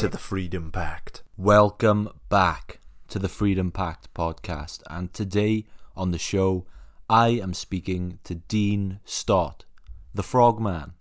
to 0.00 0.08
the 0.08 0.16
Freedom 0.16 0.72
Pact. 0.72 1.22
Welcome 1.36 2.08
back 2.30 2.80
to 3.08 3.18
the 3.18 3.28
Freedom 3.28 3.70
Pact 3.70 4.08
podcast. 4.14 4.80
And 4.88 5.12
today 5.12 5.66
on 5.94 6.10
the 6.10 6.16
show, 6.16 6.64
I 7.10 7.28
am 7.28 7.52
speaking 7.52 8.18
to 8.24 8.36
Dean 8.36 9.00
Stott, 9.04 9.66
the 10.14 10.22
Frogman. 10.22 10.94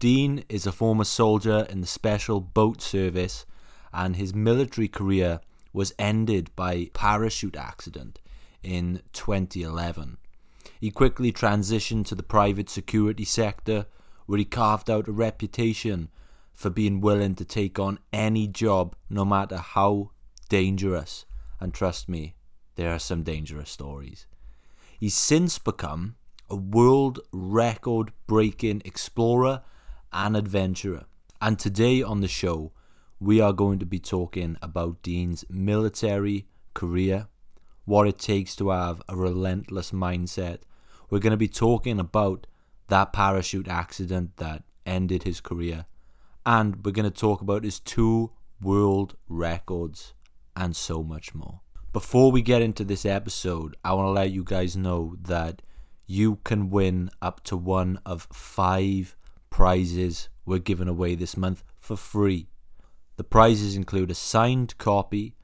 Dean 0.00 0.42
is 0.48 0.66
a 0.66 0.72
former 0.72 1.04
soldier 1.04 1.68
in 1.70 1.82
the 1.82 1.86
Special 1.86 2.40
Boat 2.40 2.82
Service, 2.82 3.46
and 3.92 4.16
his 4.16 4.34
military 4.34 4.88
career 4.88 5.38
was 5.72 5.94
ended 5.96 6.50
by 6.56 6.90
parachute 6.94 7.54
accident 7.54 8.18
in 8.60 9.02
2011. 9.12 10.16
He 10.80 10.90
quickly 10.90 11.30
transitioned 11.30 12.08
to 12.08 12.16
the 12.16 12.24
private 12.24 12.68
security 12.68 13.24
sector, 13.24 13.86
where 14.26 14.38
he 14.40 14.44
carved 14.44 14.90
out 14.90 15.06
a 15.06 15.12
reputation 15.12 16.08
for 16.52 16.70
being 16.70 17.00
willing 17.00 17.34
to 17.36 17.44
take 17.44 17.78
on 17.78 17.98
any 18.12 18.46
job, 18.46 18.94
no 19.08 19.24
matter 19.24 19.56
how 19.56 20.10
dangerous. 20.48 21.24
And 21.60 21.72
trust 21.72 22.08
me, 22.08 22.34
there 22.76 22.92
are 22.92 22.98
some 22.98 23.22
dangerous 23.22 23.70
stories. 23.70 24.26
He's 24.98 25.14
since 25.14 25.58
become 25.58 26.16
a 26.48 26.56
world 26.56 27.20
record 27.32 28.12
breaking 28.26 28.82
explorer 28.84 29.62
and 30.12 30.36
adventurer. 30.36 31.04
And 31.40 31.58
today 31.58 32.02
on 32.02 32.20
the 32.20 32.28
show, 32.28 32.72
we 33.18 33.40
are 33.40 33.52
going 33.52 33.78
to 33.78 33.86
be 33.86 33.98
talking 33.98 34.56
about 34.60 35.02
Dean's 35.02 35.44
military 35.48 36.46
career, 36.74 37.28
what 37.84 38.06
it 38.06 38.18
takes 38.18 38.54
to 38.56 38.70
have 38.70 39.02
a 39.08 39.16
relentless 39.16 39.92
mindset. 39.92 40.58
We're 41.08 41.20
going 41.20 41.32
to 41.32 41.36
be 41.36 41.48
talking 41.48 41.98
about 41.98 42.46
that 42.88 43.12
parachute 43.12 43.68
accident 43.68 44.36
that 44.36 44.64
ended 44.84 45.22
his 45.22 45.40
career. 45.40 45.86
And 46.44 46.84
we're 46.84 46.92
going 46.92 47.10
to 47.10 47.20
talk 47.20 47.40
about 47.40 47.64
his 47.64 47.78
two 47.78 48.32
world 48.60 49.16
records 49.28 50.14
and 50.56 50.74
so 50.74 51.02
much 51.02 51.34
more. 51.34 51.60
Before 51.92 52.32
we 52.32 52.42
get 52.42 52.62
into 52.62 52.84
this 52.84 53.04
episode, 53.04 53.76
I 53.84 53.92
want 53.94 54.06
to 54.06 54.12
let 54.12 54.30
you 54.30 54.44
guys 54.44 54.76
know 54.76 55.16
that 55.22 55.62
you 56.06 56.36
can 56.44 56.70
win 56.70 57.10
up 57.20 57.44
to 57.44 57.56
one 57.56 57.98
of 58.04 58.28
five 58.32 59.16
prizes 59.50 60.28
we're 60.44 60.58
giving 60.58 60.88
away 60.88 61.14
this 61.14 61.36
month 61.36 61.62
for 61.78 61.96
free. 61.96 62.48
The 63.16 63.24
prizes 63.24 63.76
include 63.76 64.10
a 64.10 64.14
signed 64.14 64.76
copy 64.78 65.36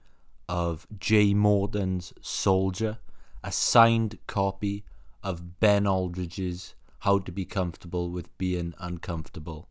of 0.48 0.86
Jay 0.98 1.34
Morton's 1.34 2.12
Soldier, 2.20 2.98
a 3.44 3.52
signed 3.52 4.19
copy 4.26 4.84
of 5.22 5.60
Ben 5.60 5.86
Aldridge's 5.86 6.74
How 7.00 7.19
to 7.19 7.30
Be 7.30 7.44
Comfortable 7.44 8.10
with 8.10 8.36
Being 8.38 8.74
Uncomfortable, 8.78 9.69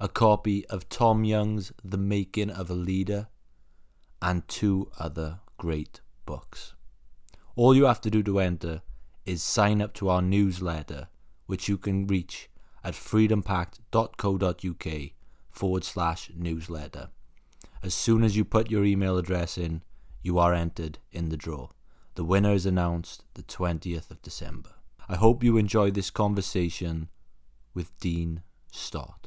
a 0.00 0.08
copy 0.08 0.66
of 0.66 0.88
Tom 0.88 1.22
Young's 1.24 1.72
The 1.84 1.98
Making 1.98 2.50
of 2.50 2.70
a 2.70 2.74
Leader, 2.74 3.28
and 4.20 4.48
two 4.48 4.90
other 4.98 5.38
great 5.58 6.00
books. 6.26 6.74
All 7.56 7.76
you 7.76 7.84
have 7.84 8.00
to 8.02 8.10
do 8.10 8.22
to 8.22 8.38
enter 8.40 8.82
is 9.24 9.42
sign 9.42 9.82
up 9.82 9.94
to 9.94 10.08
our 10.08 10.22
newsletter, 10.22 11.08
which 11.46 11.68
you 11.68 11.76
can 11.78 12.06
reach 12.06 12.48
at 12.82 12.94
freedompact.co.uk 12.94 15.10
forward 15.50 15.84
slash 15.84 16.30
newsletter. 16.34 17.08
As 17.82 17.94
soon 17.94 18.24
as 18.24 18.36
you 18.36 18.44
put 18.44 18.70
your 18.70 18.84
email 18.84 19.18
address 19.18 19.58
in, 19.58 19.82
you 20.22 20.38
are 20.38 20.54
entered 20.54 20.98
in 21.12 21.28
the 21.28 21.36
draw. 21.36 21.68
The 22.14 22.24
winner 22.24 22.52
is 22.52 22.66
announced 22.66 23.24
the 23.34 23.42
20th 23.42 24.10
of 24.10 24.22
December. 24.22 24.70
I 25.08 25.16
hope 25.16 25.44
you 25.44 25.58
enjoy 25.58 25.90
this 25.90 26.10
conversation 26.10 27.08
with 27.74 27.98
Dean 28.00 28.42
Stott. 28.72 29.23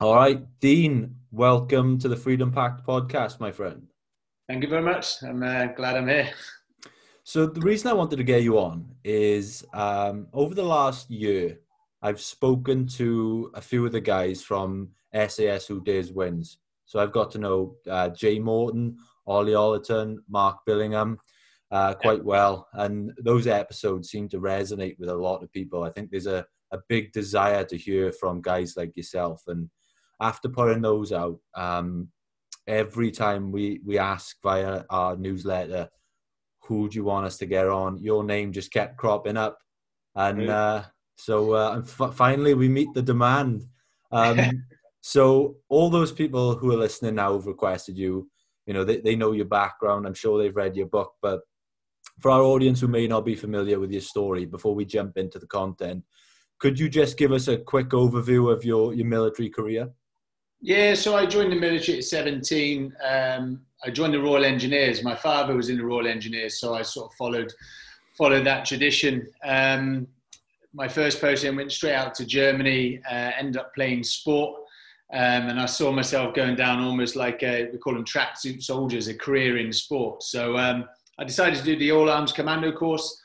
All 0.00 0.14
right, 0.14 0.40
Dean, 0.60 1.16
welcome 1.32 1.98
to 1.98 2.08
the 2.08 2.16
Freedom 2.16 2.52
Pact 2.52 2.86
podcast, 2.86 3.40
my 3.40 3.50
friend. 3.50 3.88
Thank 4.48 4.62
you 4.62 4.68
very 4.68 4.82
much. 4.82 5.22
I'm 5.22 5.42
uh, 5.42 5.66
glad 5.66 5.96
I'm 5.96 6.08
here. 6.08 6.30
So, 7.24 7.46
the 7.46 7.60
reason 7.60 7.90
I 7.90 7.94
wanted 7.94 8.16
to 8.16 8.24
get 8.24 8.42
you 8.42 8.58
on 8.58 8.94
is 9.04 9.62
um, 9.74 10.28
over 10.32 10.54
the 10.54 10.62
last 10.62 11.10
year, 11.10 11.58
I've 12.00 12.20
spoken 12.20 12.86
to 12.96 13.50
a 13.54 13.60
few 13.60 13.84
of 13.84 13.92
the 13.92 14.00
guys 14.00 14.42
from 14.42 14.90
SAS 15.12 15.66
Who 15.66 15.82
Dares 15.82 16.10
Wins. 16.10 16.56
So, 16.86 17.00
I've 17.00 17.12
got 17.12 17.30
to 17.32 17.38
know 17.38 17.76
uh, 17.90 18.08
Jay 18.08 18.38
Morton, 18.38 18.96
Ollie 19.26 19.52
Ollerton, 19.52 20.16
Mark 20.28 20.60
Billingham 20.66 21.18
uh, 21.70 21.94
quite 21.94 22.24
well. 22.24 22.68
And 22.72 23.12
those 23.18 23.46
episodes 23.46 24.10
seem 24.10 24.28
to 24.30 24.40
resonate 24.40 24.98
with 24.98 25.10
a 25.10 25.14
lot 25.14 25.42
of 25.42 25.52
people. 25.52 25.82
I 25.82 25.90
think 25.90 26.10
there's 26.10 26.26
a, 26.26 26.46
a 26.72 26.78
big 26.88 27.12
desire 27.12 27.64
to 27.64 27.76
hear 27.76 28.12
from 28.12 28.42
guys 28.42 28.74
like 28.76 28.96
yourself. 28.96 29.42
And 29.46 29.70
after 30.20 30.48
putting 30.48 30.82
those 30.82 31.12
out, 31.12 31.38
um, 31.54 32.08
every 32.66 33.10
time 33.10 33.50
we, 33.52 33.80
we 33.84 33.98
ask 33.98 34.36
via 34.42 34.84
our 34.90 35.16
newsletter, 35.16 35.88
who 36.62 36.88
do 36.88 36.96
you 36.96 37.04
want 37.04 37.26
us 37.26 37.38
to 37.38 37.46
get 37.46 37.66
on? 37.66 37.98
Your 37.98 38.24
name 38.24 38.52
just 38.52 38.72
kept 38.72 38.96
cropping 38.96 39.36
up. 39.36 39.58
And 40.14 40.50
uh, 40.50 40.82
so 41.16 41.52
uh, 41.52 41.82
f- 41.82 42.14
finally 42.14 42.54
we 42.54 42.68
meet 42.68 42.92
the 42.94 43.02
demand. 43.02 43.64
Um, 44.12 44.64
so 45.00 45.56
all 45.68 45.88
those 45.88 46.12
people 46.12 46.56
who 46.56 46.72
are 46.72 46.76
listening 46.76 47.14
now 47.14 47.32
have 47.34 47.46
requested 47.46 47.96
you, 47.96 48.28
you 48.66 48.74
know, 48.74 48.84
they, 48.84 49.00
they 49.00 49.16
know 49.16 49.32
your 49.32 49.46
background. 49.46 50.06
I'm 50.06 50.14
sure 50.14 50.38
they've 50.38 50.54
read 50.54 50.76
your 50.76 50.88
book, 50.88 51.14
but 51.22 51.40
for 52.20 52.30
our 52.30 52.42
audience 52.42 52.80
who 52.80 52.88
may 52.88 53.06
not 53.06 53.24
be 53.24 53.34
familiar 53.34 53.78
with 53.78 53.92
your 53.92 54.00
story, 54.00 54.44
before 54.44 54.74
we 54.74 54.84
jump 54.84 55.16
into 55.16 55.38
the 55.38 55.46
content, 55.46 56.04
could 56.58 56.78
you 56.78 56.88
just 56.88 57.16
give 57.16 57.32
us 57.32 57.48
a 57.48 57.56
quick 57.56 57.90
overview 57.90 58.52
of 58.52 58.64
your, 58.64 58.92
your 58.94 59.06
military 59.06 59.48
career? 59.48 59.90
Yeah, 60.60 60.94
so 60.94 61.16
I 61.16 61.24
joined 61.24 61.52
the 61.52 61.56
military 61.56 61.98
at 61.98 62.04
17. 62.04 62.92
Um, 63.08 63.60
I 63.84 63.90
joined 63.90 64.14
the 64.14 64.20
Royal 64.20 64.44
Engineers. 64.44 65.04
My 65.04 65.14
father 65.14 65.54
was 65.54 65.68
in 65.68 65.76
the 65.76 65.84
Royal 65.84 66.08
Engineers, 66.08 66.60
so 66.60 66.74
I 66.74 66.82
sort 66.82 67.10
of 67.10 67.16
followed 67.16 67.52
followed 68.16 68.44
that 68.44 68.64
tradition. 68.64 69.28
Um, 69.44 70.08
my 70.74 70.88
first 70.88 71.20
posting 71.20 71.54
went 71.54 71.70
straight 71.70 71.94
out 71.94 72.16
to 72.16 72.26
Germany. 72.26 73.00
Uh, 73.08 73.30
ended 73.38 73.58
up 73.58 73.72
playing 73.72 74.02
sport, 74.02 74.58
um, 75.12 75.48
and 75.48 75.60
I 75.60 75.66
saw 75.66 75.92
myself 75.92 76.34
going 76.34 76.56
down 76.56 76.82
almost 76.82 77.14
like 77.14 77.44
a, 77.44 77.68
we 77.70 77.78
call 77.78 77.94
them 77.94 78.04
tracksuit 78.04 78.60
soldiers, 78.60 79.06
a 79.06 79.14
career 79.14 79.58
in 79.58 79.72
sport. 79.72 80.24
So 80.24 80.58
um, 80.58 80.86
I 81.20 81.24
decided 81.24 81.60
to 81.60 81.64
do 81.64 81.78
the 81.78 81.92
All 81.92 82.10
Arms 82.10 82.32
Commando 82.32 82.72
course 82.72 83.22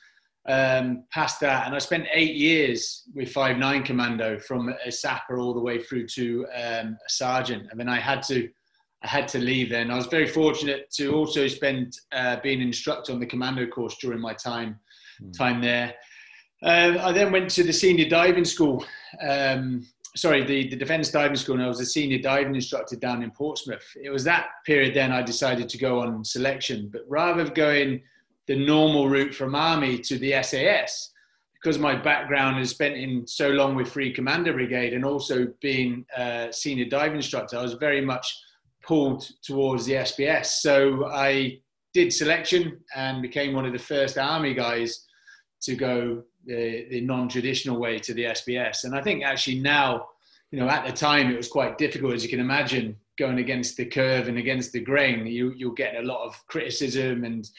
um, 0.48 1.06
past 1.12 1.40
that, 1.40 1.66
and 1.66 1.76
I 1.76 1.80
spent 1.80 2.06
eight 2.14 2.36
years 2.36 3.04
with 3.14 3.32
Five 3.32 3.58
Nine 3.58 3.84
Commando, 3.84 4.40
from 4.40 4.74
a 4.86 4.92
sapper 4.92 5.40
all 5.40 5.54
the 5.54 5.62
way 5.62 5.80
through 5.80 6.08
to 6.08 6.46
um, 6.54 6.98
a 7.06 7.10
sergeant. 7.10 7.68
And 7.72 7.80
then 7.80 7.88
I 7.88 8.00
had 8.00 8.22
to, 8.24 8.50
I 9.04 9.08
had 9.08 9.28
to 9.30 9.40
leave. 9.40 9.70
Then 9.70 9.90
I 9.90 9.96
was 9.96 10.08
very 10.08 10.28
fortunate 10.28 10.92
to 10.96 11.14
also 11.14 11.48
spend 11.48 11.98
uh, 12.12 12.38
being 12.44 12.62
an 12.62 12.68
instructor 12.68 13.14
on 13.14 13.20
the 13.20 13.26
commando 13.26 13.68
course 13.68 13.98
during 13.98 14.20
my 14.20 14.34
time, 14.34 14.80
mm. 15.22 15.38
time 15.38 15.62
there. 15.62 15.94
Uh, 16.62 16.98
I 17.02 17.12
then 17.12 17.32
went 17.32 17.50
to 17.52 17.64
the 17.64 17.74
senior 17.74 18.08
diving 18.10 18.46
school. 18.46 18.86
Um, 19.22 19.86
sorry, 20.16 20.44
the, 20.44 20.70
the 20.70 20.76
defence 20.76 21.10
diving 21.10 21.38
school, 21.38 21.56
and 21.56 21.64
I 21.64 21.68
was 21.68 21.80
a 21.80 21.86
senior 21.86 22.20
diving 22.20 22.56
instructor 22.56 22.96
down 22.96 23.24
in 23.24 23.32
Portsmouth. 23.32 23.86
It 24.02 24.10
was 24.10 24.24
that 24.26 24.48
period 24.66 24.94
then 24.94 25.12
I 25.12 25.22
decided 25.22 25.70
to 25.70 25.78
go 25.78 26.02
on 26.02 26.24
selection, 26.24 26.90
but 26.92 27.02
rather 27.08 27.44
than 27.44 27.54
going 27.54 28.02
the 28.48 28.56
normal 28.56 29.10
route 29.10 29.34
from 29.34 29.56
army 29.56 29.98
to 30.00 30.18
the 30.18 30.42
SAS 30.44 31.14
because 31.64 31.80
my 31.80 31.96
background 31.96 32.60
is 32.60 32.72
spent 32.72 32.96
in 32.96 33.26
so 33.26 33.50
long 33.50 33.74
with 33.74 33.90
Free 33.90 34.12
Commando 34.12 34.52
Brigade 34.52 34.94
and 34.94 35.06
also 35.06 35.48
being 35.62 36.06
a 36.18 36.50
senior 36.52 36.86
dive 36.86 37.16
instructor, 37.16 37.58
I 37.58 37.62
was 37.62 37.74
very 37.74 38.02
much 38.02 38.38
pulled 38.84 39.26
towards 39.42 39.86
the 39.86 39.94
SBS. 39.94 40.48
So 40.48 41.06
I 41.06 41.62
did 41.94 42.12
selection 42.12 42.82
and 42.96 43.22
became 43.22 43.54
one 43.54 43.66
of 43.66 43.72
the 43.72 43.80
first 43.80 44.18
army 44.18 44.54
guys 44.54 45.06
to 45.62 45.76
go 45.76 46.24
the, 46.46 46.86
the 46.90 47.00
non-traditional 47.00 47.80
way 47.80 47.98
to 48.00 48.14
the 48.14 48.26
SBS. 48.26 48.84
And 48.84 48.94
I 48.94 49.02
think 49.02 49.24
actually 49.24 49.60
now, 49.60 50.08
you 50.52 50.60
know, 50.60 50.68
at 50.68 50.86
the 50.86 50.92
time 50.92 51.32
it 51.32 51.38
was 51.38 51.48
quite 51.48 51.78
difficult, 51.78 52.14
as 52.14 52.24
you 52.24 52.30
can 52.30 52.42
imagine, 52.42 52.98
going 53.18 53.38
against 53.38 53.78
the 53.78 53.86
curve 53.86 54.28
and 54.28 54.38
against 54.38 54.74
the 54.74 54.82
grain. 54.82 55.26
You, 55.26 55.54
you'll 55.56 55.72
get 55.72 55.96
a 55.96 56.02
lot 56.02 56.26
of 56.26 56.36
criticism 56.48 57.24
and 57.24 57.50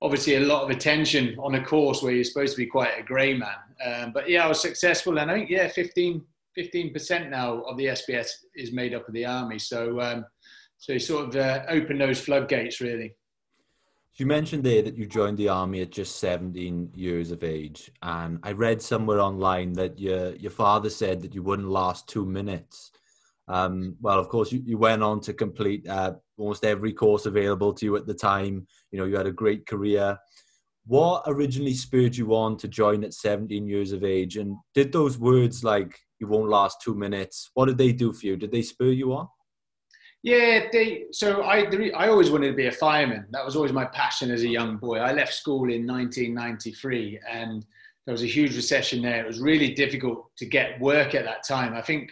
obviously 0.00 0.36
a 0.36 0.40
lot 0.40 0.62
of 0.62 0.70
attention 0.70 1.36
on 1.38 1.54
a 1.56 1.64
course 1.64 2.02
where 2.02 2.12
you're 2.12 2.24
supposed 2.24 2.54
to 2.54 2.62
be 2.62 2.66
quite 2.66 2.98
a 2.98 3.02
grey 3.02 3.34
man. 3.34 3.56
Um, 3.84 4.12
but 4.12 4.28
yeah, 4.28 4.44
I 4.44 4.48
was 4.48 4.60
successful, 4.60 5.18
and 5.18 5.30
I 5.30 5.34
think 5.34 5.50
yeah, 5.50 5.68
15, 5.68 6.22
fifteen 6.54 6.92
percent 6.92 7.30
now 7.30 7.62
of 7.62 7.76
the 7.76 7.86
SBS 7.86 8.30
is 8.54 8.72
made 8.72 8.94
up 8.94 9.06
of 9.06 9.14
the 9.14 9.24
army. 9.24 9.58
So 9.58 10.00
um, 10.00 10.24
so 10.78 10.92
you 10.92 10.98
sort 10.98 11.28
of 11.28 11.36
uh, 11.36 11.64
open 11.68 11.98
those 11.98 12.20
floodgates 12.20 12.80
really. 12.80 13.14
You 14.14 14.26
mentioned 14.26 14.64
there 14.64 14.82
that 14.82 14.96
you 14.96 15.06
joined 15.06 15.38
the 15.38 15.48
army 15.48 15.80
at 15.80 15.90
just 15.90 16.16
17 16.16 16.90
years 16.92 17.30
of 17.30 17.44
age, 17.44 17.92
and 18.02 18.40
I 18.42 18.50
read 18.50 18.82
somewhere 18.82 19.20
online 19.20 19.74
that 19.74 19.98
your 19.98 20.34
your 20.34 20.50
father 20.50 20.90
said 20.90 21.22
that 21.22 21.34
you 21.34 21.42
wouldn't 21.42 21.68
last 21.68 22.08
two 22.08 22.26
minutes. 22.26 22.90
Um, 23.46 23.96
well, 24.00 24.18
of 24.18 24.28
course, 24.28 24.52
you, 24.52 24.60
you 24.64 24.76
went 24.76 25.02
on 25.02 25.20
to 25.20 25.32
complete 25.32 25.88
uh, 25.88 26.14
almost 26.36 26.64
every 26.64 26.92
course 26.92 27.26
available 27.26 27.72
to 27.74 27.86
you 27.86 27.96
at 27.96 28.06
the 28.06 28.14
time. 28.14 28.66
You 28.90 28.98
know, 28.98 29.04
you 29.04 29.16
had 29.16 29.26
a 29.26 29.32
great 29.32 29.66
career. 29.66 30.18
What 30.86 31.24
originally 31.26 31.74
spurred 31.74 32.16
you 32.16 32.34
on 32.34 32.56
to 32.58 32.68
join 32.68 33.04
at 33.04 33.12
17 33.12 33.66
years 33.66 33.92
of 33.92 34.04
age? 34.04 34.36
And 34.36 34.56
did 34.74 34.92
those 34.92 35.18
words 35.18 35.62
like 35.62 35.98
"you 36.18 36.26
won't 36.26 36.48
last 36.48 36.80
two 36.82 36.94
minutes"? 36.94 37.50
What 37.54 37.66
did 37.66 37.78
they 37.78 37.92
do 37.92 38.12
for 38.12 38.26
you? 38.26 38.36
Did 38.36 38.52
they 38.52 38.62
spur 38.62 38.92
you 38.92 39.12
on? 39.14 39.28
Yeah, 40.22 40.66
they, 40.72 41.04
so 41.12 41.42
I, 41.42 41.66
I 41.96 42.08
always 42.08 42.30
wanted 42.30 42.48
to 42.48 42.56
be 42.56 42.66
a 42.66 42.72
fireman. 42.72 43.26
That 43.30 43.44
was 43.44 43.54
always 43.54 43.72
my 43.72 43.84
passion 43.84 44.30
as 44.30 44.42
a 44.42 44.48
young 44.48 44.76
boy. 44.76 44.98
I 44.98 45.12
left 45.12 45.32
school 45.32 45.70
in 45.70 45.86
1993 45.86 47.20
and 47.30 47.64
there 48.04 48.12
was 48.12 48.22
a 48.22 48.26
huge 48.26 48.56
recession 48.56 49.00
there. 49.00 49.20
It 49.20 49.26
was 49.26 49.38
really 49.38 49.74
difficult 49.74 50.26
to 50.38 50.46
get 50.46 50.80
work 50.80 51.14
at 51.14 51.24
that 51.24 51.46
time. 51.46 51.74
I 51.74 51.82
think, 51.82 52.10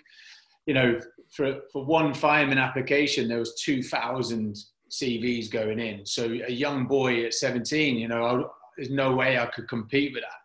you 0.67 0.75
know, 0.75 1.01
for, 1.31 1.63
for 1.73 1.85
one 1.85 2.15
fireman 2.15 2.59
application, 2.59 3.27
there 3.27 3.41
was 3.41 3.61
2,000 3.61 4.57
CVs 5.01 5.51
going 5.51 5.79
in. 5.79 6.05
So 6.07 6.25
a 6.25 6.53
young 6.53 6.87
boy 6.87 7.25
at 7.25 7.35
17, 7.35 7.97
you 7.97 8.09
know, 8.09 8.25
I, 8.25 8.45
there's 8.77 8.91
no 8.91 9.15
way 9.15 9.39
I 9.39 9.47
could 9.47 9.69
compete 9.69 10.13
with 10.13 10.23
that. 10.23 10.41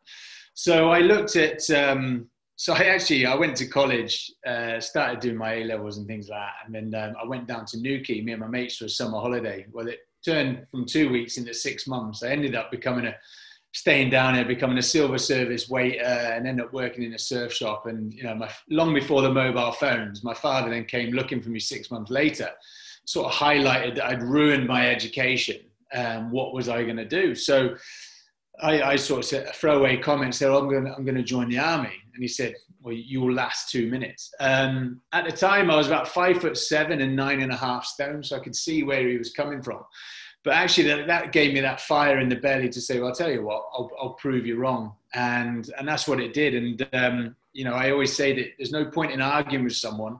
So 0.53 0.89
I 0.89 0.99
looked 0.99 1.35
at, 1.35 1.69
um, 1.71 2.27
so 2.55 2.73
I 2.73 2.83
actually 2.83 3.25
I 3.25 3.35
went 3.35 3.57
to 3.57 3.67
college, 3.67 4.31
uh, 4.45 4.79
started 4.79 5.19
doing 5.19 5.37
my 5.37 5.53
A 5.55 5.63
levels 5.63 5.97
and 5.97 6.07
things 6.07 6.29
like 6.29 6.39
that, 6.39 6.53
and 6.65 6.75
then 6.93 7.03
um, 7.03 7.15
I 7.21 7.25
went 7.25 7.47
down 7.47 7.65
to 7.67 7.79
Newquay. 7.79 8.21
Me 8.21 8.33
and 8.33 8.41
my 8.41 8.47
mates 8.47 8.77
for 8.77 8.85
a 8.85 8.89
summer 8.89 9.19
holiday. 9.19 9.65
Well, 9.71 9.87
it 9.87 9.99
turned 10.23 10.67
from 10.69 10.85
two 10.85 11.09
weeks 11.09 11.37
into 11.37 11.53
six 11.53 11.87
months. 11.87 12.21
I 12.21 12.29
ended 12.29 12.55
up 12.55 12.69
becoming 12.69 13.07
a 13.07 13.15
staying 13.73 14.09
down 14.09 14.35
there, 14.35 14.45
becoming 14.45 14.77
a 14.77 14.83
silver 14.83 15.17
service 15.17 15.69
waiter, 15.69 16.03
and 16.03 16.45
ended 16.45 16.65
up 16.65 16.73
working 16.73 17.03
in 17.03 17.13
a 17.13 17.19
surf 17.19 17.53
shop. 17.53 17.85
And 17.85 18.13
you 18.13 18.23
know, 18.23 18.35
my, 18.35 18.51
long 18.69 18.93
before 18.93 19.21
the 19.21 19.31
mobile 19.31 19.71
phones, 19.71 20.23
my 20.23 20.33
father 20.33 20.69
then 20.69 20.85
came 20.85 21.11
looking 21.11 21.41
for 21.41 21.49
me 21.49 21.59
six 21.59 21.89
months 21.89 22.11
later, 22.11 22.49
sort 23.05 23.27
of 23.27 23.33
highlighted 23.33 23.95
that 23.95 24.05
I'd 24.05 24.23
ruined 24.23 24.67
my 24.67 24.89
education. 24.89 25.57
Um, 25.93 26.31
what 26.31 26.53
was 26.53 26.69
I 26.69 26.83
going 26.83 26.97
to 26.97 27.05
do? 27.05 27.35
So 27.35 27.75
I, 28.61 28.81
I, 28.81 28.95
sort 28.95 29.19
of 29.19 29.25
said 29.25 29.47
a 29.47 29.53
throwaway 29.53 29.97
comment, 29.97 30.35
said, 30.35 30.49
oh, 30.49 30.59
I'm 30.59 30.69
going 30.69 30.85
to, 30.85 30.93
I'm 30.93 31.05
to 31.05 31.23
join 31.23 31.49
the 31.49 31.59
army. 31.59 31.93
And 32.13 32.23
he 32.23 32.27
said, 32.27 32.55
well, 32.81 32.93
you 32.93 33.21
will 33.21 33.33
last 33.33 33.69
two 33.69 33.89
minutes. 33.89 34.31
Um, 34.39 35.01
at 35.13 35.25
the 35.25 35.31
time, 35.31 35.69
I 35.69 35.75
was 35.75 35.87
about 35.87 36.07
five 36.07 36.41
foot 36.41 36.57
seven 36.57 37.01
and 37.01 37.15
nine 37.15 37.41
and 37.41 37.51
a 37.51 37.57
half 37.57 37.85
stone, 37.85 38.23
so 38.23 38.37
I 38.37 38.39
could 38.39 38.55
see 38.55 38.83
where 38.83 39.07
he 39.07 39.17
was 39.17 39.31
coming 39.31 39.61
from. 39.61 39.83
But 40.43 40.55
actually, 40.55 40.87
that, 40.87 41.07
that 41.07 41.31
gave 41.31 41.53
me 41.53 41.59
that 41.61 41.81
fire 41.81 42.19
in 42.19 42.29
the 42.29 42.35
belly 42.35 42.69
to 42.69 42.81
say, 42.81 42.99
well, 42.99 43.09
I'll 43.09 43.15
tell 43.15 43.31
you 43.31 43.43
what, 43.43 43.63
I'll, 43.73 43.91
I'll 43.99 44.13
prove 44.13 44.45
you 44.45 44.57
wrong. 44.57 44.93
And, 45.13 45.69
and 45.77 45.87
that's 45.87 46.07
what 46.07 46.19
it 46.19 46.33
did. 46.33 46.55
And, 46.55 46.89
um, 46.93 47.35
you 47.53 47.63
know, 47.63 47.73
I 47.73 47.91
always 47.91 48.15
say 48.15 48.33
that 48.33 48.53
there's 48.57 48.71
no 48.71 48.85
point 48.85 49.11
in 49.11 49.21
arguing 49.21 49.63
with 49.63 49.75
someone 49.75 50.19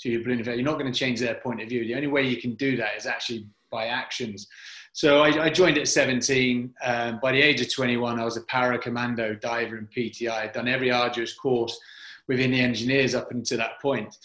to 0.00 0.10
your 0.10 0.22
balloon 0.22 0.44
You're 0.44 0.62
not 0.62 0.78
going 0.78 0.92
to 0.92 0.98
change 0.98 1.20
their 1.20 1.34
point 1.34 1.60
of 1.60 1.68
view. 1.68 1.84
The 1.84 1.94
only 1.94 2.06
way 2.06 2.22
you 2.22 2.40
can 2.40 2.54
do 2.54 2.76
that 2.76 2.96
is 2.96 3.06
actually 3.06 3.46
by 3.70 3.86
actions. 3.86 4.46
So 4.92 5.22
I, 5.22 5.44
I 5.44 5.50
joined 5.50 5.78
at 5.78 5.88
17. 5.88 6.74
Um, 6.84 7.18
by 7.22 7.32
the 7.32 7.42
age 7.42 7.60
of 7.60 7.72
21, 7.72 8.18
I 8.18 8.24
was 8.24 8.36
a 8.36 8.42
para 8.42 8.78
commando 8.78 9.34
diver 9.34 9.78
in 9.78 9.86
PTI. 9.86 10.30
I'd 10.30 10.52
done 10.52 10.68
every 10.68 10.90
arduous 10.90 11.34
course 11.34 11.78
within 12.26 12.50
the 12.50 12.60
engineers 12.60 13.14
up 13.14 13.30
until 13.30 13.58
that 13.58 13.80
point. 13.80 14.16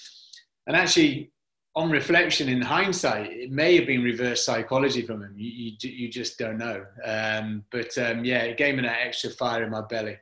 And 0.68 0.76
actually, 0.76 1.32
on 1.76 1.90
reflection, 1.90 2.50
in 2.50 2.62
hindsight, 2.62 3.32
it 3.32 3.52
may 3.52 3.76
have 3.76 3.88
been 3.88 4.04
reverse 4.04 4.46
psychology 4.46 5.02
from 5.02 5.24
him. 5.24 5.34
You, 5.36 5.74
you, 5.80 5.90
you 5.90 6.10
just 6.10 6.38
don't 6.38 6.58
know. 6.58 6.86
Um, 7.04 7.64
but 7.72 7.98
um, 7.98 8.24
yeah, 8.24 8.44
it 8.44 8.58
gave 8.58 8.76
me 8.76 8.84
that 8.84 9.00
extra 9.06 9.32
fire 9.32 9.64
in 9.64 9.72
my 9.72 9.82
belly. 9.82 10.18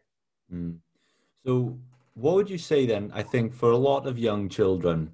Mm. 0.53 0.77
So, 1.45 1.77
what 2.13 2.36
would 2.36 2.50
you 2.50 2.57
say 2.57 2.86
then? 2.86 3.12
I 3.13 3.24
think 3.24 3.53
for 3.53 3.71
a 3.71 3.77
lot 3.77 4.06
of 4.06 4.18
young 4.18 4.48
children, 4.48 5.12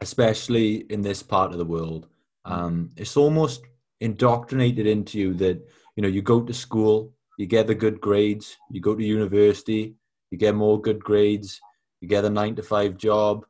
especially 0.00 0.86
in 0.90 1.02
this 1.02 1.22
part 1.22 1.52
of 1.52 1.58
the 1.58 1.64
world, 1.64 2.08
um, 2.44 2.90
it's 2.96 3.16
almost 3.16 3.62
indoctrinated 4.00 4.86
into 4.86 5.18
you 5.18 5.34
that 5.34 5.66
you 5.96 6.02
know 6.02 6.08
you 6.08 6.20
go 6.20 6.42
to 6.42 6.52
school 6.52 7.12
you 7.38 7.46
get 7.46 7.66
the 7.66 7.74
good 7.74 8.00
grades 8.00 8.56
you 8.70 8.80
go 8.80 8.94
to 8.94 9.02
university 9.02 9.94
you 10.30 10.36
get 10.36 10.54
more 10.54 10.80
good 10.80 11.02
grades 11.02 11.60
you 12.04 12.08
get 12.08 12.26
a 12.26 12.28
nine 12.28 12.54
to 12.54 12.62
five 12.62 12.98
job. 12.98 13.46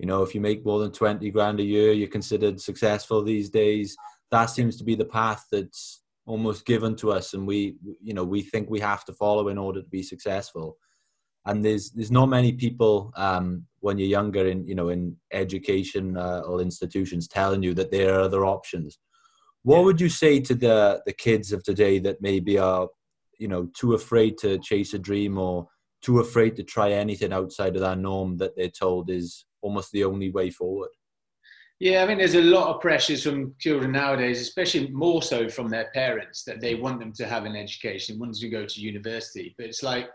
You 0.00 0.06
know 0.06 0.24
if 0.24 0.34
you 0.34 0.40
make 0.40 0.66
more 0.66 0.80
than 0.80 0.90
20 0.90 1.30
grand 1.30 1.60
a 1.60 1.62
year 1.62 1.92
you're 1.92 2.08
considered 2.08 2.60
successful 2.60 3.22
these 3.22 3.48
days. 3.48 3.96
That 4.32 4.46
seems 4.46 4.76
to 4.78 4.84
be 4.84 4.96
the 4.96 5.04
path 5.04 5.46
that's 5.52 6.02
almost 6.26 6.66
given 6.66 6.96
to 6.96 7.12
us 7.12 7.34
and 7.34 7.46
we 7.46 7.76
you 8.02 8.12
know 8.12 8.24
we 8.24 8.42
think 8.42 8.68
we 8.68 8.80
have 8.80 9.04
to 9.04 9.12
follow 9.12 9.48
in 9.48 9.58
order 9.58 9.82
to 9.82 9.88
be 9.88 10.02
successful 10.02 10.76
and 11.46 11.64
there's 11.64 11.90
there's 11.90 12.10
not 12.10 12.26
many 12.26 12.52
people 12.52 13.12
um, 13.16 13.64
when 13.80 13.98
you're 13.98 14.08
younger 14.08 14.46
in 14.46 14.66
you 14.66 14.74
know 14.74 14.88
in 14.88 15.16
education 15.32 16.16
uh, 16.16 16.40
or 16.46 16.60
institutions 16.60 17.28
telling 17.28 17.62
you 17.62 17.74
that 17.74 17.90
there 17.90 18.14
are 18.14 18.20
other 18.20 18.44
options 18.44 18.98
what 19.62 19.84
would 19.84 20.00
you 20.00 20.08
say 20.08 20.40
to 20.40 20.54
the 20.54 21.02
the 21.06 21.12
kids 21.12 21.52
of 21.52 21.62
today 21.62 21.98
that 22.00 22.20
maybe 22.20 22.58
are, 22.58 22.88
you 23.38 23.48
know, 23.48 23.68
too 23.74 23.94
afraid 23.94 24.38
to 24.38 24.58
chase 24.58 24.94
a 24.94 24.98
dream 24.98 25.38
or 25.38 25.68
too 26.02 26.18
afraid 26.18 26.56
to 26.56 26.64
try 26.64 26.92
anything 26.92 27.32
outside 27.32 27.76
of 27.76 27.82
that 27.82 27.98
norm 27.98 28.36
that 28.38 28.56
they're 28.56 28.68
told 28.68 29.08
is 29.08 29.44
almost 29.62 29.92
the 29.92 30.04
only 30.04 30.30
way 30.30 30.50
forward? 30.50 30.90
Yeah, 31.78 32.02
I 32.02 32.06
mean, 32.06 32.18
there's 32.18 32.34
a 32.34 32.42
lot 32.42 32.74
of 32.74 32.80
pressures 32.80 33.24
from 33.24 33.54
children 33.58 33.92
nowadays, 33.92 34.40
especially 34.40 34.88
more 34.90 35.22
so 35.22 35.48
from 35.48 35.68
their 35.68 35.90
parents, 35.92 36.44
that 36.44 36.60
they 36.60 36.76
want 36.76 37.00
them 37.00 37.12
to 37.14 37.26
have 37.26 37.44
an 37.44 37.56
education, 37.56 38.18
want 38.18 38.32
them 38.32 38.40
to 38.40 38.48
go 38.48 38.66
to 38.66 38.80
university. 38.80 39.54
But 39.56 39.66
it's 39.66 39.82
like, 39.82 40.08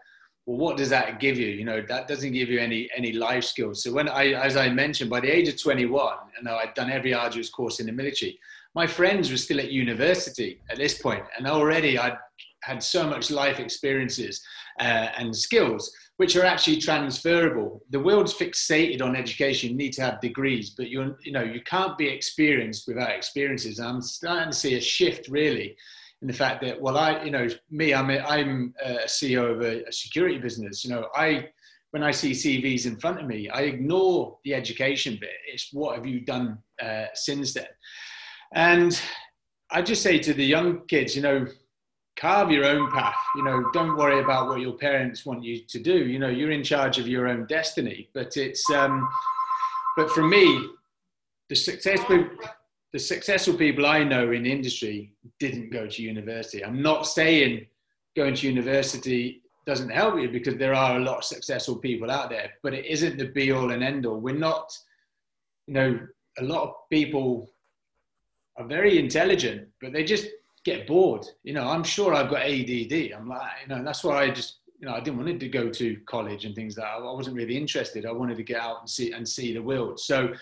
well, 0.47 0.57
what 0.57 0.77
does 0.77 0.89
that 0.89 1.19
give 1.19 1.37
you? 1.37 1.49
You 1.49 1.65
know, 1.65 1.83
that 1.87 2.07
doesn't 2.07 2.31
give 2.31 2.49
you 2.49 2.59
any 2.59 2.89
any 2.95 3.11
life 3.11 3.43
skills. 3.43 3.83
So 3.83 3.93
when 3.93 4.09
I, 4.09 4.31
as 4.31 4.57
I 4.57 4.69
mentioned, 4.69 5.11
by 5.11 5.19
the 5.19 5.29
age 5.29 5.47
of 5.47 5.61
21, 5.61 6.17
you 6.37 6.43
know, 6.43 6.55
I'd 6.55 6.73
done 6.73 6.89
every 6.89 7.13
arduous 7.13 7.49
course 7.49 7.79
in 7.79 7.85
the 7.85 7.91
military 7.91 8.39
my 8.77 8.85
friends 8.85 9.31
were 9.31 9.37
still 9.37 9.59
at 9.59 9.71
university 9.71 10.59
at 10.69 10.77
this 10.77 11.01
point, 11.01 11.23
and 11.35 11.47
already 11.47 11.97
I'd 11.97 12.15
had 12.61 12.83
so 12.83 13.09
much 13.09 13.31
life 13.31 13.59
experiences 13.59 14.39
uh, 14.79 15.07
and 15.17 15.35
skills 15.35 15.91
which 16.17 16.35
are 16.35 16.45
actually 16.45 16.77
transferable. 16.77 17.81
The 17.89 17.99
world's 17.99 18.35
fixated 18.35 19.01
on 19.01 19.15
education. 19.15 19.71
You 19.71 19.77
need 19.77 19.93
to 19.93 20.03
have 20.03 20.21
degrees, 20.21 20.71
but 20.77 20.89
you 20.89 21.15
you 21.23 21.31
know 21.31 21.43
you 21.43 21.61
can't 21.61 21.97
be 21.97 22.07
experienced 22.07 22.87
without 22.87 23.09
experiences. 23.11 23.79
I'm 23.79 24.01
starting 24.01 24.51
to 24.51 24.57
see 24.57 24.75
a 24.75 24.81
shift 24.81 25.27
really 25.27 25.75
in 26.21 26.27
the 26.27 26.33
fact 26.33 26.61
that 26.63 26.81
well, 26.81 26.97
I 26.97 27.23
you 27.23 27.31
know 27.31 27.47
me, 27.69 27.93
I'm 27.93 28.09
a, 28.09 28.19
I'm 28.19 28.73
a 28.83 29.05
CEO 29.05 29.51
of 29.51 29.61
a, 29.61 29.87
a 29.87 29.91
security 29.91 30.37
business. 30.37 30.83
You 30.83 30.91
know, 30.91 31.07
I 31.15 31.49
when 31.91 32.03
I 32.03 32.11
see 32.11 32.31
CVs 32.31 32.85
in 32.85 32.99
front 32.99 33.19
of 33.19 33.27
me, 33.27 33.49
I 33.49 33.61
ignore 33.61 34.37
the 34.43 34.53
education 34.53 35.17
bit. 35.19 35.31
It's 35.47 35.69
what 35.71 35.95
have 35.95 36.05
you 36.05 36.21
done 36.21 36.59
uh, 36.81 37.05
since 37.13 37.53
then. 37.53 37.67
And 38.53 38.99
I 39.71 39.81
just 39.81 40.03
say 40.03 40.19
to 40.19 40.33
the 40.33 40.45
young 40.45 40.85
kids, 40.87 41.15
you 41.15 41.21
know, 41.21 41.45
carve 42.17 42.51
your 42.51 42.65
own 42.65 42.91
path. 42.91 43.15
You 43.35 43.43
know, 43.43 43.69
don't 43.73 43.95
worry 43.95 44.21
about 44.21 44.47
what 44.47 44.59
your 44.59 44.73
parents 44.73 45.25
want 45.25 45.43
you 45.43 45.63
to 45.67 45.79
do. 45.79 46.05
You 46.05 46.19
know, 46.19 46.29
you're 46.29 46.51
in 46.51 46.63
charge 46.63 46.97
of 46.97 47.07
your 47.07 47.27
own 47.27 47.45
destiny. 47.45 48.09
But 48.13 48.35
it's, 48.37 48.69
um, 48.71 49.07
but 49.95 50.09
for 50.11 50.23
me, 50.23 50.67
the 51.49 51.55
successful, 51.55 52.25
the 52.93 52.99
successful 52.99 53.53
people 53.53 53.85
I 53.85 54.03
know 54.03 54.31
in 54.31 54.45
industry 54.45 55.13
didn't 55.39 55.71
go 55.71 55.87
to 55.87 56.01
university. 56.01 56.63
I'm 56.63 56.81
not 56.81 57.07
saying 57.07 57.67
going 58.15 58.35
to 58.35 58.47
university 58.47 59.41
doesn't 59.65 59.89
help 59.89 60.19
you 60.19 60.29
because 60.29 60.55
there 60.55 60.73
are 60.73 60.97
a 60.97 61.03
lot 61.03 61.17
of 61.17 61.23
successful 61.25 61.75
people 61.75 62.09
out 62.09 62.29
there, 62.29 62.51
but 62.63 62.73
it 62.73 62.85
isn't 62.85 63.17
the 63.17 63.25
be 63.25 63.51
all 63.51 63.71
and 63.71 63.83
end 63.83 64.05
all. 64.05 64.17
We're 64.17 64.35
not, 64.35 64.75
you 65.67 65.73
know, 65.73 65.99
a 66.39 66.43
lot 66.43 66.63
of 66.63 66.73
people 66.89 67.49
are 68.55 68.65
very 68.65 68.97
intelligent, 68.97 69.67
but 69.81 69.91
they 69.91 70.03
just 70.03 70.27
get 70.63 70.87
bored. 70.87 71.25
You 71.43 71.53
know, 71.53 71.67
I'm 71.67 71.83
sure 71.83 72.13
I've 72.13 72.29
got 72.29 72.41
ADD. 72.41 73.11
I'm 73.15 73.27
like, 73.27 73.51
you 73.63 73.75
know, 73.75 73.83
that's 73.83 74.03
why 74.03 74.23
I 74.23 74.29
just, 74.31 74.59
you 74.79 74.87
know, 74.87 74.93
I 74.93 75.01
didn't 75.01 75.17
want 75.17 75.39
to 75.39 75.49
go 75.49 75.69
to 75.69 75.97
college 76.05 76.45
and 76.45 76.55
things 76.55 76.77
like 76.77 76.87
that. 76.87 77.03
I 77.03 77.11
wasn't 77.11 77.35
really 77.35 77.57
interested. 77.57 78.05
I 78.05 78.11
wanted 78.11 78.37
to 78.37 78.43
get 78.43 78.59
out 78.59 78.79
and 78.79 78.89
see 78.89 79.11
and 79.11 79.27
see 79.27 79.53
the 79.53 79.61
world. 79.61 79.99
So, 79.99 80.33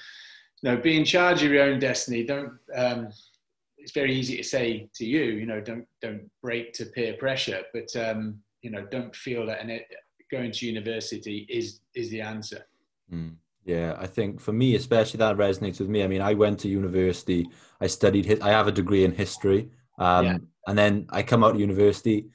know, 0.64 0.78
be 0.78 0.98
in 0.98 1.06
charge 1.06 1.44
of 1.44 1.52
your 1.52 1.64
own 1.64 1.80
destiny. 1.80 2.24
Don't. 2.24 2.54
Um, 2.76 3.10
it's 3.78 3.92
very 3.92 4.16
easy 4.16 4.38
to 4.38 4.44
say 4.44 4.90
to 4.96 5.06
you, 5.06 5.24
you 5.24 5.46
know, 5.46 5.62
don't 5.62 5.86
don't 6.02 6.30
break 6.42 6.74
to 6.74 6.86
peer 6.88 7.14
pressure, 7.14 7.62
but 7.74 7.96
um, 7.96 8.40
you 8.62 8.72
know, 8.72 8.86
don't 8.90 9.16
feel 9.16 9.46
that 9.46 9.62
and 9.62 9.80
going 10.32 10.52
to 10.52 10.66
university 10.66 11.46
is 11.50 11.82
is 11.94 12.10
the 12.10 12.22
answer. 12.22 12.66
Mm. 13.14 13.36
Yeah, 13.66 13.96
I 13.98 14.06
think 14.06 14.40
for 14.40 14.54
me, 14.54 14.76
especially 14.76 15.18
that 15.20 15.38
resonates 15.38 15.80
with 15.80 15.90
me. 15.90 16.04
I 16.04 16.08
mean, 16.08 16.22
I 16.22 16.36
went 16.36 16.60
to 16.60 16.68
university. 16.68 17.48
I 17.82 17.88
studied. 17.88 18.42
I 18.42 18.50
have 18.50 18.68
a 18.68 18.72
degree 18.72 19.04
in 19.04 19.12
history, 19.12 19.72
um, 19.98 20.26
yeah. 20.26 20.38
and 20.68 20.78
then 20.78 21.08
I 21.10 21.24
come 21.24 21.44
out 21.44 21.56
of 21.56 21.60
university. 21.60 22.28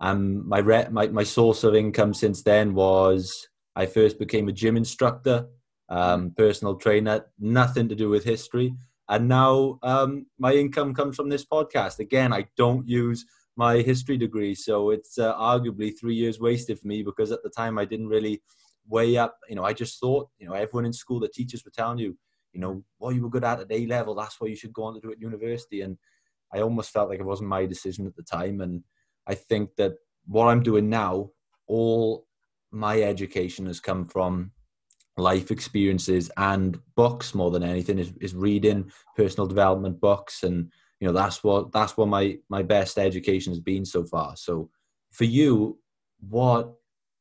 Um, 0.00 0.48
my, 0.48 0.58
re- 0.58 0.88
my 0.90 1.06
my 1.06 1.22
source 1.22 1.62
of 1.62 1.76
income 1.76 2.14
since 2.14 2.42
then 2.42 2.74
was 2.74 3.48
I 3.76 3.86
first 3.86 4.18
became 4.18 4.48
a 4.48 4.52
gym 4.52 4.76
instructor, 4.76 5.46
um, 5.92 6.32
personal 6.38 6.76
trainer, 6.76 7.26
nothing 7.38 7.86
to 7.86 7.94
do 7.94 8.08
with 8.08 8.24
history. 8.24 8.74
And 9.10 9.28
now 9.28 9.78
um, 9.82 10.24
my 10.38 10.54
income 10.54 10.94
comes 10.94 11.16
from 11.16 11.28
this 11.28 11.44
podcast. 11.44 11.98
Again, 11.98 12.32
I 12.32 12.46
don't 12.56 12.88
use 12.88 13.26
my 13.56 13.82
history 13.82 14.16
degree, 14.16 14.54
so 14.54 14.88
it's 14.88 15.18
uh, 15.18 15.34
arguably 15.34 15.92
three 16.00 16.14
years 16.14 16.40
wasted 16.40 16.78
for 16.78 16.86
me 16.86 17.02
because 17.02 17.30
at 17.30 17.42
the 17.42 17.50
time 17.50 17.78
I 17.78 17.84
didn't 17.84 18.08
really 18.08 18.40
weigh 18.88 19.18
up. 19.18 19.36
You 19.50 19.56
know, 19.56 19.64
I 19.64 19.74
just 19.74 20.00
thought, 20.00 20.30
you 20.38 20.48
know, 20.48 20.54
everyone 20.54 20.86
in 20.86 20.94
school, 20.94 21.20
the 21.20 21.28
teachers 21.28 21.62
were 21.62 21.70
telling 21.70 21.98
you, 21.98 22.16
you 22.54 22.60
know, 22.60 22.82
what 22.96 23.14
you 23.14 23.22
were 23.22 23.28
good 23.28 23.44
at 23.44 23.60
at 23.60 23.70
A 23.70 23.86
level, 23.86 24.14
that's 24.14 24.40
what 24.40 24.48
you 24.48 24.56
should 24.56 24.72
go 24.72 24.84
on 24.84 24.94
to 24.94 25.00
do 25.00 25.12
at 25.12 25.20
university. 25.20 25.82
And 25.82 25.98
I 26.54 26.60
almost 26.60 26.90
felt 26.90 27.10
like 27.10 27.20
it 27.20 27.26
wasn't 27.26 27.50
my 27.50 27.66
decision 27.66 28.06
at 28.06 28.16
the 28.16 28.22
time. 28.22 28.62
And 28.62 28.82
I 29.26 29.34
think 29.34 29.76
that 29.76 29.92
what 30.24 30.46
I'm 30.46 30.62
doing 30.62 30.88
now, 30.88 31.32
all 31.66 32.26
my 32.70 33.02
education 33.02 33.66
has 33.66 33.78
come 33.78 34.06
from 34.06 34.52
life 35.16 35.50
experiences 35.50 36.30
and 36.36 36.78
books 36.96 37.34
more 37.34 37.50
than 37.50 37.62
anything 37.62 37.98
is, 37.98 38.12
is 38.20 38.34
reading 38.34 38.90
personal 39.16 39.46
development 39.46 40.00
books. 40.00 40.42
And 40.42 40.70
you 41.00 41.06
know 41.06 41.12
that's 41.12 41.42
what 41.44 41.72
that's 41.72 41.96
what 41.96 42.08
my 42.08 42.38
my 42.48 42.62
best 42.62 42.98
education 42.98 43.52
has 43.52 43.60
been 43.60 43.84
so 43.84 44.04
far. 44.04 44.36
So 44.36 44.70
for 45.10 45.24
you 45.24 45.78
what 46.28 46.72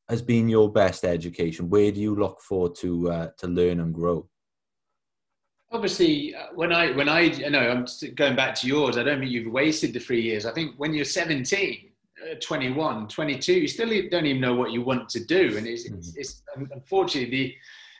has 0.07 0.21
been 0.21 0.47
your 0.47 0.71
best 0.71 1.03
education? 1.03 1.69
Where 1.69 1.91
do 1.91 1.99
you 1.99 2.15
look 2.15 2.41
for 2.41 2.69
to 2.75 3.11
uh, 3.11 3.27
to 3.37 3.47
learn 3.47 3.79
and 3.79 3.93
grow? 3.93 4.27
Obviously 5.71 6.35
uh, 6.35 6.47
when 6.53 6.71
i 6.71 6.91
when 6.91 7.07
i 7.09 7.21
you 7.21 7.49
know 7.49 7.59
i'm 7.59 7.85
going 8.15 8.35
back 8.35 8.53
to 8.55 8.67
yours 8.67 8.97
i 8.97 9.03
don't 9.03 9.19
think 9.19 9.31
you've 9.31 9.51
wasted 9.51 9.93
the 9.93 9.99
three 9.99 10.21
years. 10.21 10.45
I 10.45 10.51
think 10.51 10.75
when 10.77 10.93
you're 10.93 11.05
17 11.05 11.90
uh, 12.29 12.35
21 12.41 13.07
22 13.07 13.53
you 13.53 13.67
still 13.67 13.89
don't 14.09 14.25
even 14.25 14.41
know 14.41 14.53
what 14.53 14.71
you 14.71 14.81
want 14.81 15.09
to 15.09 15.23
do. 15.23 15.57
And 15.57 15.67
it's, 15.67 15.85
it's, 15.85 16.15
it's 16.15 16.43
unfortunately 16.71 17.29
the 17.29 17.55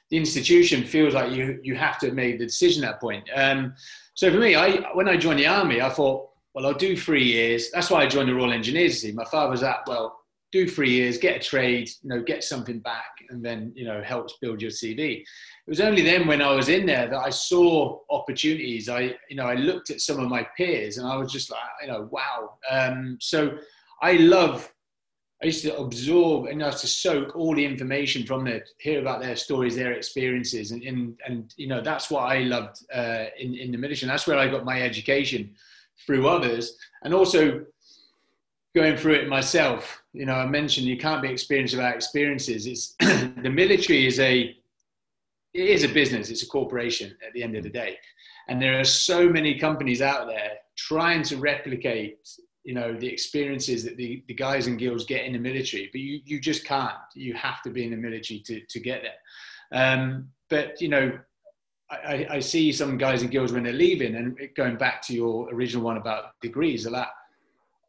the 0.10 0.18
institution 0.18 0.84
feels 0.84 1.14
like 1.14 1.32
you 1.32 1.60
you 1.64 1.76
have 1.76 1.98
to 2.00 2.12
make 2.12 2.40
the 2.40 2.46
decision 2.46 2.84
at 2.84 2.94
that 2.94 3.02
point. 3.02 3.28
Um, 3.36 3.74
so 4.14 4.32
for 4.32 4.40
me 4.40 4.56
i 4.56 4.78
when 4.94 5.08
i 5.08 5.16
joined 5.16 5.40
the 5.40 5.48
army 5.48 5.82
i 5.82 5.90
thought 5.90 6.30
well 6.54 6.66
i'll 6.66 6.74
do 6.74 6.98
three 6.98 7.24
years. 7.24 7.72
That's 7.72 7.90
why 7.90 8.04
i 8.04 8.08
joined 8.08 8.30
the 8.30 8.36
royal 8.36 8.52
engineers 8.54 9.02
team. 9.02 9.16
My 9.16 9.26
father's 9.26 9.64
at 9.64 9.88
well 9.88 10.18
do 10.52 10.68
three 10.68 10.92
years 10.92 11.18
get 11.18 11.38
a 11.38 11.40
trade 11.40 11.90
you 12.04 12.10
know 12.10 12.22
get 12.22 12.44
something 12.44 12.80
back 12.80 13.12
and 13.30 13.42
then 13.44 13.72
you 13.74 13.86
know 13.86 14.04
helps 14.04 14.34
build 14.42 14.62
your 14.62 14.70
cv 14.70 15.24
it 15.68 15.70
was 15.70 15.80
only 15.80 16.02
then 16.02 16.28
when 16.28 16.42
I 16.42 16.54
was 16.54 16.70
in 16.70 16.88
there 16.88 17.08
that 17.08 17.20
I 17.20 17.30
saw 17.30 18.00
opportunities. 18.10 18.90
I, 18.90 19.16
you 19.30 19.36
know, 19.36 19.46
I 19.46 19.54
looked 19.54 19.92
at 19.92 20.02
some 20.02 20.20
of 20.20 20.28
my 20.28 20.48
peers 20.58 20.98
and 20.98 21.08
I 21.08 21.16
was 21.16 21.32
just 21.32 21.52
like, 21.52 21.60
you 21.84 21.88
know, 21.88 22.10
wow. 22.12 22.58
Um, 22.70 23.18
so 23.22 23.58
I 24.02 24.14
love, 24.14 24.74
I 25.42 25.48
used 25.48 25.64
to 25.64 25.78
absorb 25.78 26.48
and 26.48 26.64
I 26.64 26.68
used 26.68 26.80
to 26.80 26.88
soak 26.88 27.36
all 27.36 27.56
the 27.56 27.66
information 27.66 28.26
from 28.26 28.44
there, 28.44 28.66
hear 28.80 29.00
about 29.00 29.22
their 29.22 29.36
stories, 29.36 29.76
their 29.76 29.94
experiences. 29.94 30.72
And, 30.72 30.84
and, 30.84 31.20
and 31.26 31.54
you 31.58 31.68
know, 31.68 31.82
that's 31.82 32.10
what 32.10 32.22
I 32.22 32.40
loved 32.40 32.84
uh, 32.94 33.26
in, 33.40 33.56
in 33.56 33.72
the 33.72 33.78
military. 33.78 34.10
And 34.10 34.12
that's 34.12 34.28
where 34.28 34.40
I 34.40 34.48
got 34.48 34.66
my 34.66 34.82
education 34.82 35.54
through 36.06 36.28
others. 36.28 36.78
And 37.04 37.14
also 37.14 37.66
going 38.74 38.98
through 38.98 39.14
it 39.14 39.28
myself, 39.28 40.02
you 40.14 40.26
know, 40.26 40.34
I 40.34 40.46
mentioned 40.46 40.88
you 40.88 40.98
can't 40.98 41.22
be 41.22 41.30
experienced 41.30 41.76
without 41.76 41.96
experiences. 41.96 42.66
It's 42.66 42.96
the 43.00 43.50
military 43.50 44.08
is 44.08 44.20
a, 44.20 44.56
it 45.54 45.70
is 45.70 45.84
a 45.84 45.90
business, 45.90 46.30
it's 46.30 46.44
a 46.44 46.48
corporation 46.48 47.16
at 47.26 47.34
the 47.34 47.44
end 47.44 47.56
of 47.56 47.64
the 47.64 47.70
day. 47.70 47.98
And 48.48 48.62
there 48.62 48.80
are 48.80 48.86
so 48.86 49.30
many 49.30 49.60
companies 49.60 50.02
out 50.02 50.28
there 50.28 50.54
trying 50.76 51.24
to 51.24 51.38
replicate, 51.38 52.18
you 52.64 52.74
know, 52.74 52.94
the 52.94 53.08
experiences 53.08 53.84
that 53.84 53.98
the, 53.98 54.24
the 54.28 54.34
guys 54.34 54.68
and 54.68 54.80
girls 54.80 55.06
get 55.06 55.26
in 55.26 55.34
the 55.34 55.40
military, 55.40 55.90
but 55.92 56.02
you, 56.02 56.22
you 56.26 56.40
just 56.40 56.64
can't. 56.64 56.94
You 57.16 57.34
have 57.34 57.62
to 57.64 57.70
be 57.70 57.84
in 57.84 57.92
the 57.92 57.98
military 57.98 58.40
to, 58.42 58.62
to 58.62 58.80
get 58.80 59.02
there. 59.02 59.82
Um, 59.82 60.30
but, 60.50 60.82
you 60.82 60.90
know, 60.90 61.18
I, 61.90 62.28
I, 62.30 62.40
see 62.40 62.72
some 62.72 62.98
guys 62.98 63.22
and 63.22 63.32
girls 63.32 63.52
when 63.52 63.64
they're 63.64 63.74
leaving, 63.74 64.16
and 64.16 64.38
going 64.56 64.78
back 64.78 65.02
to 65.04 65.14
your 65.14 65.54
original 65.54 65.84
one 65.84 65.98
about 65.98 66.40
degrees, 66.42 66.84
they're 66.84 66.94
like, 66.94 67.08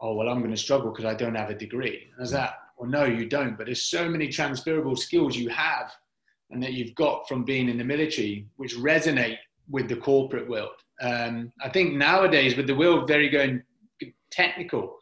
oh, 0.01 0.15
well, 0.15 0.29
I'm 0.29 0.41
going 0.41 0.51
to 0.51 0.57
struggle 0.57 0.91
because 0.91 1.05
I 1.05 1.15
don't 1.15 1.37
have 1.37 1.51
a 1.51 1.55
degree. 1.55 2.09
Is 2.19 2.31
that, 2.33 2.55
well, 2.77 2.91
no, 2.91 3.05
you 3.05 3.27
don't. 3.27 3.57
But 3.57 3.67
there's 3.67 3.83
so 3.83 4.09
many 4.09 4.29
transferable 4.29 4.97
skills 4.97 5.37
you 5.37 5.49
have 5.51 5.93
and 6.51 6.63
that 6.63 6.73
you've 6.73 6.95
got 6.95 7.29
from 7.29 7.45
being 7.45 7.69
in 7.69 7.79
the 7.79 7.85
military, 7.85 8.47
which 8.57 8.77
resonate 8.77 9.39
with 9.71 9.89
the 9.89 9.97
corporate 9.97 10.49
world. 10.49 10.75
Um, 11.01 11.53
I 11.63 11.69
think 11.69 11.95
nowadays, 11.95 12.57
with 12.57 12.67
the 12.67 12.75
world 12.75 13.09
very 13.09 13.29
going 13.29 13.63
technical, 14.33 14.99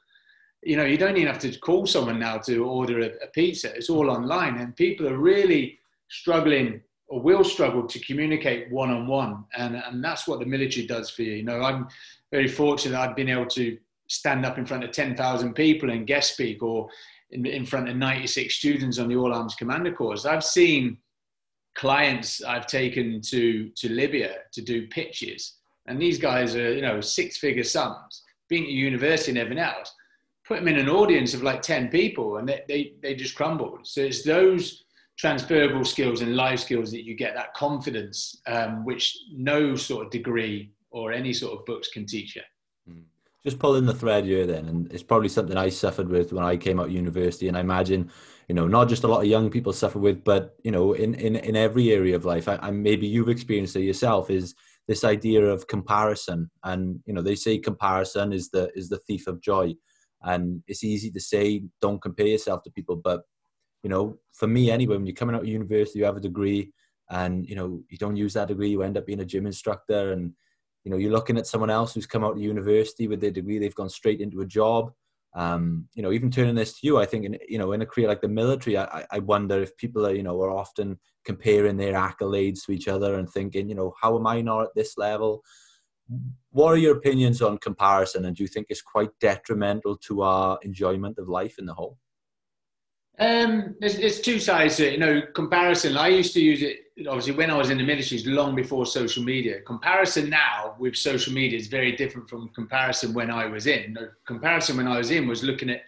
you 0.62 0.76
know, 0.76 0.84
you 0.84 0.98
don't 0.98 1.16
even 1.16 1.28
have 1.32 1.38
to 1.40 1.58
call 1.58 1.86
someone 1.86 2.18
now 2.18 2.36
to 2.38 2.64
order 2.64 3.00
a, 3.00 3.06
a 3.24 3.28
pizza. 3.32 3.74
It's 3.74 3.88
all 3.88 4.10
online, 4.10 4.58
and 4.58 4.76
people 4.76 5.08
are 5.08 5.16
really 5.16 5.78
struggling 6.08 6.82
or 7.08 7.20
will 7.20 7.44
struggle 7.44 7.86
to 7.86 7.98
communicate 8.00 8.70
one 8.70 8.90
on 8.90 9.06
one, 9.06 9.44
and 9.56 9.76
and 9.76 10.04
that's 10.04 10.28
what 10.28 10.38
the 10.38 10.46
military 10.46 10.86
does 10.86 11.10
for 11.10 11.22
you. 11.22 11.34
You 11.36 11.44
know, 11.44 11.62
I'm 11.62 11.88
very 12.30 12.48
fortunate 12.48 12.98
I've 12.98 13.16
been 13.16 13.28
able 13.28 13.46
to 13.46 13.78
stand 14.08 14.44
up 14.44 14.58
in 14.58 14.66
front 14.66 14.84
of 14.84 14.92
ten 14.92 15.16
thousand 15.16 15.54
people 15.54 15.90
and 15.90 16.06
guest 16.06 16.34
speak, 16.34 16.62
or 16.62 16.88
in, 17.30 17.46
in 17.46 17.64
front 17.64 17.88
of 17.88 17.96
96 17.96 18.54
students 18.54 18.98
on 18.98 19.08
the 19.08 19.16
All 19.16 19.32
Arms 19.32 19.54
Commando 19.54 19.92
course. 19.92 20.24
I've 20.24 20.44
seen 20.44 20.98
clients 21.74 22.42
I've 22.42 22.66
taken 22.66 23.20
to 23.22 23.68
to 23.70 23.88
Libya 23.88 24.34
to 24.52 24.62
do 24.62 24.86
pitches, 24.88 25.54
and 25.86 26.00
these 26.00 26.18
guys 26.18 26.54
are 26.54 26.72
you 26.72 26.82
know 26.82 27.00
six 27.00 27.38
figure 27.38 27.64
sums, 27.64 28.22
being 28.50 28.64
at 28.64 28.70
university 28.70 29.30
and 29.30 29.38
everything 29.38 29.64
else. 29.64 29.94
Put 30.46 30.58
them 30.58 30.68
in 30.68 30.78
an 30.78 30.90
audience 30.90 31.32
of 31.32 31.42
like 31.42 31.62
ten 31.62 31.88
people, 31.88 32.36
and 32.36 32.46
they 32.46 32.62
they, 32.68 32.92
they 33.02 33.14
just 33.14 33.34
crumbled. 33.34 33.86
So 33.86 34.02
it's 34.02 34.22
those 34.22 34.84
transferable 35.16 35.84
skills 35.84 36.20
and 36.20 36.36
life 36.36 36.60
skills 36.60 36.90
that 36.90 37.04
you 37.04 37.14
get 37.14 37.34
that 37.34 37.54
confidence, 37.54 38.40
um, 38.46 38.84
which 38.84 39.16
no 39.32 39.76
sort 39.76 40.06
of 40.06 40.10
degree 40.10 40.72
or 40.90 41.12
any 41.12 41.32
sort 41.32 41.58
of 41.58 41.64
books 41.66 41.88
can 41.88 42.04
teach 42.04 42.36
you. 42.36 42.42
Hmm. 42.88 43.02
Just 43.44 43.58
pulling 43.58 43.86
the 43.86 43.94
thread 43.94 44.24
here 44.24 44.46
then, 44.46 44.66
and 44.68 44.92
it's 44.92 45.02
probably 45.02 45.28
something 45.28 45.56
I 45.56 45.68
suffered 45.68 46.08
with 46.08 46.32
when 46.32 46.44
I 46.44 46.56
came 46.56 46.80
out 46.80 46.86
of 46.86 46.92
university, 46.92 47.48
and 47.48 47.56
I 47.56 47.60
imagine 47.60 48.10
you 48.48 48.54
know 48.54 48.66
not 48.66 48.88
just 48.88 49.04
a 49.04 49.08
lot 49.08 49.20
of 49.20 49.26
young 49.26 49.48
people 49.48 49.72
suffer 49.72 50.00
with 50.00 50.24
but 50.24 50.56
you 50.64 50.72
know 50.72 50.94
in 50.94 51.14
in, 51.14 51.36
in 51.36 51.54
every 51.54 51.92
area 51.92 52.16
of 52.16 52.24
life 52.24 52.48
I, 52.48 52.68
maybe 52.72 53.06
you've 53.06 53.28
experienced 53.28 53.76
it 53.76 53.82
yourself 53.82 54.28
is 54.28 54.56
this 54.90 55.04
idea 55.04 55.44
of 55.44 55.68
comparison. 55.68 56.50
And 56.64 56.98
you 57.06 57.14
know 57.14 57.22
they 57.22 57.36
say 57.36 57.58
comparison 57.58 58.32
is 58.32 58.50
the 58.50 58.72
is 58.74 58.88
the 58.88 58.98
thief 59.06 59.28
of 59.28 59.40
joy. 59.40 59.74
And 60.22 60.64
it's 60.66 60.82
easy 60.82 61.12
to 61.12 61.20
say 61.20 61.62
don't 61.80 62.02
compare 62.02 62.26
yourself 62.26 62.64
to 62.64 62.72
people. 62.72 62.96
But 62.96 63.20
you 63.84 63.90
know 63.90 64.18
for 64.32 64.48
me 64.48 64.68
anyway 64.68 64.96
when 64.96 65.06
you're 65.06 65.14
coming 65.14 65.36
out 65.36 65.42
of 65.42 65.48
university 65.48 66.00
you 66.00 66.04
have 66.04 66.16
a 66.16 66.28
degree 66.28 66.72
and 67.08 67.48
you 67.48 67.54
know 67.54 67.80
you 67.88 67.98
don't 67.98 68.16
use 68.16 68.34
that 68.34 68.48
degree 68.48 68.70
you 68.70 68.82
end 68.82 68.98
up 68.98 69.06
being 69.06 69.20
a 69.20 69.24
gym 69.32 69.46
instructor. 69.46 70.10
And 70.10 70.32
you 70.82 70.90
know 70.90 70.96
you're 70.96 71.12
looking 71.12 71.38
at 71.38 71.46
someone 71.46 71.70
else 71.70 71.94
who's 71.94 72.12
come 72.12 72.24
out 72.24 72.32
of 72.32 72.42
university 72.42 73.06
with 73.06 73.20
their 73.20 73.30
degree 73.30 73.60
they've 73.60 73.82
gone 73.82 73.90
straight 73.90 74.20
into 74.20 74.40
a 74.40 74.46
job 74.58 74.92
um, 75.34 75.88
you 75.94 76.02
know, 76.02 76.12
even 76.12 76.30
turning 76.30 76.56
this 76.56 76.80
to 76.80 76.86
you, 76.86 76.98
I 76.98 77.06
think, 77.06 77.24
in, 77.24 77.38
you 77.48 77.58
know, 77.58 77.72
in 77.72 77.82
a 77.82 77.86
career 77.86 78.08
like 78.08 78.20
the 78.20 78.28
military, 78.28 78.76
I, 78.76 79.06
I 79.10 79.20
wonder 79.20 79.62
if 79.62 79.76
people 79.76 80.06
are, 80.06 80.14
you 80.14 80.22
know, 80.22 80.40
are 80.40 80.50
often 80.50 80.98
comparing 81.24 81.76
their 81.76 81.94
accolades 81.94 82.64
to 82.64 82.72
each 82.72 82.88
other 82.88 83.14
and 83.16 83.30
thinking, 83.30 83.68
you 83.68 83.74
know, 83.74 83.94
how 84.00 84.18
am 84.18 84.26
I 84.26 84.40
not 84.40 84.62
at 84.62 84.74
this 84.74 84.98
level? 84.98 85.42
What 86.50 86.72
are 86.72 86.78
your 86.78 86.96
opinions 86.96 87.40
on 87.40 87.58
comparison, 87.58 88.24
and 88.24 88.34
do 88.34 88.42
you 88.42 88.48
think 88.48 88.66
it's 88.68 88.82
quite 88.82 89.10
detrimental 89.20 89.96
to 89.98 90.22
our 90.22 90.58
enjoyment 90.62 91.18
of 91.18 91.28
life 91.28 91.58
in 91.58 91.66
the 91.66 91.74
whole? 91.74 91.96
Um, 93.20 93.76
there's, 93.78 93.98
there's, 93.98 94.20
two 94.20 94.40
sides 94.40 94.76
to 94.76 94.88
it. 94.88 94.94
You 94.94 94.98
know, 94.98 95.22
comparison. 95.34 95.96
I 95.96 96.08
used 96.08 96.32
to 96.34 96.40
use 96.40 96.62
it 96.62 96.78
obviously 97.06 97.32
when 97.32 97.50
I 97.50 97.56
was 97.56 97.70
in 97.70 97.78
the 97.78 97.84
military, 97.84 98.22
long 98.24 98.54
before 98.54 98.86
social 98.86 99.22
media. 99.22 99.60
Comparison 99.62 100.30
now 100.30 100.74
with 100.78 100.96
social 100.96 101.32
media 101.32 101.58
is 101.58 101.68
very 101.68 101.96
different 101.96 102.28
from 102.28 102.48
comparison 102.50 103.12
when 103.14 103.30
I 103.30 103.46
was 103.46 103.66
in. 103.66 103.94
The 103.94 104.12
comparison 104.26 104.76
when 104.76 104.88
I 104.88 104.98
was 104.98 105.10
in 105.10 105.28
was 105.28 105.42
looking 105.42 105.70
at 105.70 105.82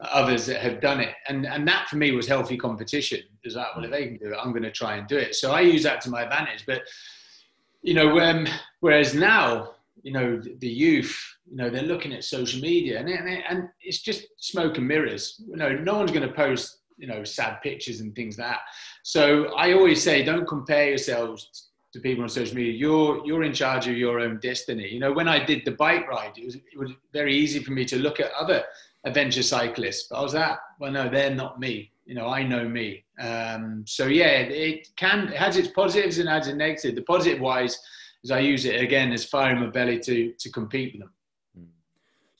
others 0.00 0.46
that 0.46 0.60
have 0.60 0.80
done 0.80 1.00
it, 1.00 1.14
and 1.28 1.46
and 1.46 1.66
that 1.68 1.88
for 1.88 1.96
me 1.96 2.12
was 2.12 2.26
healthy 2.26 2.56
competition. 2.56 3.20
Is 3.44 3.56
like, 3.56 3.74
well, 3.74 3.84
if 3.84 3.90
they 3.90 4.06
can 4.06 4.16
do 4.18 4.32
it, 4.32 4.38
I'm 4.40 4.50
going 4.50 4.62
to 4.62 4.72
try 4.72 4.96
and 4.96 5.06
do 5.06 5.16
it. 5.16 5.34
So 5.34 5.52
I 5.52 5.60
use 5.60 5.82
that 5.84 6.00
to 6.02 6.10
my 6.10 6.22
advantage. 6.22 6.64
But 6.66 6.82
you 7.82 7.94
know, 7.94 8.18
um, 8.20 8.46
whereas 8.80 9.14
now, 9.14 9.74
you 10.02 10.12
know, 10.12 10.40
the 10.58 10.68
youth 10.68 11.36
you 11.48 11.56
know 11.56 11.70
they're 11.70 11.82
looking 11.82 12.12
at 12.12 12.24
social 12.24 12.60
media 12.60 12.98
and, 12.98 13.08
and, 13.08 13.28
and 13.48 13.68
it's 13.80 14.02
just 14.02 14.26
smoke 14.38 14.78
and 14.78 14.88
mirrors 14.88 15.40
you 15.48 15.56
know 15.56 15.70
no 15.70 15.94
one's 15.94 16.10
going 16.10 16.26
to 16.26 16.34
post 16.34 16.78
you 16.96 17.06
know 17.06 17.24
sad 17.24 17.60
pictures 17.62 18.00
and 18.00 18.14
things 18.14 18.38
like 18.38 18.48
that. 18.48 18.60
So 19.02 19.54
i 19.54 19.72
always 19.72 20.02
say 20.02 20.22
don't 20.22 20.46
compare 20.46 20.88
yourselves 20.88 21.68
to 21.92 22.00
people 22.00 22.22
on 22.22 22.28
social 22.28 22.56
media. 22.56 22.72
You're 22.72 23.24
you're 23.26 23.44
in 23.44 23.52
charge 23.52 23.86
of 23.88 23.96
your 23.96 24.20
own 24.20 24.38
destiny. 24.40 24.88
You 24.88 25.00
know 25.00 25.12
when 25.12 25.28
i 25.28 25.44
did 25.44 25.64
the 25.64 25.72
bike 25.72 26.08
ride 26.08 26.36
it 26.36 26.44
was, 26.44 26.56
it 26.56 26.78
was 26.78 26.90
very 27.12 27.34
easy 27.34 27.60
for 27.60 27.72
me 27.72 27.84
to 27.86 27.96
look 27.98 28.20
at 28.20 28.32
other 28.32 28.62
adventure 29.04 29.42
cyclists. 29.42 30.08
But 30.10 30.18
i 30.18 30.22
was 30.22 30.32
that 30.32 30.58
well 30.80 30.92
no 30.92 31.08
they're 31.08 31.34
not 31.34 31.60
me. 31.60 31.92
You 32.04 32.14
know 32.14 32.28
i 32.28 32.42
know 32.42 32.68
me. 32.68 33.04
Um, 33.20 33.84
so 33.86 34.06
yeah 34.06 34.38
it 34.66 34.88
can 34.96 35.28
it 35.28 35.36
has 35.36 35.56
its 35.56 35.68
positives 35.68 36.18
and 36.18 36.28
has 36.28 36.48
its 36.48 36.56
negatives. 36.56 36.94
The 36.94 37.02
positive 37.02 37.40
wise 37.40 37.78
is 38.24 38.30
i 38.30 38.38
use 38.38 38.64
it 38.64 38.80
again 38.80 39.12
as 39.12 39.24
fire 39.24 39.52
in 39.54 39.60
my 39.60 39.68
belly 39.68 39.98
to 40.00 40.32
to 40.38 40.50
compete 40.50 40.92
with 40.92 41.02
them 41.02 41.10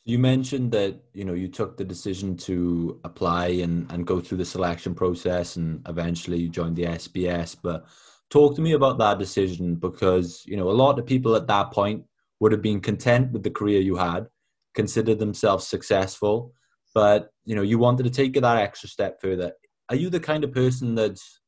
You 0.06 0.20
mentioned 0.20 0.70
that 0.70 1.00
you 1.14 1.24
know 1.24 1.32
you 1.32 1.48
took 1.48 1.76
the 1.76 1.84
decision 1.84 2.36
to 2.48 3.00
apply 3.02 3.48
and, 3.64 3.90
and 3.90 4.06
go 4.06 4.20
through 4.20 4.38
the 4.38 4.44
selection 4.44 4.94
process, 4.94 5.56
and 5.56 5.84
eventually 5.88 6.38
you 6.38 6.48
joined 6.48 6.76
the 6.76 6.84
SBS. 6.84 7.56
But 7.60 7.86
talk 8.30 8.54
to 8.54 8.62
me 8.62 8.72
about 8.74 8.98
that 8.98 9.18
decision 9.18 9.74
because 9.74 10.44
you 10.46 10.56
know 10.56 10.70
a 10.70 10.80
lot 10.84 11.00
of 11.00 11.06
people 11.06 11.34
at 11.34 11.48
that 11.48 11.72
point 11.72 12.04
would 12.38 12.52
have 12.52 12.62
been 12.62 12.80
content 12.80 13.32
with 13.32 13.42
the 13.42 13.50
career 13.50 13.80
you 13.80 13.96
had, 13.96 14.28
considered 14.76 15.18
themselves 15.18 15.66
successful, 15.66 16.54
but 16.94 17.30
you 17.44 17.56
know 17.56 17.62
you 17.62 17.76
wanted 17.76 18.04
to 18.04 18.10
take 18.10 18.32
that 18.34 18.58
extra 18.58 18.88
step 18.88 19.20
further. 19.20 19.54
Are 19.88 19.96
you 19.96 20.08
the 20.08 20.20
kind 20.20 20.44
of 20.44 20.52
person 20.52 20.94
that's 20.94 21.40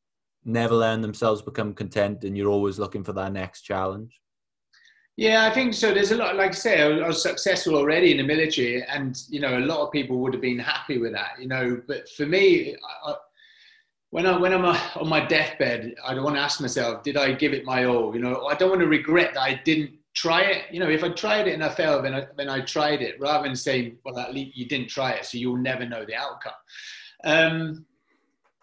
never 0.45 0.75
letting 0.75 1.03
themselves 1.03 1.43
become 1.43 1.75
content, 1.75 2.25
and 2.25 2.37
you're 2.37 2.50
always 2.50 2.81
looking 2.81 3.05
for 3.05 3.12
that 3.12 3.33
next 3.33 3.62
challenge? 3.62 4.21
Yeah, 5.19 5.47
I 5.47 5.51
think 5.51 5.75
so. 5.75 5.93
There's 5.93 6.13
a 6.13 6.17
lot, 6.17 6.37
like 6.37 6.53
I 6.53 6.55
say, 6.55 6.81
I 6.81 7.05
was 7.05 7.21
successful 7.21 7.75
already 7.75 8.13
in 8.13 8.19
the 8.19 8.23
military, 8.23 8.85
and 8.85 9.21
you 9.29 9.41
know, 9.41 9.59
a 9.59 9.67
lot 9.67 9.85
of 9.85 9.91
people 9.91 10.19
would 10.19 10.33
have 10.33 10.41
been 10.41 10.61
happy 10.61 10.99
with 10.99 11.11
that, 11.13 11.31
you 11.41 11.49
know. 11.49 11.83
But 11.89 12.09
for 12.11 12.25
me, 12.25 12.77
I, 13.05 13.15
when 14.11 14.27
I 14.27 14.39
when 14.39 14.55
I'm 14.55 14.65
on 14.65 15.09
my 15.09 15.19
deathbed, 15.27 15.97
I 16.07 16.15
don't 16.15 16.23
want 16.23 16.37
to 16.37 16.41
ask 16.41 16.61
myself, 16.61 17.03
did 17.03 17.17
I 17.17 17.33
give 17.33 17.53
it 17.53 17.65
my 17.65 17.87
all? 17.87 18.15
You 18.15 18.21
know, 18.21 18.47
I 18.47 18.55
don't 18.55 18.69
want 18.69 18.81
to 18.83 18.87
regret 18.87 19.35
that 19.35 19.41
I 19.41 19.61
didn't 19.65 19.91
try 20.15 20.43
it. 20.43 20.67
You 20.71 20.79
know, 20.79 20.89
if 20.89 21.03
I 21.03 21.09
tried 21.09 21.49
it 21.49 21.55
and 21.55 21.65
I 21.65 21.71
failed, 21.71 22.05
then 22.05 22.15
I, 22.15 22.29
then 22.37 22.49
I 22.49 22.61
tried 22.61 23.03
it, 23.03 23.19
rather 23.19 23.49
than 23.49 23.57
saying, 23.57 23.99
well, 24.05 24.21
at 24.21 24.33
least 24.33 24.57
you 24.57 24.67
didn't 24.69 24.89
try 24.89 25.15
it, 25.15 25.25
so 25.25 25.37
you'll 25.37 25.57
never 25.57 25.85
know 25.85 26.05
the 26.05 26.15
outcome. 26.15 26.53
Um, 27.25 27.87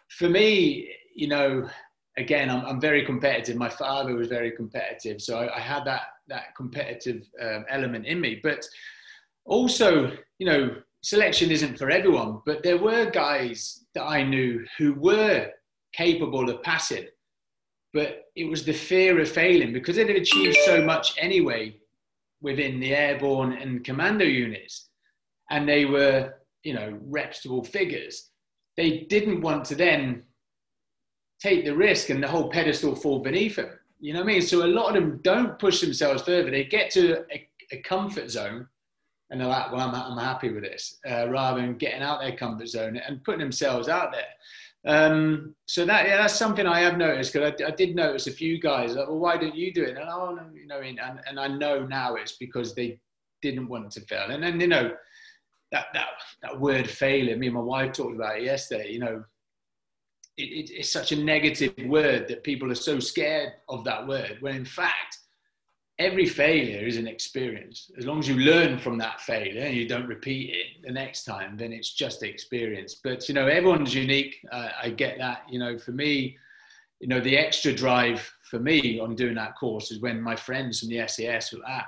for 0.08 0.30
me, 0.30 0.90
you 1.14 1.28
know, 1.28 1.70
again, 2.16 2.50
I'm, 2.50 2.66
I'm 2.66 2.80
very 2.80 3.06
competitive. 3.06 3.58
My 3.58 3.68
father 3.68 4.16
was 4.16 4.30
very 4.30 4.52
competitive, 4.52 5.22
so 5.22 5.38
I, 5.38 5.58
I 5.58 5.60
had 5.60 5.84
that 5.84 6.04
that 6.28 6.56
competitive 6.56 7.28
um, 7.42 7.66
element 7.70 8.06
in 8.06 8.20
me. 8.20 8.40
But 8.42 8.66
also, 9.46 10.12
you 10.40 10.46
know, 10.46 10.76
selection 11.04 11.52
isn't 11.52 11.78
for 11.78 11.90
everyone. 11.90 12.42
But 12.46 12.64
there 12.64 12.78
were 12.78 13.10
guys 13.10 13.86
that 13.94 14.04
I 14.04 14.24
knew 14.24 14.66
who 14.78 14.94
were 14.96 15.52
capable 15.94 16.50
of 16.50 16.64
passing, 16.64 17.06
but 17.94 18.26
it 18.36 18.50
was 18.50 18.66
the 18.66 18.74
fear 18.74 19.20
of 19.22 19.30
failing 19.30 19.72
because 19.72 19.96
they'd 19.96 20.10
achieved 20.10 20.58
so 20.66 20.84
much 20.84 21.16
anyway 21.18 21.78
within 22.42 22.80
the 22.80 22.94
airborne 22.94 23.54
and 23.54 23.84
commando 23.84 24.26
units, 24.26 24.90
and 25.52 25.68
they 25.68 25.86
were, 25.86 26.34
you 26.64 26.74
know, 26.74 26.98
reputable 27.02 27.64
figures. 27.64 28.32
They 28.78 29.02
didn't 29.10 29.42
want 29.42 29.64
to 29.66 29.76
then 29.76 30.24
take 31.40 31.66
the 31.66 31.76
risk 31.76 32.10
and 32.10 32.22
the 32.22 32.28
whole 32.28 32.50
pedestal 32.50 32.96
fall 32.96 33.20
beneath 33.20 33.56
them. 33.56 33.70
You 34.00 34.14
know 34.14 34.20
what 34.20 34.30
I 34.30 34.34
mean? 34.34 34.42
So 34.42 34.66
a 34.66 34.68
lot 34.68 34.90
of 34.90 34.96
them 34.96 35.20
don't 35.24 35.58
push 35.58 35.82
themselves 35.82 36.22
further. 36.24 36.52
They 36.52 36.66
get 36.66 36.92
to 36.92 37.24
a, 37.32 37.48
a 37.72 37.78
comfort 37.78 38.30
zone 38.30 38.68
and 39.30 39.40
they're 39.40 39.48
like, 39.48 39.72
well, 39.72 39.88
I'm, 39.88 39.96
I'm 39.96 40.18
happy 40.18 40.52
with 40.52 40.64
this, 40.64 41.00
uh, 41.10 41.28
rather 41.30 41.62
than 41.62 41.78
getting 41.78 42.02
out 42.02 42.22
their 42.22 42.36
comfort 42.36 42.68
zone 42.68 42.98
and 42.98 43.24
putting 43.24 43.40
themselves 43.40 43.90
out 43.90 44.12
there. 44.12 44.24
Um, 44.88 45.56
so 45.66 45.84
that 45.86 46.08
yeah, 46.08 46.18
that's 46.18 46.36
something 46.36 46.68
I 46.68 46.82
have 46.82 46.98
noticed 46.98 47.34
because 47.34 47.60
I, 47.60 47.66
I, 47.66 47.72
did 47.72 47.96
notice 47.96 48.28
a 48.28 48.32
few 48.32 48.62
guys 48.62 48.94
like, 48.94 49.08
well, 49.08 49.18
why 49.18 49.36
don't 49.36 49.56
you 49.56 49.74
do 49.74 49.84
it? 49.84 49.98
And 49.98 50.08
oh, 50.08 50.38
you 50.54 50.68
know, 50.68 50.80
and, 50.80 51.00
and 51.28 51.40
I 51.40 51.48
know 51.48 51.88
now 51.88 52.14
it's 52.16 52.34
because 52.34 52.76
they 52.76 53.00
didn't 53.42 53.68
want 53.68 53.92
to 53.94 54.02
fail. 54.02 54.30
And 54.30 54.44
then 54.44 54.60
you 54.60 54.68
know 54.68 54.92
that 55.72 55.88
that 55.94 56.10
that 56.44 56.60
word 56.60 56.88
failure. 56.88 57.36
Me 57.36 57.48
and 57.48 57.56
my 57.56 57.62
wife 57.62 57.94
talked 57.94 58.16
about 58.16 58.38
it 58.38 58.44
yesterday. 58.44 58.92
You 58.92 59.00
know, 59.00 59.24
it, 60.38 60.44
it, 60.44 60.72
it's 60.72 60.92
such 60.92 61.12
a 61.12 61.16
negative 61.16 61.74
word 61.86 62.28
that 62.28 62.44
people 62.44 62.72
are 62.72 62.76
so 62.76 63.00
scared 63.00 63.54
of 63.70 63.84
that 63.86 64.06
word 64.08 64.38
when 64.42 64.56
in 64.56 64.66
fact 64.66 65.20
every 65.98 66.26
failure 66.26 66.86
is 66.86 66.98
an 66.98 67.08
experience. 67.08 67.90
As 67.98 68.06
long 68.06 68.20
as 68.20 68.28
you 68.28 68.36
learn 68.36 68.78
from 68.78 68.98
that 68.98 69.22
failure 69.22 69.62
and 69.62 69.76
you 69.76 69.88
don't 69.88 70.08
repeat 70.08 70.50
it 70.50 70.86
the 70.86 70.92
next 70.92 71.24
time 71.24 71.56
then 71.56 71.72
it's 71.72 71.94
just 71.94 72.24
experience. 72.24 72.96
But 73.04 73.28
you 73.30 73.36
know 73.36 73.48
everyone's 73.48 73.96
unique. 73.96 74.36
Uh, 74.52 74.70
i 74.82 74.90
get 74.90 75.18
that. 75.20 75.44
You 75.50 75.60
know 75.60 75.78
for 75.78 75.92
me 75.92 76.38
you 77.00 77.08
know 77.08 77.20
the 77.20 77.38
extra 77.38 77.74
drive 77.74 78.34
for 78.44 78.60
me 78.60 79.00
on 79.00 79.16
doing 79.16 79.36
that 79.36 79.56
course 79.58 79.92
is 79.92 80.00
when 80.00 80.22
my 80.22 80.36
friends 80.36 80.80
from 80.80 80.90
the 80.90 81.06
SAS 81.08 81.54
were 81.54 81.60
ah 81.68 81.86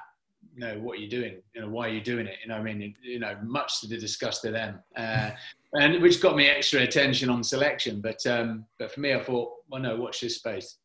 you 0.57 0.65
know 0.65 0.79
what 0.79 0.99
you're 0.99 1.09
doing 1.09 1.37
you 1.53 1.61
know 1.61 1.69
why 1.69 1.87
are 1.87 1.93
you 1.93 2.01
doing 2.01 2.25
it 2.25 2.37
you 2.41 2.49
know 2.49 2.55
i 2.55 2.61
mean 2.61 2.95
you 3.03 3.19
know 3.19 3.37
much 3.43 3.79
to 3.79 3.87
the 3.87 3.97
disgust 3.97 4.43
of 4.43 4.53
them 4.53 4.79
uh, 4.95 5.29
and 5.73 6.01
which 6.01 6.21
got 6.21 6.35
me 6.35 6.47
extra 6.47 6.81
attention 6.81 7.29
on 7.29 7.43
selection. 7.43 8.01
But 8.01 8.25
um, 8.25 8.65
but 8.79 8.91
for 8.91 8.99
me, 8.99 9.13
I 9.13 9.19
thought, 9.19 9.51
well, 9.69 9.81
no, 9.81 9.95
watch 9.97 10.21
this 10.21 10.35
space. 10.35 10.77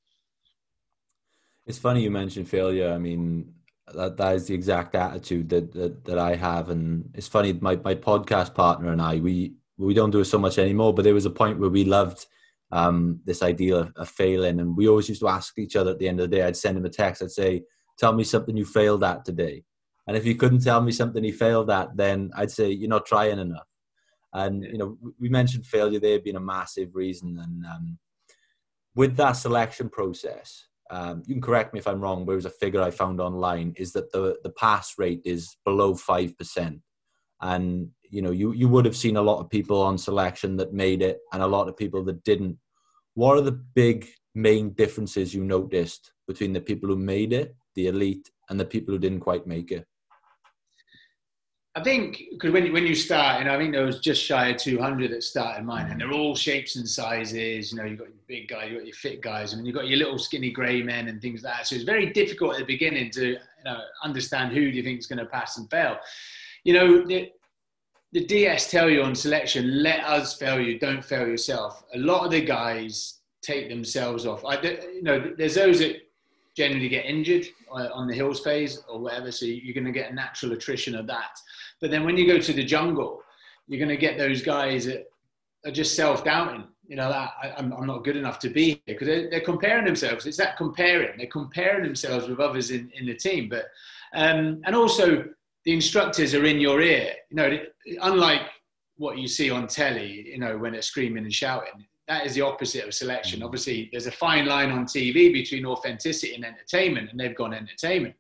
It's 1.67 1.79
funny 1.79 2.03
you 2.03 2.11
mentioned 2.11 2.49
failure. 2.49 2.93
I 2.93 2.99
mean, 2.99 3.53
that 3.95 4.17
that 4.17 4.35
is 4.37 4.47
the 4.47 4.55
exact 4.55 4.95
attitude 4.95 5.49
that 5.51 5.73
that, 5.73 6.05
that 6.05 6.19
I 6.19 6.35
have, 6.35 6.71
and 6.71 7.11
it's 7.15 7.29
funny. 7.29 7.53
My 7.53 7.77
my 7.77 7.95
podcast 7.95 8.55
partner 8.55 8.91
and 8.93 9.01
I, 9.01 9.17
we 9.17 9.55
we 9.79 9.95
don't 9.95 10.11
do 10.11 10.21
it 10.21 10.27
so 10.27 10.39
much 10.39 10.59
anymore, 10.59 10.93
but 10.93 11.03
there 11.03 11.15
was 11.15 11.27
a 11.27 11.31
point 11.31 11.59
where 11.59 11.71
we 11.71 11.85
loved 11.85 12.27
um, 12.71 13.21
this 13.25 13.43
idea 13.43 13.77
of, 13.77 13.93
of 13.97 14.09
failing, 14.09 14.61
and 14.61 14.77
we 14.77 14.89
always 14.89 15.09
used 15.09 15.21
to 15.21 15.29
ask 15.29 15.59
each 15.59 15.77
other 15.77 15.93
at 15.93 15.99
the 15.99 16.09
end 16.09 16.21
of 16.21 16.29
the 16.29 16.37
day. 16.37 16.43
I'd 16.43 16.57
send 16.57 16.77
him 16.77 16.85
a 16.85 16.91
text. 16.91 17.23
I'd 17.23 17.31
say, 17.31 17.63
"Tell 17.99 18.13
me 18.13 18.25
something 18.25 18.57
you 18.57 18.65
failed 18.65 19.05
at 19.05 19.25
today." 19.25 19.65
And 20.07 20.17
if 20.17 20.27
you 20.27 20.35
couldn't 20.35 20.65
tell 20.65 20.81
me 20.81 20.93
something 20.93 21.23
he 21.23 21.33
failed 21.33 21.71
at, 21.71 21.97
then 21.97 22.31
I'd 22.35 22.51
say, 22.51 22.71
"You're 22.71 22.89
not 22.89 23.07
trying 23.07 23.39
enough." 23.39 23.69
And 24.33 24.65
you 24.65 24.79
know, 24.79 24.99
we 25.21 25.29
mentioned 25.29 25.67
failure 25.67 26.01
there 26.01 26.21
being 26.21 26.37
a 26.37 26.41
massive 26.41 26.95
reason. 26.95 27.39
And 27.39 27.65
um, 27.67 27.99
with 28.95 29.17
that 29.17 29.33
selection 29.33 29.89
process, 29.89 30.67
um, 30.91 31.23
you 31.27 31.35
can 31.35 31.43
correct 31.43 31.73
me 31.73 31.81
if 31.81 31.87
I'm 31.87 32.01
wrong. 32.01 32.21
But 32.25 32.33
there 32.33 32.37
was 32.37 32.47
a 32.47 32.51
figure 32.51 32.83
I 32.83 32.91
found 32.91 33.21
online 33.21 33.75
is 33.77 33.93
that 33.93 34.13
the 34.13 34.37
the 34.43 34.51
pass 34.51 34.99
rate 34.99 35.23
is 35.25 35.57
below 35.65 35.95
five 35.95 36.37
percent. 36.37 36.81
And 37.41 37.91
you 38.11 38.23
know, 38.23 38.31
you 38.31 38.53
you 38.53 38.69
would 38.69 38.85
have 38.85 38.97
seen 38.97 39.17
a 39.17 39.23
lot 39.23 39.41
of 39.41 39.51
people 39.51 39.81
on 39.81 39.99
selection 39.99 40.57
that 40.57 40.73
made 40.73 41.03
it, 41.03 41.21
and 41.33 41.43
a 41.43 41.47
lot 41.47 41.69
of 41.69 41.77
people 41.77 42.03
that 42.05 42.25
didn't. 42.25 42.59
What 43.15 43.37
are 43.37 43.43
the 43.43 43.61
big 43.75 44.09
main 44.35 44.71
differences 44.71 45.35
you 45.35 45.45
noticed 45.45 46.13
between 46.27 46.55
the 46.55 46.61
people 46.61 46.89
who 46.89 46.97
made 46.97 47.35
it, 47.35 47.55
the 47.75 47.89
elite, 47.89 48.31
and 48.49 48.59
the 48.59 48.65
people 48.65 48.95
who 48.95 48.99
didn't 48.99 49.21
quite 49.21 49.47
make 49.47 49.73
it? 49.73 49.87
I 51.75 51.83
think 51.83 52.23
because 52.33 52.53
when 52.53 52.67
you, 52.67 52.73
when 52.73 52.87
you 52.87 52.95
start, 52.95 53.41
and 53.41 53.51
I 53.51 53.57
think 53.57 53.73
there 53.73 53.87
was 53.87 54.01
just 54.01 54.23
shy 54.23 54.49
of 54.49 54.59
200 54.59 55.11
that 55.11 55.23
started 55.23 55.65
mine, 55.65 55.91
and 55.91 56.01
they're 56.01 56.13
all 56.13 56.37
shapes 56.37 56.77
and 56.77 56.87
sizes. 56.87 57.73
You 57.73 57.79
know, 57.79 57.85
you've 57.85 57.99
got 57.99 58.09
your 58.09 58.17
big 58.29 58.49
guy, 58.49 58.65
you've 58.65 58.79
got 58.81 58.87
your 58.87 58.95
fit 58.95 59.23
guys, 59.23 59.53
I 59.53 59.57
mean, 59.57 59.65
you've 59.65 59.75
got 59.75 59.89
your 59.89 59.99
little 59.99 60.19
skinny 60.19 60.51
grey 60.51 60.83
men 60.83 61.09
and 61.09 61.21
things 61.23 61.43
like 61.43 61.55
that. 61.55 61.67
So 61.67 61.75
it's 61.75 61.85
very 61.85 62.13
difficult 62.13 62.55
at 62.55 62.59
the 62.59 62.65
beginning 62.67 63.11
to 63.13 63.29
you 63.31 63.39
know, 63.65 63.79
understand 64.05 64.53
who 64.53 64.71
do 64.71 64.77
you 64.77 64.83
think 64.83 64.99
is 64.99 65.07
going 65.07 65.19
to 65.19 65.27
pass 65.27 65.57
and 65.57 65.71
fail. 65.71 65.97
You 66.65 66.75
know, 66.75 67.07
the, 67.07 67.31
the 68.13 68.27
DS 68.27 68.71
tell 68.71 68.91
you 68.91 69.03
on 69.03 69.15
selection, 69.15 69.83
let 69.83 70.05
us 70.05 70.37
fail 70.37 70.61
you, 70.61 70.79
don't 70.79 71.03
fail 71.03 71.27
yourself. 71.27 71.85
A 71.95 71.99
lot 71.99 72.27
of 72.27 72.33
the 72.33 72.43
guys 72.43 73.21
take 73.41 73.71
themselves 73.71 74.27
off. 74.27 74.45
I, 74.45 74.61
you 74.61 75.03
know, 75.03 75.33
there's 75.39 75.55
those 75.55 75.79
that 75.79 76.02
generally 76.57 76.89
get 76.89 77.07
injured 77.07 77.47
uh, 77.71 77.89
on 77.93 78.07
the 78.07 78.15
hills 78.15 78.41
phase 78.41 78.83
or 78.89 79.01
whatever, 79.01 79.33
so 79.33 79.47
you're 79.47 79.75
going 79.75 79.87
to 79.87 79.93
get 79.93 80.11
a 80.11 80.15
natural 80.15 80.53
attrition 80.53 80.95
of 80.95 81.07
that. 81.07 81.39
But 81.81 81.91
then 81.91 82.05
when 82.05 82.17
you 82.17 82.27
go 82.27 82.39
to 82.39 82.53
the 82.53 82.65
jungle, 82.65 83.23
you're 83.67 83.79
going 83.79 83.89
to 83.89 83.97
get 83.97 84.19
those 84.19 84.43
guys 84.43 84.85
that 84.87 85.07
are 85.65 85.73
just 85.73 85.95
self-doubting. 85.95 86.65
You 86.87 86.97
know, 86.97 87.09
that 87.09 87.31
I, 87.43 87.49
am 87.59 87.73
I'm 87.73 87.87
not 87.87 88.05
good 88.05 88.17
enough 88.17 88.39
to 88.41 88.51
be 88.51 88.65
here 88.65 88.79
because 88.87 89.07
they're, 89.07 89.31
they're, 89.31 89.41
comparing 89.41 89.85
themselves. 89.85 90.27
It's 90.27 90.37
that 90.37 90.57
comparing. 90.57 91.17
They're 91.17 91.27
comparing 91.27 91.85
themselves 91.85 92.29
with 92.29 92.41
others 92.41 92.71
in, 92.71 92.91
in 92.95 93.07
the 93.07 93.15
team. 93.15 93.49
But 93.49 93.67
um, 94.15 94.61
and 94.65 94.75
also 94.75 95.25
the 95.65 95.73
instructors 95.73 96.35
are 96.35 96.45
in 96.45 96.61
your 96.61 96.83
ear. 96.83 97.13
You 97.31 97.37
know, 97.37 97.59
unlike 98.03 98.43
what 98.97 99.17
you 99.17 99.29
see 99.29 99.51
on 99.51 99.69
telly. 99.69 100.29
You 100.29 100.39
know, 100.39 100.59
when 100.59 100.73
they're 100.73 100.83
screaming 100.83 101.25
and 101.25 101.33
shouting. 101.33 101.87
That 102.09 102.27
is 102.27 102.35
the 102.35 102.41
opposite 102.43 102.85
of 102.85 102.95
selection. 102.95 103.41
Mm. 103.41 103.45
Obviously, 103.45 103.89
there's 103.93 104.07
a 104.07 104.13
fine 104.13 104.47
line 104.47 104.71
on 104.71 104.85
TV 104.85 105.33
between 105.33 105.65
authenticity 105.65 106.35
and 106.35 106.45
entertainment, 106.45 107.11
and 107.11 107.19
they've 107.19 107.37
gone 107.37 107.55
entertainment. 107.55 108.15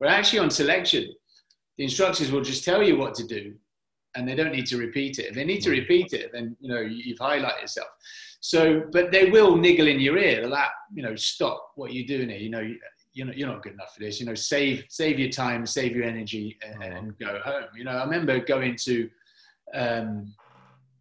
But 0.00 0.10
actually, 0.10 0.40
on 0.40 0.50
selection, 0.50 1.08
the 1.76 1.84
instructors 1.84 2.30
will 2.30 2.42
just 2.42 2.64
tell 2.64 2.82
you 2.82 2.96
what 2.96 3.14
to 3.14 3.26
do 3.26 3.54
and 4.16 4.26
they 4.26 4.34
don't 4.34 4.52
need 4.52 4.66
to 4.66 4.76
repeat 4.76 5.18
it. 5.18 5.26
If 5.26 5.34
they 5.34 5.44
need 5.44 5.60
to 5.62 5.70
repeat 5.70 6.12
it, 6.12 6.30
then 6.32 6.56
you 6.60 6.68
know 6.68 6.80
you've 6.80 7.18
highlighted 7.18 7.62
yourself. 7.62 7.88
So, 8.40 8.84
but 8.92 9.10
they 9.12 9.30
will 9.30 9.56
niggle 9.56 9.88
in 9.88 10.00
your 10.00 10.18
ear. 10.18 10.42
They'll 10.42 10.58
you 10.94 11.02
know, 11.02 11.16
stop 11.16 11.72
what 11.76 11.92
you're 11.92 12.06
doing 12.06 12.28
here. 12.28 12.38
You 12.38 12.50
know, 12.50 12.68
you're 13.12 13.26
not, 13.26 13.36
you're 13.36 13.48
not 13.48 13.62
good 13.62 13.72
enough 13.74 13.94
for 13.94 14.00
this. 14.00 14.20
You 14.20 14.26
know, 14.26 14.34
save 14.34 14.84
save 14.88 15.18
your 15.18 15.30
time, 15.30 15.66
save 15.66 15.94
your 15.94 16.04
energy, 16.04 16.58
and, 16.62 16.82
and 16.82 17.18
go 17.18 17.40
home. 17.44 17.64
You 17.76 17.84
know, 17.84 17.92
I 17.92 18.04
remember 18.04 18.38
going 18.40 18.76
to 18.84 19.10
um, 19.74 20.34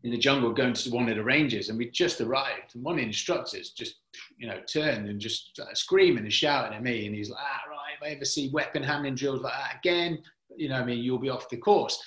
in 0.08 0.12
the 0.12 0.18
jungle, 0.18 0.54
going 0.54 0.74
to 0.74 0.90
one 0.90 1.10
of 1.10 1.16
the 1.16 1.24
ranges, 1.24 1.68
and 1.68 1.78
we 1.78 1.90
just 1.92 2.22
arrived, 2.22 2.76
and 2.76 2.84
one 2.84 2.96
of 2.96 3.00
the 3.00 3.06
instructors 3.06 3.72
just 3.72 3.96
you 4.38 4.48
know 4.48 4.60
turned 4.72 5.10
and 5.10 5.20
just 5.20 5.50
started 5.50 5.78
screaming 5.78 6.24
and 6.24 6.34
shouting 6.34 6.76
at 6.76 6.82
me, 6.82 7.06
and 7.06 7.16
he's 7.16 7.30
like, 7.30 7.42
ah, 7.42 7.70
right, 7.70 7.96
if 7.98 8.04
I 8.04 8.16
ever 8.16 8.26
see 8.26 8.50
weapon 8.50 8.84
handling 8.84 9.16
drills 9.16 9.42
like 9.42 9.54
that 9.54 9.78
again, 9.80 10.20
you 10.56 10.70
know, 10.70 10.76
I 10.76 10.86
mean, 10.86 11.00
you'll 11.00 11.20
be 11.20 11.30
off 11.30 11.50
the 11.50 11.58
course. 11.58 12.02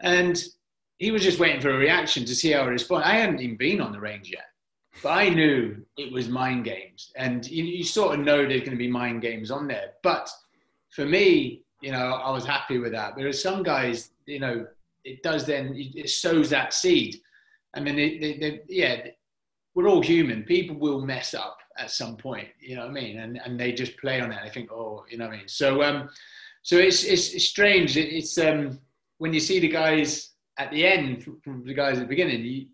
And 0.00 0.42
he 0.98 1.10
was 1.10 1.22
just 1.22 1.40
waiting 1.40 1.60
for 1.60 1.70
a 1.70 1.76
reaction 1.76 2.24
to 2.24 2.34
see 2.34 2.52
how 2.52 2.60
I 2.60 2.66
respond. 2.66 3.04
I 3.04 3.16
hadn't 3.16 3.40
even 3.40 3.56
been 3.56 3.80
on 3.80 3.92
the 3.92 4.00
range 4.00 4.30
yet, 4.30 4.46
but 5.02 5.10
I 5.10 5.28
knew 5.28 5.76
it 5.96 6.12
was 6.12 6.28
mind 6.28 6.64
games. 6.64 7.10
And 7.16 7.46
you, 7.48 7.64
you 7.64 7.84
sort 7.84 8.18
of 8.18 8.24
know 8.24 8.46
there's 8.46 8.60
going 8.60 8.72
to 8.72 8.76
be 8.76 8.88
mind 8.88 9.22
games 9.22 9.50
on 9.50 9.66
there. 9.66 9.92
But 10.02 10.30
for 10.90 11.04
me, 11.04 11.62
you 11.80 11.90
know, 11.90 12.20
I 12.22 12.30
was 12.30 12.44
happy 12.44 12.78
with 12.78 12.92
that. 12.92 13.16
There 13.16 13.26
are 13.26 13.32
some 13.32 13.62
guys, 13.62 14.10
you 14.26 14.38
know, 14.38 14.66
it 15.04 15.22
does 15.22 15.46
then 15.46 15.74
it 15.76 16.10
sows 16.10 16.50
that 16.50 16.74
seed. 16.74 17.20
I 17.74 17.80
mean, 17.80 17.96
they, 17.96 18.18
they, 18.18 18.38
they, 18.38 18.60
yeah, 18.68 19.06
we're 19.74 19.88
all 19.88 20.02
human. 20.02 20.42
People 20.42 20.76
will 20.76 21.00
mess 21.00 21.34
up 21.34 21.58
at 21.78 21.90
some 21.90 22.16
point, 22.16 22.48
you 22.60 22.74
know 22.76 22.82
what 22.82 22.90
I 22.90 22.94
mean? 22.94 23.18
And 23.18 23.40
and 23.44 23.58
they 23.58 23.72
just 23.72 23.96
play 23.98 24.20
on 24.20 24.30
that. 24.30 24.42
I 24.42 24.50
think, 24.50 24.70
oh, 24.72 25.04
you 25.08 25.18
know 25.18 25.26
what 25.26 25.34
I 25.34 25.38
mean? 25.38 25.48
So 25.48 25.82
um, 25.82 26.08
so 26.62 26.76
it's 26.76 27.04
it's, 27.04 27.32
it's 27.32 27.46
strange. 27.46 27.96
It, 27.96 28.08
it's 28.14 28.36
um 28.38 28.78
when 29.18 29.32
you 29.32 29.40
see 29.40 29.60
the 29.60 29.68
guys 29.68 30.32
at 30.58 30.70
the 30.70 30.86
end 30.86 31.24
from 31.42 31.64
the 31.64 31.74
guys 31.74 31.96
at 31.96 32.02
the 32.02 32.08
beginning, 32.08 32.42
you 32.42 32.66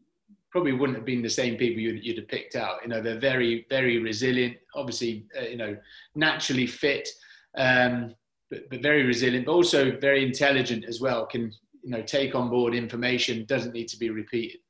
probably 0.50 0.72
wouldn't 0.72 0.96
have 0.96 1.04
been 1.04 1.22
the 1.22 1.28
same 1.28 1.56
people 1.56 1.80
you'd, 1.80 2.04
you'd 2.04 2.18
have 2.18 2.28
picked 2.28 2.56
out. 2.56 2.78
You 2.82 2.88
know, 2.88 3.02
they're 3.02 3.20
very 3.20 3.66
very 3.68 3.98
resilient. 3.98 4.56
Obviously, 4.74 5.26
uh, 5.38 5.44
you 5.44 5.56
know, 5.56 5.76
naturally 6.14 6.66
fit. 6.66 7.08
Um, 7.56 8.14
but, 8.48 8.70
but 8.70 8.80
very 8.80 9.02
resilient, 9.02 9.46
but 9.46 9.52
also 9.52 9.98
very 9.98 10.24
intelligent 10.24 10.84
as 10.84 11.00
well. 11.00 11.26
Can 11.26 11.52
you 11.82 11.90
know 11.90 12.02
take 12.02 12.34
on 12.34 12.50
board 12.50 12.74
information. 12.74 13.44
Doesn't 13.44 13.72
need 13.72 13.88
to 13.88 13.98
be 13.98 14.10
repeated. 14.10 14.60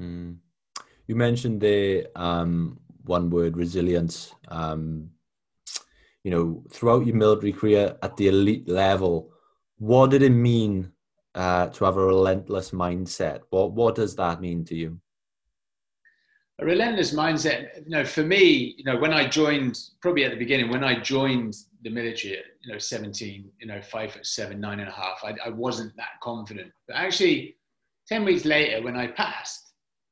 Mm. 0.00 0.36
You 1.06 1.16
mentioned 1.16 1.60
the 1.60 2.06
um, 2.14 2.78
one 3.04 3.30
word 3.30 3.56
resilience. 3.56 4.34
Um, 4.48 5.10
you 6.24 6.30
know, 6.30 6.62
throughout 6.70 7.06
your 7.06 7.16
military 7.16 7.52
career 7.52 7.96
at 8.02 8.16
the 8.16 8.28
elite 8.28 8.68
level, 8.68 9.32
what 9.78 10.10
did 10.10 10.22
it 10.22 10.30
mean 10.30 10.92
uh, 11.34 11.68
to 11.68 11.84
have 11.84 11.96
a 11.96 12.04
relentless 12.04 12.72
mindset? 12.72 13.42
What 13.50 13.72
what 13.72 13.94
does 13.94 14.14
that 14.16 14.40
mean 14.40 14.64
to 14.66 14.74
you? 14.74 15.00
A 16.60 16.64
relentless 16.64 17.14
mindset. 17.14 17.84
You 17.84 17.90
know, 17.90 18.04
for 18.04 18.24
me, 18.24 18.74
you 18.76 18.84
know, 18.84 18.96
when 18.96 19.12
I 19.12 19.28
joined, 19.28 19.78
probably 20.02 20.24
at 20.24 20.32
the 20.32 20.36
beginning, 20.36 20.70
when 20.70 20.82
I 20.82 21.00
joined 21.00 21.54
the 21.82 21.90
military, 21.90 22.42
you 22.62 22.72
know, 22.72 22.78
17, 22.78 23.48
you 23.60 23.66
know, 23.68 23.80
five 23.80 24.12
foot 24.12 24.26
seven, 24.26 24.58
nine 24.60 24.80
and 24.80 24.88
a 24.88 24.92
half, 24.92 25.20
I, 25.22 25.36
I 25.46 25.50
wasn't 25.50 25.96
that 25.96 26.18
confident. 26.20 26.72
But 26.88 26.96
actually, 26.96 27.56
10 28.08 28.24
weeks 28.24 28.44
later, 28.44 28.82
when 28.82 28.96
I 28.96 29.06
passed, 29.06 29.67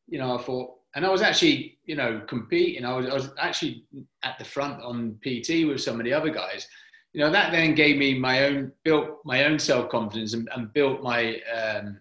you 0.07 0.19
know, 0.19 0.38
I 0.38 0.42
thought, 0.42 0.71
and 0.95 1.05
I 1.05 1.11
was 1.11 1.23
actually, 1.23 1.79
you 1.85 1.97
know, 1.97 2.23
competing. 2.27 2.85
I 2.85 2.95
was, 2.95 3.07
I 3.07 3.14
was 3.14 3.31
actually 3.38 3.85
at 4.23 4.38
the 4.38 4.45
front 4.45 4.83
on 4.83 5.19
PT 5.23 5.66
with 5.66 5.81
some 5.81 6.01
of 6.01 6.05
the 6.05 6.12
other 6.12 6.31
guys. 6.31 6.66
You 7.12 7.21
know, 7.21 7.31
that 7.31 7.53
then 7.53 7.75
gave 7.75 7.97
me 7.97 8.19
my 8.19 8.45
own, 8.45 8.73
built 8.85 9.19
my 9.25 9.45
own 9.45 9.59
self 9.59 9.88
confidence 9.90 10.35
and, 10.35 10.49
and, 10.55 10.73
built 10.73 11.03
my 11.03 11.40
um, 11.55 11.99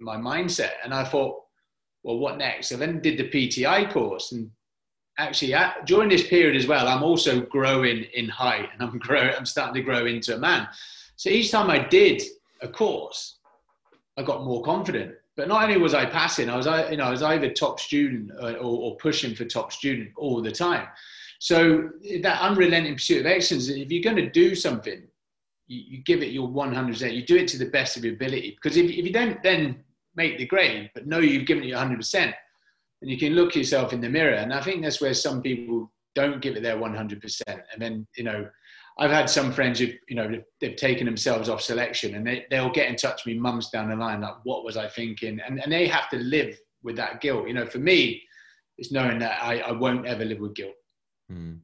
my 0.00 0.16
mindset. 0.16 0.72
And 0.84 0.92
I 0.92 1.04
thought, 1.04 1.42
well, 2.02 2.18
what 2.18 2.38
next? 2.38 2.68
So 2.68 2.76
then 2.76 3.00
did 3.00 3.18
the 3.18 3.28
PTI 3.28 3.90
course, 3.92 4.32
and 4.32 4.50
actually 5.18 5.54
at, 5.54 5.86
during 5.86 6.08
this 6.08 6.26
period 6.26 6.56
as 6.56 6.66
well, 6.66 6.88
I'm 6.88 7.04
also 7.04 7.40
growing 7.40 8.04
in 8.14 8.28
height, 8.28 8.68
and 8.72 8.82
I'm 8.82 8.98
growing. 9.00 9.32
I'm 9.36 9.46
starting 9.46 9.74
to 9.74 9.82
grow 9.82 10.06
into 10.06 10.34
a 10.34 10.38
man. 10.38 10.68
So 11.16 11.30
each 11.30 11.50
time 11.50 11.70
I 11.70 11.78
did 11.78 12.22
a 12.60 12.68
course, 12.68 13.38
I 14.16 14.22
got 14.22 14.44
more 14.44 14.62
confident 14.62 15.14
but 15.36 15.48
not 15.48 15.64
only 15.64 15.78
was 15.78 15.94
I 15.94 16.04
passing, 16.04 16.50
I 16.50 16.56
was, 16.56 16.66
uh, 16.66 16.88
you 16.90 16.96
know, 16.96 17.04
I 17.04 17.10
was 17.10 17.22
either 17.22 17.50
top 17.50 17.80
student 17.80 18.30
uh, 18.40 18.52
or, 18.54 18.92
or, 18.92 18.96
pushing 18.96 19.34
for 19.34 19.44
top 19.44 19.72
student 19.72 20.10
all 20.16 20.42
the 20.42 20.52
time. 20.52 20.86
So 21.38 21.90
that 22.20 22.40
unrelenting 22.40 22.94
pursuit 22.94 23.20
of 23.20 23.26
excellence, 23.26 23.68
if 23.68 23.90
you're 23.90 24.02
going 24.02 24.24
to 24.24 24.30
do 24.30 24.54
something, 24.54 25.02
you, 25.66 25.82
you 25.88 25.98
give 26.04 26.22
it 26.22 26.32
your 26.32 26.48
100%. 26.48 27.14
You 27.14 27.24
do 27.24 27.36
it 27.36 27.48
to 27.48 27.58
the 27.58 27.70
best 27.70 27.96
of 27.96 28.04
your 28.04 28.14
ability. 28.14 28.58
Because 28.62 28.76
if, 28.76 28.90
if 28.90 29.04
you 29.04 29.12
don't 29.12 29.42
then 29.42 29.82
make 30.14 30.38
the 30.38 30.46
grade, 30.46 30.90
but 30.94 31.06
know 31.06 31.18
you've 31.18 31.46
given 31.46 31.64
it 31.64 31.68
your 31.68 31.78
100%, 31.78 32.12
then 32.12 32.34
you 33.00 33.18
can 33.18 33.32
look 33.32 33.56
yourself 33.56 33.92
in 33.92 34.00
the 34.00 34.08
mirror. 34.08 34.34
And 34.34 34.52
I 34.52 34.60
think 34.60 34.82
that's 34.82 35.00
where 35.00 35.14
some 35.14 35.40
people 35.40 35.90
don't 36.14 36.42
give 36.42 36.56
it 36.56 36.62
their 36.62 36.76
100%. 36.76 37.42
And 37.48 37.62
then, 37.78 38.06
you 38.16 38.24
know, 38.24 38.48
I've 38.98 39.10
had 39.10 39.30
some 39.30 39.52
friends 39.52 39.78
who, 39.78 39.88
you 40.08 40.16
know, 40.16 40.42
they've 40.60 40.76
taken 40.76 41.06
themselves 41.06 41.48
off 41.48 41.62
selection 41.62 42.14
and 42.14 42.26
they, 42.26 42.44
they'll 42.50 42.70
get 42.70 42.88
in 42.88 42.96
touch 42.96 43.24
with 43.24 43.34
me 43.34 43.40
months 43.40 43.70
down 43.70 43.88
the 43.88 43.96
line, 43.96 44.20
like, 44.20 44.36
what 44.44 44.64
was 44.64 44.76
I 44.76 44.88
thinking? 44.88 45.40
And, 45.46 45.62
and 45.62 45.72
they 45.72 45.86
have 45.88 46.10
to 46.10 46.18
live 46.18 46.58
with 46.82 46.96
that 46.96 47.20
guilt. 47.20 47.48
You 47.48 47.54
know, 47.54 47.66
for 47.66 47.78
me, 47.78 48.22
it's 48.76 48.92
knowing 48.92 49.18
that 49.20 49.42
I, 49.42 49.60
I 49.60 49.72
won't 49.72 50.06
ever 50.06 50.24
live 50.24 50.40
with 50.40 50.54
guilt. 50.54 50.74
Mm. 51.30 51.60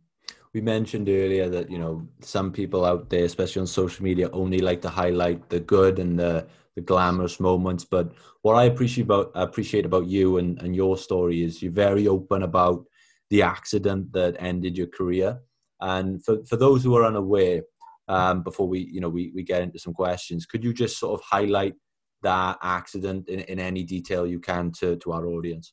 We 0.55 0.63
mentioned 0.63 1.09
earlier 1.09 1.49
that, 1.51 1.71
you 1.71 1.79
know, 1.79 2.09
some 2.21 2.51
people 2.51 2.85
out 2.85 3.11
there, 3.11 3.25
especially 3.25 3.61
on 3.61 3.67
social 3.67 4.03
media, 4.03 4.31
only 4.31 4.61
like 4.61 4.81
to 4.83 4.89
highlight 4.89 5.51
the 5.51 5.61
good 5.61 5.99
and 5.99 6.19
the, 6.19 6.47
the 6.75 6.81
glamorous 6.81 7.39
moments. 7.39 7.85
But 7.85 8.13
what 8.41 8.55
I 8.55 8.65
appreciate 8.65 9.05
about, 9.05 9.31
appreciate 9.35 9.85
about 9.85 10.07
you 10.07 10.39
and, 10.39 10.61
and 10.63 10.75
your 10.75 10.97
story 10.97 11.43
is 11.43 11.63
you're 11.63 11.73
very 11.73 12.09
open 12.09 12.43
about 12.43 12.87
the 13.29 13.43
accident 13.43 14.13
that 14.15 14.37
ended 14.39 14.79
your 14.79 14.87
career 14.87 15.41
and 15.81 16.25
for, 16.25 16.45
for 16.45 16.57
those 16.57 16.83
who 16.83 16.97
are 16.97 17.05
unaware, 17.05 17.63
um, 18.09 18.43
before 18.43 18.69
we 18.69 18.81
you 18.81 19.01
know 19.01 19.09
we, 19.09 19.33
we 19.35 19.43
get 19.43 19.63
into 19.63 19.79
some 19.79 19.93
questions, 19.93 20.47
could 20.47 20.65
you 20.65 20.73
just 20.73 20.99
sort 20.99 21.19
of 21.19 21.25
highlight 21.27 21.75
that 22.23 22.59
accident 22.63 23.29
in, 23.29 23.41
in 23.41 23.59
any 23.59 23.85
detail 23.85 24.27
you 24.27 24.41
can 24.41 24.73
to, 24.73 24.97
to 24.97 25.13
our 25.13 25.27
audience? 25.27 25.73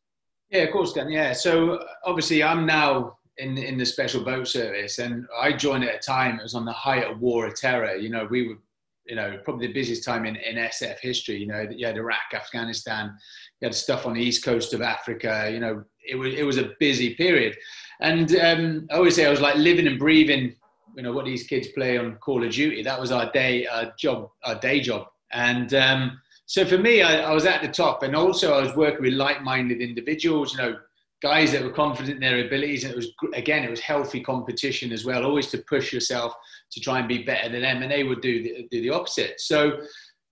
Yeah, 0.49 0.63
of 0.63 0.71
course, 0.71 0.93
Dan. 0.93 1.09
Yeah. 1.09 1.33
So 1.33 1.83
obviously, 2.05 2.43
I'm 2.43 2.65
now 2.65 3.17
in 3.37 3.57
in 3.57 3.77
the 3.77 3.85
special 3.85 4.23
boat 4.23 4.47
service, 4.47 4.99
and 4.99 5.25
I 5.39 5.53
joined 5.53 5.83
at 5.83 5.95
a 5.95 5.99
time 5.99 6.39
it 6.39 6.43
was 6.43 6.55
on 6.55 6.65
the 6.65 6.71
height 6.71 7.09
of 7.09 7.19
war 7.19 7.47
of 7.47 7.55
terror. 7.55 7.95
You 7.95 8.09
know, 8.09 8.27
we 8.29 8.47
were, 8.47 8.57
you 9.05 9.15
know, 9.15 9.39
probably 9.43 9.67
the 9.67 9.73
busiest 9.73 10.03
time 10.03 10.25
in, 10.25 10.35
in 10.35 10.55
SF 10.55 10.99
history. 10.99 11.37
You 11.37 11.47
know, 11.47 11.67
you 11.69 11.85
had 11.85 11.97
Iraq, 11.97 12.33
Afghanistan, 12.33 13.15
you 13.61 13.67
had 13.67 13.75
stuff 13.75 14.05
on 14.05 14.13
the 14.13 14.21
east 14.21 14.43
coast 14.43 14.73
of 14.73 14.81
Africa. 14.81 15.49
You 15.51 15.59
know, 15.59 15.83
it 16.07 16.15
was 16.15 16.33
it 16.33 16.43
was 16.43 16.57
a 16.57 16.71
busy 16.79 17.15
period. 17.15 17.55
And 18.01 18.35
um, 18.37 18.87
I 18.91 18.95
always 18.95 19.15
say 19.15 19.25
I 19.25 19.31
was 19.31 19.41
like 19.41 19.55
living 19.55 19.87
and 19.87 19.99
breathing, 19.99 20.55
you 20.95 21.03
know, 21.03 21.13
what 21.13 21.25
these 21.25 21.43
kids 21.43 21.67
play 21.69 21.97
on 21.97 22.15
Call 22.15 22.43
of 22.43 22.51
Duty. 22.51 22.83
That 22.83 22.99
was 22.99 23.11
our 23.11 23.31
day, 23.31 23.67
our 23.67 23.93
job, 23.97 24.29
our 24.43 24.55
day 24.59 24.81
job. 24.81 25.07
And 25.31 25.73
um, 25.73 26.19
so 26.45 26.65
for 26.65 26.77
me, 26.77 27.01
I, 27.01 27.29
I, 27.29 27.33
was 27.33 27.45
at 27.45 27.61
the 27.61 27.67
top, 27.67 28.03
and 28.03 28.15
also 28.15 28.53
I 28.53 28.61
was 28.61 28.75
working 28.75 29.01
with 29.01 29.13
like-minded 29.13 29.81
individuals. 29.81 30.53
You 30.53 30.59
know, 30.59 30.77
guys 31.21 31.51
that 31.51 31.63
were 31.63 31.71
confident 31.71 32.15
in 32.15 32.21
their 32.21 32.45
abilities, 32.45 32.83
and 32.83 32.93
it 32.93 32.95
was 32.95 33.11
again, 33.33 33.63
it 33.63 33.69
was 33.69 33.79
healthy 33.79 34.21
competition 34.21 34.91
as 34.91 35.05
well. 35.05 35.23
Always 35.23 35.47
to 35.47 35.59
push 35.59 35.93
yourself 35.93 36.33
to 36.71 36.79
try 36.79 36.99
and 36.99 37.07
be 37.07 37.23
better 37.23 37.49
than 37.49 37.61
them, 37.61 37.81
and 37.83 37.91
they 37.91 38.03
would 38.03 38.21
do 38.21 38.43
the, 38.43 38.67
do 38.71 38.81
the 38.81 38.89
opposite. 38.89 39.39
So 39.39 39.81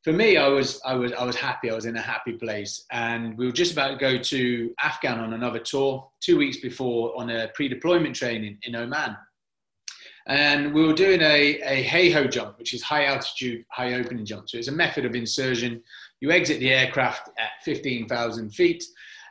for 0.03 0.11
me, 0.11 0.37
I 0.37 0.47
was 0.47 0.81
I 0.85 0.95
was 0.95 1.13
I 1.13 1.23
was 1.23 1.35
happy. 1.35 1.69
I 1.69 1.75
was 1.75 1.85
in 1.85 1.95
a 1.95 2.01
happy 2.01 2.33
place, 2.33 2.85
and 2.91 3.37
we 3.37 3.45
were 3.45 3.53
just 3.53 3.71
about 3.71 3.89
to 3.89 3.95
go 3.97 4.17
to 4.17 4.73
Afghan 4.83 5.19
on 5.19 5.33
another 5.33 5.59
tour 5.59 6.09
two 6.19 6.37
weeks 6.37 6.57
before 6.57 7.17
on 7.19 7.29
a 7.29 7.47
pre-deployment 7.55 8.15
training 8.15 8.57
in 8.63 8.75
Oman, 8.75 9.15
and 10.27 10.73
we 10.73 10.85
were 10.85 10.93
doing 10.93 11.21
a 11.21 11.59
a 11.61 11.83
HAHO 11.83 12.29
jump, 12.29 12.59
which 12.59 12.73
is 12.73 12.83
high 12.83 13.05
altitude, 13.05 13.63
high 13.69 13.93
opening 13.93 14.25
jump. 14.25 14.49
So 14.49 14.57
it's 14.57 14.67
a 14.67 14.73
method 14.73 15.05
of 15.05 15.15
insertion. 15.15 15.81
You 16.19 16.31
exit 16.31 16.59
the 16.59 16.71
aircraft 16.71 17.29
at 17.37 17.63
15,000 17.63 18.49
feet, 18.51 18.83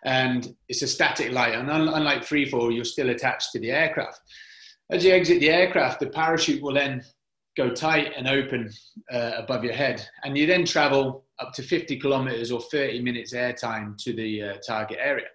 and 0.04 0.54
it's 0.68 0.82
a 0.82 0.88
static 0.88 1.32
line. 1.32 1.54
And 1.54 1.70
unlike 1.70 2.24
free 2.24 2.48
fall, 2.48 2.72
you're 2.72 2.84
still 2.84 3.10
attached 3.10 3.52
to 3.52 3.60
the 3.60 3.70
aircraft. 3.70 4.20
As 4.90 5.04
you 5.04 5.12
exit 5.12 5.40
the 5.40 5.50
aircraft, 5.50 6.00
the 6.00 6.08
parachute 6.08 6.62
will 6.62 6.74
then 6.74 7.02
go 7.56 7.70
tight 7.70 8.12
and 8.16 8.26
open 8.26 8.70
uh, 9.12 9.32
above 9.36 9.64
your 9.64 9.74
head. 9.74 10.06
And 10.24 10.36
you 10.36 10.46
then 10.46 10.64
travel 10.64 11.24
up 11.38 11.52
to 11.54 11.62
50 11.62 11.98
kilometers 11.98 12.50
or 12.50 12.60
30 12.60 13.02
minutes 13.02 13.34
airtime 13.34 13.96
to 14.04 14.12
the 14.12 14.42
uh, 14.42 14.54
target 14.66 14.98
area. 15.00 15.26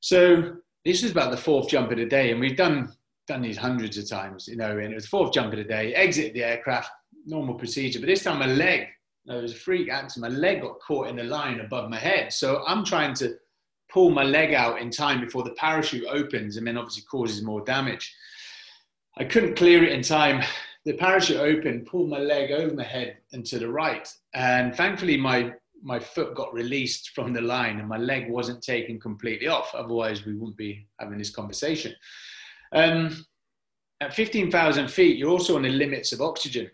So 0.00 0.56
this 0.84 1.02
was 1.02 1.12
about 1.12 1.30
the 1.30 1.36
fourth 1.36 1.68
jump 1.68 1.90
of 1.90 1.98
the 1.98 2.06
day. 2.06 2.30
And 2.30 2.40
we've 2.40 2.56
done, 2.56 2.92
done 3.26 3.42
these 3.42 3.56
hundreds 3.56 3.96
of 3.98 4.08
times, 4.08 4.48
you 4.48 4.56
know, 4.56 4.78
and 4.78 4.92
it 4.92 4.94
was 4.94 5.06
fourth 5.06 5.32
jump 5.32 5.52
of 5.52 5.58
the 5.58 5.64
day, 5.64 5.94
exit 5.94 6.34
the 6.34 6.44
aircraft, 6.44 6.90
normal 7.26 7.54
procedure. 7.54 8.00
But 8.00 8.06
this 8.06 8.22
time 8.22 8.38
my 8.38 8.46
leg, 8.46 8.88
there 9.26 9.40
was 9.40 9.52
a 9.52 9.56
freak 9.56 9.90
accident. 9.90 10.32
My 10.32 10.38
leg 10.38 10.62
got 10.62 10.80
caught 10.80 11.08
in 11.08 11.16
the 11.16 11.24
line 11.24 11.60
above 11.60 11.88
my 11.88 11.98
head. 11.98 12.32
So 12.32 12.62
I'm 12.66 12.84
trying 12.84 13.14
to 13.14 13.34
pull 13.94 14.10
my 14.10 14.24
leg 14.24 14.52
out 14.52 14.82
in 14.82 14.90
time 14.90 15.20
before 15.20 15.44
the 15.44 15.52
parachute 15.52 16.04
opens 16.10 16.56
and 16.56 16.66
then 16.66 16.76
obviously 16.76 17.04
causes 17.04 17.42
more 17.42 17.60
damage. 17.60 18.12
I 19.16 19.24
couldn't 19.24 19.54
clear 19.54 19.84
it 19.84 19.92
in 19.92 20.02
time 20.02 20.42
the 20.84 20.94
parachute 20.94 21.38
opened, 21.38 21.86
pulled 21.86 22.10
my 22.10 22.18
leg 22.18 22.50
over 22.50 22.74
my 22.74 22.82
head 22.82 23.18
and 23.32 23.46
to 23.46 23.58
the 23.58 23.68
right. 23.68 24.06
And 24.34 24.74
thankfully, 24.74 25.16
my, 25.16 25.52
my 25.82 25.98
foot 25.98 26.34
got 26.34 26.52
released 26.52 27.10
from 27.14 27.32
the 27.32 27.40
line 27.40 27.78
and 27.78 27.88
my 27.88 27.96
leg 27.96 28.28
wasn't 28.28 28.62
taken 28.62 29.00
completely 29.00 29.46
off. 29.46 29.72
Otherwise, 29.74 30.26
we 30.26 30.34
wouldn't 30.34 30.56
be 30.56 30.86
having 30.98 31.16
this 31.16 31.30
conversation. 31.30 31.94
Um, 32.72 33.24
at 34.00 34.12
15,000 34.12 34.90
feet, 34.90 35.16
you're 35.16 35.30
also 35.30 35.54
on 35.56 35.62
the 35.62 35.70
limits 35.70 36.12
of 36.12 36.20
oxygen. 36.20 36.68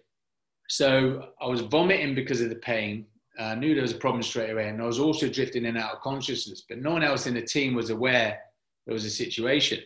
So 0.69 1.29
I 1.41 1.47
was 1.47 1.61
vomiting 1.61 2.15
because 2.15 2.41
of 2.41 2.49
the 2.49 2.57
pain. 2.57 3.05
I 3.45 3.55
knew 3.55 3.75
there 3.75 3.83
was 3.83 3.93
a 3.93 3.97
problem 3.97 4.23
straight 4.23 4.51
away. 4.51 4.69
And 4.69 4.81
I 4.81 4.87
was 4.87 4.99
also 4.99 5.29
drifting 5.29 5.65
in 5.65 5.77
and 5.77 5.79
out 5.79 5.95
of 5.95 6.01
consciousness, 6.01 6.65
but 6.69 6.79
no 6.79 6.91
one 6.91 7.03
else 7.03 7.27
in 7.27 7.35
the 7.35 7.43
team 7.43 7.75
was 7.75 7.91
aware 7.91 8.39
there 8.87 8.95
was 8.95 9.05
a 9.05 9.11
situation. 9.11 9.81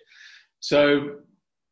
So 0.61 1.17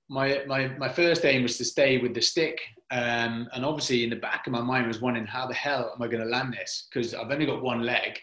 my, 0.08 0.42
my, 0.46 0.68
my 0.78 0.88
first 0.88 1.24
aim 1.24 1.42
was 1.42 1.56
to 1.58 1.64
stay 1.64 1.98
with 1.98 2.14
the 2.14 2.20
stick. 2.20 2.60
Um, 2.90 3.48
and 3.54 3.64
obviously, 3.64 4.04
in 4.04 4.10
the 4.10 4.16
back 4.16 4.46
of 4.46 4.52
my 4.52 4.60
mind 4.60 4.86
was 4.86 5.00
wondering, 5.00 5.26
how 5.26 5.46
the 5.46 5.54
hell 5.54 5.92
am 5.94 6.02
I 6.02 6.08
going 6.08 6.22
to 6.22 6.28
land 6.28 6.52
this? 6.52 6.88
Because 6.92 7.14
I've 7.14 7.30
only 7.30 7.46
got 7.46 7.62
one 7.62 7.82
leg. 7.82 8.18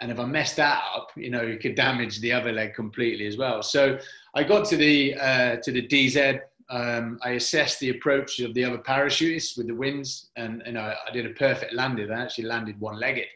And 0.00 0.10
if 0.10 0.18
I 0.18 0.24
mess 0.24 0.54
that 0.56 0.82
up, 0.94 1.08
you 1.16 1.30
know, 1.30 1.40
it 1.40 1.60
could 1.60 1.74
damage 1.74 2.20
the 2.20 2.32
other 2.32 2.52
leg 2.52 2.74
completely 2.74 3.26
as 3.26 3.36
well. 3.36 3.62
So 3.62 3.98
I 4.34 4.44
got 4.44 4.66
to 4.66 4.76
the, 4.76 5.14
uh, 5.14 5.56
to 5.56 5.72
the 5.72 5.86
DZ. 5.86 6.40
Um, 6.70 7.18
I 7.22 7.30
assessed 7.30 7.80
the 7.80 7.90
approach 7.90 8.38
of 8.40 8.54
the 8.54 8.64
other 8.64 8.78
parachutists 8.78 9.58
with 9.58 9.66
the 9.66 9.74
winds, 9.74 10.30
and 10.36 10.62
you 10.64 10.72
know, 10.72 10.94
I 11.06 11.10
did 11.12 11.26
a 11.26 11.30
perfect 11.30 11.74
landing. 11.74 12.10
I 12.10 12.22
actually 12.22 12.44
landed 12.44 12.80
one-legged, 12.80 13.26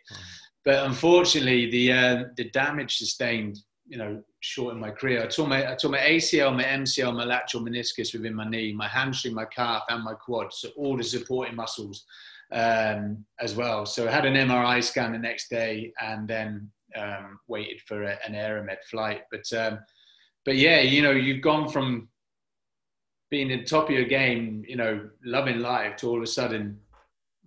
but 0.65 0.87
unfortunately, 0.87 1.69
the 1.71 1.93
uh, 1.93 2.25
the 2.37 2.45
damage 2.51 2.97
sustained, 2.99 3.59
you 3.87 3.99
know, 3.99 4.23
short 4.41 4.75
in 4.75 4.81
my 4.81 4.91
career. 4.91 5.25
I 5.25 5.27
tore 5.27 5.49
my 5.49 5.73
I 5.73 5.75
tore 5.75 5.91
my 5.91 5.99
ACL, 5.99 6.55
my 6.55 6.63
MCL, 6.63 7.15
my 7.15 7.25
lateral 7.25 7.65
meniscus 7.65 8.13
within 8.13 8.35
my 8.35 8.49
knee, 8.49 8.73
my 8.73 8.89
hamstring, 8.89 9.35
my 9.35 9.47
calf, 9.47 9.83
and 9.89 10.05
my 10.05 10.15
quad. 10.15 10.53
So 10.53 10.69
all 10.77 10.97
the 10.97 11.03
supporting 11.03 11.57
muscles 11.57 12.05
um, 12.53 13.25
as 13.41 13.57
well. 13.57 13.85
So 13.85 14.07
I 14.07 14.13
had 14.13 14.27
an 14.27 14.35
MRI 14.35 14.83
scan 14.83 15.13
the 15.13 15.19
next 15.19 15.51
day, 15.51 15.93
and 16.01 16.29
then 16.29 16.71
um, 16.97 17.41
waited 17.49 17.81
for 17.81 18.05
a, 18.05 18.17
an 18.25 18.37
Aeromed 18.37 18.79
flight. 18.89 19.23
But 19.33 19.53
um, 19.53 19.81
but 20.45 20.57
yeah, 20.57 20.81
you 20.81 21.03
know, 21.03 21.11
you've 21.11 21.43
gone 21.43 21.69
from 21.69 22.09
being 23.35 23.51
at 23.51 23.59
the 23.59 23.65
top 23.65 23.89
of 23.89 23.91
your 23.91 24.05
game, 24.05 24.65
you 24.65 24.77
know, 24.77 25.11
loving 25.25 25.59
life, 25.59 25.97
to 25.97 26.09
all 26.09 26.19
of 26.19 26.23
a 26.23 26.27
sudden 26.41 26.79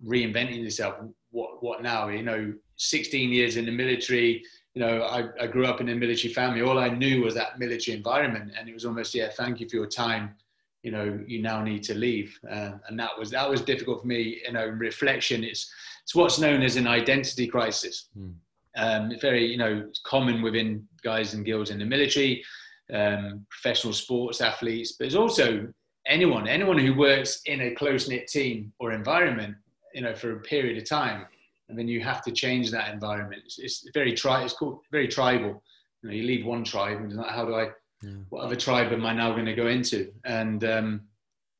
reinventing 0.06 0.62
yourself. 0.62 0.96
What 1.30 1.62
what 1.62 1.82
now? 1.82 2.08
You 2.08 2.22
know, 2.22 2.52
16 2.76 3.32
years 3.32 3.56
in 3.56 3.64
the 3.64 3.72
military. 3.72 4.42
You 4.74 4.82
know, 4.82 5.04
I, 5.04 5.30
I 5.40 5.46
grew 5.46 5.64
up 5.64 5.80
in 5.80 5.88
a 5.88 5.94
military 5.94 6.30
family. 6.34 6.60
All 6.60 6.78
I 6.78 6.90
knew 6.90 7.22
was 7.22 7.34
that 7.36 7.58
military 7.58 7.96
environment, 7.96 8.52
and 8.54 8.68
it 8.68 8.74
was 8.74 8.84
almost 8.84 9.14
yeah, 9.14 9.30
thank 9.30 9.60
you 9.60 9.66
for 9.68 9.76
your 9.76 9.86
time. 9.86 10.34
You 10.82 10.90
know, 10.90 11.18
you 11.26 11.40
now 11.40 11.62
need 11.62 11.82
to 11.84 11.94
leave, 11.94 12.38
uh, 12.50 12.72
and 12.86 13.00
that 13.00 13.18
was 13.18 13.30
that 13.30 13.48
was 13.48 13.62
difficult 13.62 14.02
for 14.02 14.06
me. 14.06 14.42
You 14.44 14.52
know, 14.52 14.66
reflection. 14.66 15.42
It's 15.42 15.72
it's 16.02 16.14
what's 16.14 16.38
known 16.38 16.60
as 16.60 16.76
an 16.76 16.86
identity 16.86 17.46
crisis. 17.46 18.10
Mm. 18.14 18.34
Um, 18.76 19.12
very 19.22 19.46
you 19.46 19.56
know 19.56 19.88
common 20.04 20.42
within 20.42 20.86
guys 21.02 21.32
and 21.32 21.46
girls 21.46 21.70
in 21.70 21.78
the 21.78 21.86
military 21.86 22.44
um, 22.92 23.46
professional 23.50 23.92
sports 23.92 24.40
athletes, 24.40 24.92
but 24.92 25.06
it's 25.06 25.16
also 25.16 25.68
anyone, 26.08 26.48
anyone 26.48 26.78
who 26.78 26.94
works 26.94 27.42
in 27.46 27.60
a 27.60 27.70
close 27.74 28.08
knit 28.08 28.26
team 28.26 28.72
or 28.80 28.92
environment, 28.92 29.54
you 29.94 30.00
know, 30.00 30.14
for 30.14 30.32
a 30.32 30.40
period 30.40 30.78
of 30.78 30.88
time, 30.88 31.26
and 31.68 31.78
then 31.78 31.86
you 31.86 32.00
have 32.00 32.22
to 32.22 32.32
change 32.32 32.70
that 32.70 32.92
environment. 32.92 33.42
It's, 33.44 33.58
it's 33.58 33.88
very 33.92 34.14
tri- 34.14 34.42
It's 34.42 34.54
called 34.54 34.80
very 34.90 35.06
tribal. 35.06 35.62
You 36.02 36.08
know, 36.08 36.14
you 36.14 36.22
leave 36.22 36.46
one 36.46 36.64
tribe, 36.64 36.98
and 36.98 37.20
how 37.28 37.44
do 37.44 37.54
I? 37.54 37.68
Yeah. 38.02 38.10
What 38.30 38.44
other 38.44 38.56
tribe 38.56 38.92
am 38.92 39.04
I 39.04 39.12
now 39.12 39.32
going 39.32 39.46
to 39.46 39.54
go 39.54 39.66
into? 39.66 40.12
And 40.24 40.64
um, 40.64 41.02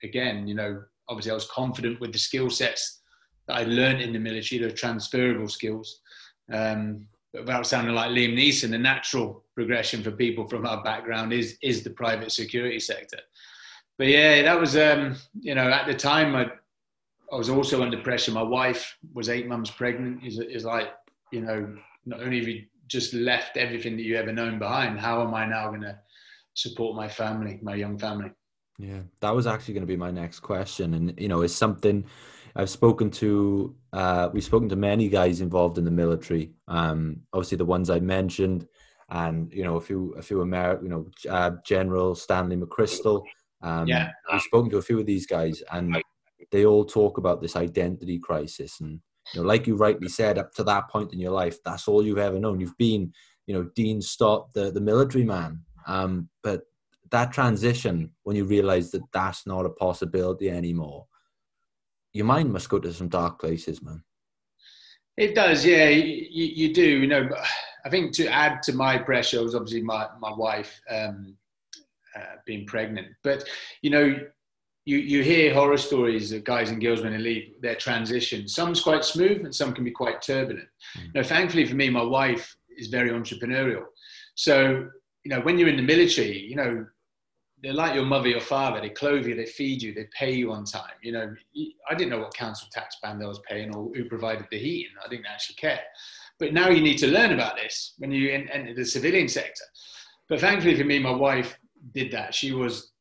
again, 0.03 0.47
you 0.47 0.55
know, 0.55 0.83
obviously, 1.09 1.33
I 1.33 1.35
was 1.35 1.49
confident 1.49 2.01
with 2.01 2.13
the 2.13 2.19
skill 2.19 2.49
sets 2.49 3.01
that 3.49 3.57
I 3.57 3.65
learned 3.65 4.01
in 4.01 4.13
the 4.13 4.19
military, 4.19 4.61
the 4.61 4.73
transferable 4.73 5.49
skills. 5.49 6.01
Um, 6.53 7.07
but 7.33 7.43
without 7.43 7.67
sounding 7.67 7.95
like 7.95 8.11
Liam 8.11 8.35
Neeson, 8.35 8.71
the 8.71 8.79
natural 8.79 9.45
progression 9.55 10.03
for 10.03 10.13
people 10.13 10.49
from 10.49 10.65
our 10.65 10.83
background 10.83 11.33
is 11.33 11.59
is 11.63 11.83
the 11.83 11.91
private 11.91 12.33
security 12.33 12.81
sector. 12.81 13.19
But 13.99 14.07
yeah, 14.07 14.43
that 14.43 14.59
was 14.59 14.77
um, 14.77 15.17
you 15.41 15.55
know 15.55 15.71
at 15.71 15.87
the 15.87 15.95
time 15.95 16.35
I 16.35 16.51
I 17.33 17.37
was 17.37 17.51
also 17.51 17.83
under 17.83 17.99
pressure. 17.99 18.33
My 18.33 18.43
wife 18.43 18.97
was 19.13 19.29
eight 19.29 19.49
months 19.49 19.71
pregnant. 19.71 20.25
Is 20.25 20.39
is 20.39 20.65
like 20.65 20.89
you 21.33 21.43
know 21.43 21.77
not 22.07 22.21
only 22.23 22.39
have 22.39 22.49
you 22.49 22.65
just 22.87 23.13
left 23.13 23.57
everything 23.57 23.97
that 23.97 24.03
you 24.05 24.17
ever 24.17 24.33
known 24.33 24.59
behind, 24.59 24.99
how 24.99 25.21
am 25.23 25.35
I 25.35 25.45
now 25.45 25.69
going 25.69 25.83
to 25.83 25.99
support 26.55 26.97
my 26.97 27.07
family, 27.07 27.59
my 27.63 27.75
young 27.75 27.99
family? 27.99 28.31
Yeah, 28.79 29.01
that 29.21 29.35
was 29.35 29.47
actually 29.47 29.75
going 29.75 29.83
to 29.83 29.93
be 29.93 29.97
my 29.97 30.11
next 30.11 30.41
question, 30.41 30.95
and 30.95 31.21
you 31.21 31.29
know, 31.29 31.43
it's 31.43 31.55
something 31.55 32.05
I've 32.55 32.71
spoken 32.71 33.11
to. 33.13 33.75
Uh, 33.93 34.31
we've 34.33 34.45
spoken 34.45 34.69
to 34.69 34.77
many 34.77 35.09
guys 35.09 35.41
involved 35.41 35.79
in 35.79 35.85
the 35.85 35.91
military. 35.91 36.53
Um, 36.69 37.23
obviously, 37.33 37.59
the 37.59 37.65
ones 37.65 37.91
I 37.91 37.99
mentioned, 37.99 38.69
and 39.11 39.53
you 39.53 39.65
know, 39.65 39.77
a 39.77 39.81
few, 39.81 40.15
a 40.17 40.23
few 40.23 40.41
American, 40.43 40.85
you 40.85 40.91
know, 40.91 41.07
uh, 41.29 41.53
General 41.65 42.15
Stanley 42.15 42.57
McChrystal. 42.57 43.25
Um, 43.63 43.87
yeah, 43.87 44.11
we've 44.33 44.43
spoken 44.43 44.71
to 44.71 44.79
a 44.79 44.83
few 44.83 45.01
of 45.01 45.07
these 45.07 45.27
guys, 45.27 45.63
and 45.73 45.97
they 46.51 46.65
all 46.65 46.85
talk 46.85 47.19
about 47.19 47.41
this 47.41 47.57
identity 47.57 48.19
crisis. 48.19 48.81
And 48.81 49.01
you 49.35 49.41
know, 49.41 49.47
like 49.47 49.67
you 49.67 49.77
rightly 49.77 50.09
said, 50.09 50.39
up 50.39 50.53
to 50.55 50.65
that 50.65 50.89
point 50.89 51.13
in 51.13 51.19
your 51.19 51.33
life, 51.33 51.59
that's 51.65 51.89
all 51.89 52.05
you've 52.05 52.19
ever 52.19 52.39
known. 52.39 52.61
You've 52.61 52.79
been, 52.79 53.13
you 53.47 53.55
know, 53.55 53.69
Dean 53.75 54.01
Stott, 54.01 54.53
the 54.55 54.71
the 54.71 54.81
military 54.81 55.25
man. 55.25 55.63
Um, 55.87 56.29
but 56.43 56.63
that 57.11 57.33
transition, 57.33 58.11
when 58.25 58.37
you 58.37 58.45
realize 58.45 58.91
that 58.91 59.03
that's 59.13 59.47
not 59.47 59.67
a 59.67 59.71
possibility 59.71 60.51
anymore, 60.51 61.07
your 62.13 62.27
mind 62.27 62.53
must 62.53 62.69
go 62.69 62.79
to 62.79 62.93
some 62.93 63.09
dark 63.09 63.41
places, 63.41 63.83
man. 63.83 64.03
It 65.17 65.35
does, 65.35 65.65
yeah. 65.65 65.89
You, 65.89 66.27
you 66.31 66.73
do, 66.73 67.01
you 67.01 67.07
know. 67.07 67.29
I 67.85 67.91
think 67.91 68.13
to 68.15 68.27
add 68.29 68.63
to 68.65 68.73
my 68.73 68.99
pressure 68.99 69.43
was 69.43 69.55
obviously 69.55 69.83
my 69.83 70.07
my 70.21 70.33
wife 70.33 70.81
um, 70.91 71.37
uh, 72.17 72.37
being 72.47 72.67
pregnant. 72.67 73.09
But 73.23 73.49
you 73.83 73.91
know, 73.91 74.17
you 74.85 74.99
you 74.99 75.23
hear 75.23 75.55
horror 75.55 75.77
stories 75.77 76.33
of 76.33 76.45
guys 76.45 76.71
and 76.71 76.81
girls 76.81 77.03
when 77.03 77.13
they 77.13 77.19
leave 77.19 77.53
their 77.61 77.77
transition. 77.77 78.49
Some's 78.49 78.81
quite 78.81 79.05
smooth, 79.05 79.45
and 79.45 79.55
some 79.55 79.73
can 79.73 79.85
be 79.85 79.91
quite 79.91 80.23
turbulent. 80.23 80.69
Mm. 80.97 81.15
Now, 81.15 81.23
thankfully 81.23 81.67
for 81.67 81.75
me, 81.75 81.91
my 81.91 82.03
wife 82.03 82.57
is 82.77 82.89
very 82.89 83.11
entrepreneurial. 83.11 83.85
So 84.35 84.89
you 85.25 85.31
know, 85.31 85.41
when 85.41 85.59
you're 85.59 85.69
in 85.69 85.77
the 85.77 85.83
military, 85.83 86.39
you 86.39 86.57
know, 86.57 86.87
they're 87.63 87.75
like 87.75 87.95
your 87.95 88.05
mother, 88.05 88.29
your 88.29 88.41
father. 88.41 88.81
They 88.81 88.91
clothe 88.91 89.27
you, 89.27 89.35
they 89.35 89.47
feed 89.47 89.83
you, 89.83 89.93
they 89.93 90.07
pay 90.17 90.33
you 90.33 90.53
on 90.53 90.65
time. 90.65 90.95
You 91.03 91.13
know, 91.13 91.35
I 91.91 91.95
didn't 91.95 92.11
know 92.11 92.21
what 92.21 92.35
council 92.35 92.69
tax 92.73 92.97
band 93.03 93.23
I 93.23 93.27
was 93.27 93.41
paying 93.49 93.75
or 93.75 93.91
who 93.95 94.05
provided 94.05 94.47
the 94.51 94.59
heating. 94.59 94.93
I 95.05 95.09
didn't 95.09 95.27
actually 95.27 95.57
care. 95.57 95.81
But 96.39 96.53
now 96.53 96.69
you 96.69 96.81
need 96.81 96.99
to 96.99 97.09
learn 97.09 97.33
about 97.33 97.57
this 97.57 97.95
when 97.99 98.13
you 98.13 98.31
enter 98.31 98.75
the 98.75 98.85
civilian 98.85 99.29
sector. 99.29 99.65
But 100.29 100.41
thankfully 100.41 100.77
for 100.77 100.85
me, 100.85 100.99
my 100.99 101.11
wife 101.11 101.59
did 101.93 102.13
that. 102.13 102.35
She 102.35 102.53
was 102.53 102.93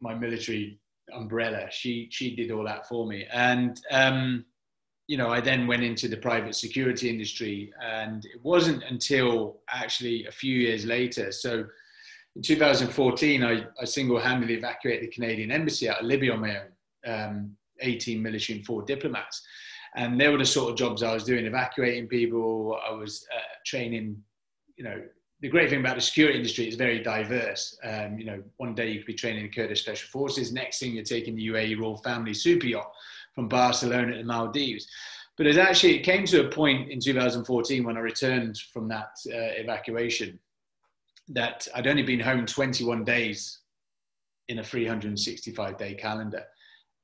my 0.00 0.14
military 0.14 0.78
umbrella. 1.12 1.68
She 1.70 2.08
she 2.10 2.34
did 2.34 2.50
all 2.50 2.64
that 2.64 2.88
for 2.88 3.06
me, 3.06 3.26
and 3.32 3.80
um, 3.90 4.44
you 5.08 5.16
know, 5.16 5.28
I 5.28 5.40
then 5.40 5.66
went 5.66 5.82
into 5.82 6.08
the 6.08 6.16
private 6.16 6.54
security 6.54 7.10
industry, 7.10 7.72
and 7.82 8.24
it 8.24 8.42
wasn't 8.42 8.82
until 8.84 9.60
actually 9.70 10.26
a 10.26 10.32
few 10.32 10.56
years 10.56 10.86
later. 10.86 11.32
So 11.32 11.64
in 12.36 12.42
2014, 12.42 13.44
I, 13.44 13.64
I 13.80 13.84
single-handedly 13.84 14.54
evacuated 14.54 15.02
the 15.02 15.12
Canadian 15.12 15.50
embassy 15.50 15.88
out 15.88 16.00
of 16.00 16.06
Libya 16.06 16.32
on 16.32 16.40
my 16.40 16.60
own, 16.60 17.12
um, 17.12 17.56
18 17.80 18.22
military 18.22 18.58
and 18.58 18.66
four 18.66 18.82
diplomats. 18.82 19.42
And 19.96 20.18
they 20.18 20.28
were 20.28 20.38
the 20.38 20.46
sort 20.46 20.70
of 20.70 20.78
jobs 20.78 21.02
I 21.02 21.12
was 21.12 21.24
doing, 21.24 21.44
evacuating 21.44 22.08
people. 22.08 22.78
I 22.88 22.92
was 22.92 23.26
uh, 23.34 23.40
training, 23.66 24.16
you 24.76 24.84
know, 24.84 25.02
the 25.42 25.48
great 25.48 25.68
thing 25.68 25.80
about 25.80 25.96
the 25.96 26.00
security 26.00 26.38
industry 26.38 26.68
is 26.68 26.76
very 26.76 27.00
diverse. 27.00 27.76
Um, 27.82 28.16
you 28.16 28.24
know, 28.24 28.40
one 28.58 28.76
day 28.76 28.90
you 28.90 28.98
could 28.98 29.06
be 29.06 29.14
training 29.14 29.50
Kurdish 29.50 29.82
Special 29.82 30.08
Forces, 30.08 30.52
next 30.52 30.78
thing 30.78 30.92
you're 30.92 31.04
taking 31.04 31.34
the 31.34 31.48
UAE 31.48 31.80
Royal 31.80 31.96
Family 31.96 32.32
super 32.32 32.66
yacht 32.66 32.92
from 33.34 33.48
Barcelona 33.48 34.12
to 34.12 34.18
the 34.18 34.24
Maldives. 34.24 34.86
But 35.36 35.48
it 35.48 35.58
actually 35.58 35.96
it 35.96 36.04
came 36.04 36.24
to 36.26 36.46
a 36.46 36.50
point 36.50 36.92
in 36.92 37.00
2014 37.00 37.82
when 37.82 37.96
I 37.96 38.00
returned 38.00 38.56
from 38.72 38.86
that 38.88 39.10
uh, 39.26 39.58
evacuation 39.58 40.38
that 41.28 41.66
I'd 41.74 41.88
only 41.88 42.04
been 42.04 42.20
home 42.20 42.46
21 42.46 43.04
days 43.04 43.58
in 44.46 44.60
a 44.60 44.64
365 44.64 45.76
day 45.76 45.94
calendar. 45.94 46.44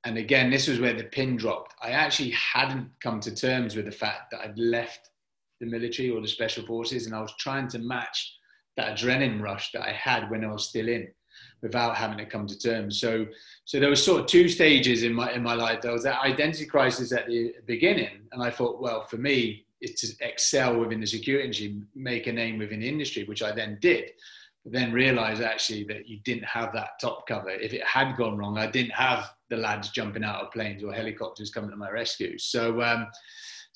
And 0.04 0.16
again, 0.16 0.48
this 0.48 0.68
was 0.68 0.78
where 0.78 0.94
the 0.94 1.04
pin 1.04 1.36
dropped. 1.36 1.74
I 1.82 1.90
actually 1.90 2.30
hadn't 2.30 2.88
come 3.00 3.18
to 3.20 3.34
terms 3.34 3.74
with 3.74 3.86
the 3.86 3.90
fact 3.90 4.30
that 4.30 4.40
I'd 4.42 4.58
left 4.58 5.10
the 5.60 5.66
military 5.66 6.10
or 6.10 6.20
the 6.20 6.28
special 6.28 6.64
forces, 6.64 7.06
and 7.06 7.14
I 7.14 7.20
was 7.20 7.34
trying 7.38 7.68
to 7.68 7.78
match 7.78 8.36
that 8.76 8.96
adrenaline 8.96 9.40
rush 9.40 9.72
that 9.72 9.82
I 9.82 9.92
had 9.92 10.30
when 10.30 10.44
I 10.44 10.52
was 10.52 10.68
still 10.68 10.88
in 10.88 11.08
without 11.62 11.96
having 11.96 12.18
to 12.18 12.26
come 12.26 12.46
to 12.46 12.58
terms. 12.58 13.00
So, 13.00 13.26
so 13.64 13.80
there 13.80 13.90
was 13.90 14.02
sort 14.02 14.20
of 14.20 14.26
two 14.26 14.48
stages 14.48 15.02
in 15.02 15.12
my 15.12 15.32
in 15.32 15.42
my 15.42 15.54
life. 15.54 15.80
There 15.82 15.92
was 15.92 16.04
that 16.04 16.20
identity 16.20 16.66
crisis 16.66 17.12
at 17.12 17.26
the 17.26 17.54
beginning, 17.66 18.28
and 18.32 18.42
I 18.42 18.50
thought, 18.50 18.80
well, 18.80 19.06
for 19.06 19.16
me, 19.16 19.66
it's 19.80 20.00
to 20.02 20.26
excel 20.26 20.78
within 20.78 21.00
the 21.00 21.06
security 21.06 21.44
industry, 21.44 21.80
make 21.94 22.26
a 22.26 22.32
name 22.32 22.58
within 22.58 22.80
the 22.80 22.88
industry, 22.88 23.24
which 23.24 23.42
I 23.42 23.52
then 23.52 23.78
did. 23.80 24.10
But 24.64 24.72
then 24.72 24.92
realized 24.92 25.40
actually 25.40 25.84
that 25.84 26.08
you 26.08 26.18
didn't 26.24 26.44
have 26.44 26.72
that 26.72 27.00
top 27.00 27.26
cover. 27.28 27.50
If 27.50 27.72
it 27.72 27.84
had 27.84 28.16
gone 28.16 28.36
wrong, 28.36 28.58
I 28.58 28.66
didn't 28.66 28.92
have 28.92 29.30
the 29.50 29.56
lads 29.56 29.90
jumping 29.90 30.24
out 30.24 30.42
of 30.42 30.50
planes 30.50 30.82
or 30.82 30.92
helicopters 30.92 31.50
coming 31.50 31.70
to 31.70 31.76
my 31.76 31.90
rescue. 31.90 32.38
So, 32.38 32.82
um, 32.82 33.06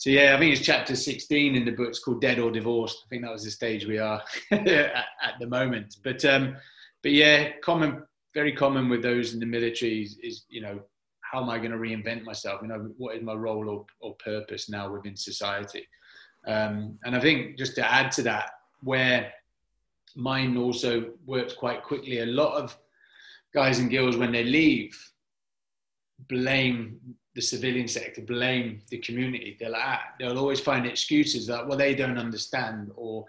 so 0.03 0.11
yeah, 0.11 0.35
I 0.35 0.39
think 0.41 0.53
it's 0.53 0.67
chapter 0.67 0.97
16 0.97 1.55
in 1.55 1.65
the 1.65 1.71
book. 1.71 1.91
It's 1.91 2.01
called 2.01 2.21
Dead 2.21 2.41
or 2.41 2.51
Divorced. 2.51 3.05
I 3.07 3.09
think 3.09 3.23
that 3.23 3.31
was 3.31 3.45
the 3.45 3.53
stage 3.53 3.87
we 3.87 3.99
are 3.99 4.21
at, 4.51 4.67
at, 4.69 5.39
the 5.39 5.47
moment. 5.47 5.99
But, 6.03 6.25
um, 6.25 6.57
but 7.05 7.13
yeah, 7.13 7.51
common, 7.63 8.03
very 8.35 8.51
common 8.53 8.89
with 8.89 9.01
those 9.01 9.33
in 9.33 9.39
the 9.39 9.47
military 9.47 10.03
is, 10.03 10.19
is 10.21 10.45
you 10.49 10.61
know, 10.61 10.81
how 11.21 11.41
am 11.41 11.49
I 11.49 11.59
going 11.59 11.71
to 11.71 11.77
reinvent 11.77 12.25
myself? 12.25 12.63
You 12.63 12.69
know, 12.71 12.91
what 12.99 13.15
is 13.15 13.23
my 13.23 13.35
role 13.35 13.71
or, 13.71 13.87
or 14.01 14.17
purpose 14.17 14.69
now 14.69 14.93
within 14.93 15.15
society? 15.15 15.87
Um, 16.49 16.99
and 17.05 17.15
I 17.15 17.21
think 17.21 17.57
just 17.57 17.77
to 17.77 17.89
add 17.89 18.11
to 18.13 18.23
that, 18.23 18.51
where 18.83 19.33
mine 20.17 20.57
also 20.57 21.13
works 21.27 21.53
quite 21.53 21.85
quickly, 21.85 22.19
a 22.19 22.27
lot 22.27 22.61
of 22.61 22.77
guys 23.55 23.79
and 23.79 23.89
girls, 23.89 24.17
when 24.17 24.33
they 24.33 24.43
leave, 24.43 24.99
blame 26.29 26.99
the 27.35 27.43
civilian 27.43 27.89
sector, 27.89 28.21
blame 28.21 28.83
the 28.91 28.99
community. 28.99 29.57
They'll, 29.59 29.77
they'll 30.19 30.39
always 30.39 30.61
find 30.61 30.87
excuses 30.87 31.47
that, 31.47 31.67
well, 31.67 31.79
they 31.79 31.95
don't 31.95 32.19
understand 32.19 32.91
or 32.95 33.25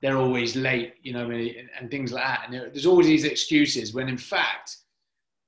they're 0.00 0.16
always 0.16 0.56
late, 0.56 0.94
you 1.02 1.12
know, 1.12 1.30
and, 1.30 1.68
and 1.78 1.90
things 1.90 2.12
like 2.12 2.24
that. 2.24 2.44
And 2.46 2.54
there's 2.54 2.86
always 2.86 3.06
these 3.06 3.24
excuses 3.24 3.94
when 3.94 4.08
in 4.08 4.18
fact, 4.18 4.76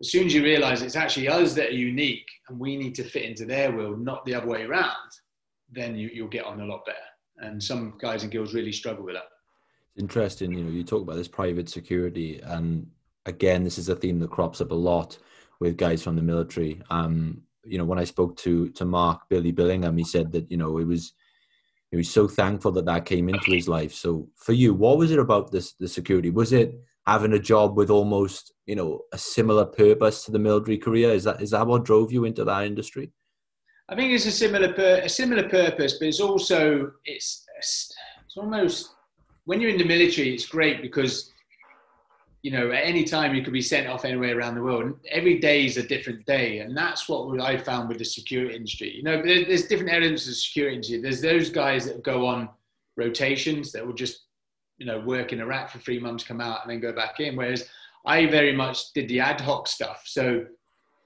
as 0.00 0.10
soon 0.10 0.26
as 0.26 0.34
you 0.34 0.42
realize 0.42 0.82
it's 0.82 0.96
actually 0.96 1.28
us 1.28 1.54
that 1.54 1.68
are 1.70 1.72
unique 1.72 2.28
and 2.48 2.58
we 2.58 2.76
need 2.76 2.94
to 2.96 3.04
fit 3.04 3.22
into 3.22 3.46
their 3.46 3.72
world, 3.72 4.00
not 4.00 4.24
the 4.24 4.34
other 4.34 4.46
way 4.46 4.64
around, 4.64 5.10
then 5.72 5.96
you, 5.96 6.10
you'll 6.12 6.28
get 6.28 6.44
on 6.44 6.60
a 6.60 6.66
lot 6.66 6.84
better. 6.84 6.98
And 7.38 7.62
some 7.62 7.94
guys 7.98 8.22
and 8.22 8.30
girls 8.30 8.54
really 8.54 8.72
struggle 8.72 9.04
with 9.04 9.14
that. 9.14 9.28
It's 9.94 10.02
interesting, 10.02 10.52
you 10.52 10.64
know, 10.64 10.70
you 10.70 10.84
talk 10.84 11.02
about 11.02 11.16
this 11.16 11.28
private 11.28 11.68
security, 11.68 12.40
and 12.42 12.86
again, 13.26 13.64
this 13.64 13.78
is 13.78 13.88
a 13.88 13.96
theme 13.96 14.18
that 14.20 14.30
crops 14.30 14.60
up 14.60 14.72
a 14.72 14.74
lot 14.74 15.18
with 15.60 15.76
guys 15.76 16.02
from 16.02 16.16
the 16.16 16.22
military. 16.22 16.82
Um, 16.90 17.42
you 17.66 17.78
know, 17.78 17.84
when 17.84 17.98
I 17.98 18.04
spoke 18.04 18.36
to 18.38 18.68
to 18.70 18.84
Mark 18.84 19.28
Billy 19.28 19.52
Billingham, 19.52 19.98
he 19.98 20.04
said 20.04 20.32
that 20.32 20.50
you 20.50 20.56
know 20.56 20.78
it 20.78 20.86
was 20.86 21.12
he 21.90 21.96
was 21.96 22.10
so 22.10 22.26
thankful 22.26 22.72
that 22.72 22.86
that 22.86 23.04
came 23.04 23.28
into 23.28 23.52
his 23.52 23.68
life. 23.68 23.92
So 23.92 24.28
for 24.36 24.52
you, 24.52 24.74
what 24.74 24.98
was 24.98 25.10
it 25.10 25.18
about 25.18 25.52
this 25.52 25.74
the 25.74 25.88
security? 25.88 26.30
Was 26.30 26.52
it 26.52 26.74
having 27.06 27.34
a 27.34 27.38
job 27.38 27.76
with 27.76 27.90
almost 27.90 28.52
you 28.66 28.76
know 28.76 29.00
a 29.12 29.18
similar 29.18 29.64
purpose 29.64 30.24
to 30.24 30.32
the 30.32 30.38
military 30.38 30.78
career? 30.78 31.10
Is 31.10 31.24
that 31.24 31.40
is 31.40 31.50
that 31.50 31.66
what 31.66 31.84
drove 31.84 32.12
you 32.12 32.24
into 32.24 32.44
that 32.44 32.64
industry? 32.64 33.12
I 33.88 33.94
think 33.94 34.12
it's 34.12 34.26
a 34.26 34.30
similar 34.30 34.72
pur- 34.72 35.02
a 35.04 35.08
similar 35.08 35.48
purpose, 35.48 35.98
but 35.98 36.08
it's 36.08 36.20
also 36.20 36.92
it's 37.04 37.44
it's 37.56 37.94
almost 38.36 38.94
when 39.44 39.60
you're 39.60 39.70
in 39.70 39.78
the 39.78 39.84
military, 39.84 40.32
it's 40.32 40.46
great 40.46 40.80
because 40.82 41.30
you 42.44 42.50
know 42.50 42.70
at 42.72 42.84
any 42.84 43.04
time 43.04 43.34
you 43.34 43.42
could 43.42 43.54
be 43.54 43.62
sent 43.62 43.88
off 43.88 44.04
anywhere 44.04 44.38
around 44.38 44.54
the 44.54 44.62
world. 44.62 44.92
Every 45.10 45.38
day 45.40 45.64
is 45.64 45.78
a 45.78 45.82
different 45.82 46.26
day, 46.26 46.58
and 46.58 46.76
that's 46.76 47.08
what 47.08 47.40
I 47.40 47.56
found 47.56 47.88
with 47.88 47.98
the 47.98 48.04
security 48.04 48.54
industry. 48.54 48.94
You 48.94 49.02
know, 49.02 49.22
there's 49.22 49.66
different 49.66 49.92
elements 49.92 50.28
of 50.28 50.34
security 50.34 50.74
industry. 50.76 51.00
There's 51.00 51.22
those 51.22 51.48
guys 51.48 51.86
that 51.86 52.02
go 52.02 52.26
on 52.26 52.50
rotations 52.98 53.72
that 53.72 53.84
will 53.84 53.94
just 53.94 54.26
you 54.76 54.84
know 54.84 55.00
work 55.00 55.32
in 55.32 55.40
Iraq 55.40 55.70
for 55.70 55.78
three 55.78 55.98
months, 55.98 56.22
come 56.22 56.42
out, 56.42 56.60
and 56.62 56.70
then 56.70 56.80
go 56.80 56.92
back 56.92 57.18
in. 57.18 57.34
Whereas 57.34 57.66
I 58.04 58.26
very 58.26 58.54
much 58.54 58.92
did 58.92 59.08
the 59.08 59.20
ad 59.20 59.40
hoc 59.40 59.66
stuff. 59.66 60.02
So 60.04 60.44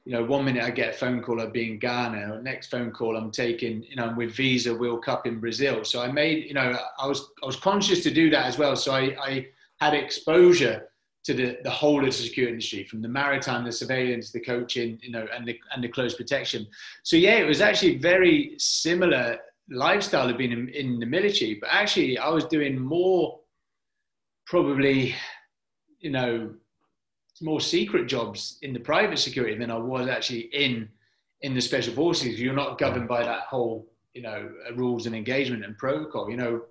you 0.05 0.15
know, 0.15 0.25
one 0.25 0.45
minute 0.45 0.65
I 0.65 0.71
get 0.71 0.95
a 0.95 0.99
phone 0.99 1.23
call 1.23 1.41
of 1.41 1.53
being 1.53 1.79
Ghana, 1.79 2.41
next 2.43 2.69
phone 2.69 2.91
call 2.91 3.17
I'm 3.17 3.31
taking, 3.31 3.83
you 3.83 3.95
know, 3.95 4.07
I'm 4.07 4.17
with 4.17 4.35
FIFA 4.35 4.79
World 4.79 5.05
Cup 5.05 5.27
in 5.27 5.39
Brazil. 5.39 5.85
So 5.85 6.01
I 6.01 6.11
made, 6.11 6.47
you 6.47 6.55
know, 6.55 6.77
I 6.99 7.07
was 7.07 7.31
I 7.43 7.47
was 7.47 7.57
conscious 7.57 8.03
to 8.05 8.11
do 8.11 8.29
that 8.31 8.47
as 8.47 8.59
well. 8.59 8.75
So 8.75 8.93
I, 8.93 9.15
I 9.23 9.47
had 9.81 9.95
exposure 9.95 10.89
to 11.29 11.35
the, 11.35 11.59
the 11.63 11.71
whole 11.71 12.01
of 12.01 12.07
the 12.07 12.13
security 12.13 12.55
industry, 12.55 12.85
from 12.85 13.03
the 13.03 13.09
maritime, 13.09 13.63
the 13.63 13.71
surveillance, 13.71 14.33
the 14.33 14.41
coaching, 14.41 14.99
you 15.03 15.11
know, 15.11 15.27
and 15.37 15.47
the 15.47 15.61
and 15.75 15.85
the 15.85 15.89
close 15.89 16.15
protection. 16.15 16.67
So 17.03 17.17
yeah, 17.17 17.35
it 17.35 17.45
was 17.47 17.61
actually 17.61 17.99
very 17.99 18.55
similar 18.57 19.39
lifestyle 19.69 20.31
of 20.31 20.39
being 20.39 20.53
in, 20.53 20.71
in 20.71 20.99
the 20.99 21.05
military, 21.05 21.59
but 21.61 21.69
actually 21.71 22.17
I 22.17 22.31
was 22.31 22.47
doing 22.47 22.81
more 22.81 23.41
probably, 24.47 25.15
you 26.01 26.11
know, 26.11 26.55
more 27.43 27.61
secret 27.61 28.07
jobs 28.07 28.57
in 28.63 28.73
the 28.73 28.81
private 28.81 29.19
security 29.19 29.59
than 29.59 29.71
I 29.71 29.77
was 29.77 30.09
actually 30.09 30.49
in 30.65 30.89
in 31.43 31.53
the 31.53 31.61
special 31.61 31.93
forces. 31.93 32.41
You're 32.41 32.55
not 32.55 32.79
governed 32.79 33.07
by 33.07 33.23
that 33.23 33.41
whole, 33.41 33.87
you 34.15 34.23
know, 34.23 34.51
rules 34.77 35.05
and 35.05 35.15
engagement 35.15 35.63
and 35.63 35.77
protocol. 35.77 36.31
You 36.31 36.39
know, 36.39 36.63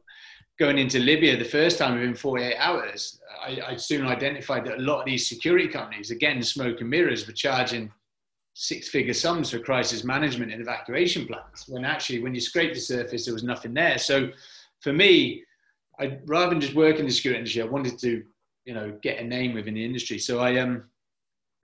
going 0.60 0.78
into 0.78 1.00
Libya 1.00 1.38
the 1.38 1.46
first 1.46 1.78
time 1.78 1.96
within 1.96 2.16
48 2.16 2.56
hours, 2.58 3.20
I, 3.42 3.62
I 3.68 3.76
soon 3.76 4.06
identified 4.08 4.66
that 4.66 4.80
a 4.80 4.82
lot 4.82 5.02
of 5.02 5.06
these 5.06 5.28
security 5.28 5.68
companies, 5.68 6.12
again, 6.12 6.42
smoke 6.42 6.82
and 6.82 6.90
mirrors, 6.90 7.28
were 7.28 7.34
charging 7.34 7.92
six-figure 8.54 9.14
sums 9.14 9.52
for 9.52 9.60
crisis 9.60 10.04
management 10.04 10.52
and 10.52 10.62
evacuation 10.62 11.28
plans. 11.28 11.66
When 11.68 11.86
actually, 11.86 12.20
when 12.20 12.34
you 12.34 12.42
scrape 12.42 12.74
the 12.74 12.80
surface, 12.80 13.26
there 13.26 13.34
was 13.34 13.44
nothing 13.44 13.74
there. 13.74 14.00
So, 14.00 14.32
for 14.82 14.94
me, 14.94 15.44
I 16.00 16.18
rather 16.26 16.52
than 16.52 16.62
just 16.62 16.76
work 16.76 17.00
in 17.00 17.06
the 17.06 17.12
security 17.12 17.40
industry, 17.40 17.62
I 17.62 17.66
wanted 17.66 17.98
to 18.00 18.24
you 18.66 18.74
know 18.74 18.98
get 19.02 19.20
a 19.20 19.24
name 19.24 19.54
within 19.54 19.74
the 19.74 19.84
industry. 19.84 20.20
So 20.20 20.40
I 20.40 20.58
um 20.60 20.84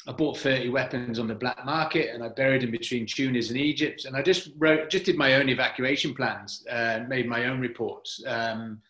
I 0.07 0.11
bought 0.11 0.37
30 0.37 0.69
weapons 0.69 1.17
on 1.17 1.27
the 1.27 1.35
black 1.35 1.63
market 1.65 2.13
and 2.13 2.23
I 2.23 2.29
buried 2.29 2.61
them 2.61 2.71
between 2.71 3.05
Tunis 3.05 3.49
and 3.49 3.57
Egypt. 3.57 4.05
And 4.05 4.17
I 4.17 4.21
just 4.21 4.49
wrote, 4.57 4.89
just 4.89 5.05
did 5.05 5.17
my 5.17 5.35
own 5.35 5.47
evacuation 5.47 6.13
plans, 6.13 6.65
uh, 6.69 7.01
made 7.07 7.27
my 7.27 7.45
own 7.45 7.61
reports. 7.61 8.21
Um, 8.27 8.81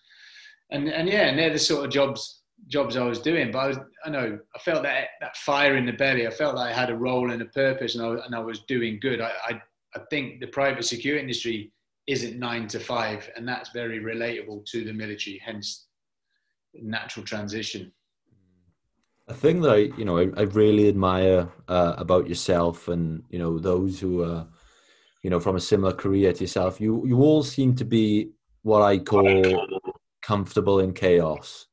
and, 0.71 0.87
and 0.89 1.07
yeah, 1.07 1.27
and 1.27 1.37
they're 1.37 1.53
the 1.53 1.59
sort 1.59 1.85
of 1.85 1.91
jobs, 1.91 2.41
jobs 2.67 2.97
I 2.97 3.03
was 3.03 3.19
doing. 3.19 3.51
But 3.51 3.59
I 3.59 3.67
was, 3.67 3.77
I 4.03 4.09
know, 4.09 4.39
I 4.55 4.59
felt 4.59 4.81
that, 4.83 5.09
that 5.21 5.37
fire 5.37 5.77
in 5.77 5.85
the 5.85 5.93
belly. 5.93 6.25
I 6.25 6.31
felt 6.31 6.55
like 6.55 6.73
I 6.73 6.79
had 6.79 6.89
a 6.89 6.97
role 6.97 7.29
and 7.29 7.41
a 7.43 7.45
purpose 7.45 7.93
and 7.93 8.03
I, 8.03 8.25
and 8.25 8.33
I 8.33 8.39
was 8.39 8.61
doing 8.61 8.99
good. 8.99 9.21
I, 9.21 9.31
I, 9.47 9.61
I 9.95 9.99
think 10.09 10.39
the 10.39 10.47
private 10.47 10.85
security 10.85 11.21
industry 11.21 11.71
isn't 12.07 12.39
nine 12.39 12.67
to 12.69 12.79
five 12.79 13.29
and 13.35 13.47
that's 13.47 13.69
very 13.69 13.99
relatable 13.99 14.65
to 14.65 14.83
the 14.83 14.93
military, 14.93 15.37
hence 15.37 15.85
natural 16.73 17.23
transition. 17.23 17.91
A 19.27 19.33
thing 19.33 19.61
that 19.61 19.71
I, 19.71 19.77
you 19.97 20.03
know, 20.03 20.17
I, 20.17 20.29
I 20.35 20.41
really 20.41 20.89
admire 20.89 21.49
uh, 21.67 21.93
about 21.97 22.27
yourself 22.27 22.89
and 22.89 23.23
you 23.29 23.39
know 23.39 23.57
those 23.57 23.99
who 23.99 24.23
are, 24.23 24.47
you 25.21 25.29
know, 25.29 25.39
from 25.39 25.55
a 25.55 25.61
similar 25.61 25.93
career 25.93 26.33
to 26.33 26.41
yourself, 26.41 26.81
you 26.81 27.05
you 27.07 27.19
all 27.19 27.43
seem 27.43 27.75
to 27.75 27.85
be 27.85 28.31
what 28.63 28.81
I 28.81 28.97
call 28.97 29.65
comfortable 30.21 30.79
in 30.79 30.93
chaos. 30.93 31.67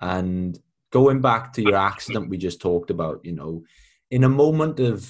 And 0.00 0.58
going 0.90 1.20
back 1.20 1.52
to 1.52 1.62
your 1.62 1.76
accident 1.76 2.28
we 2.28 2.38
just 2.38 2.60
talked 2.60 2.90
about, 2.90 3.20
you 3.24 3.32
know, 3.32 3.62
in 4.10 4.24
a 4.24 4.28
moment 4.28 4.80
of 4.80 5.08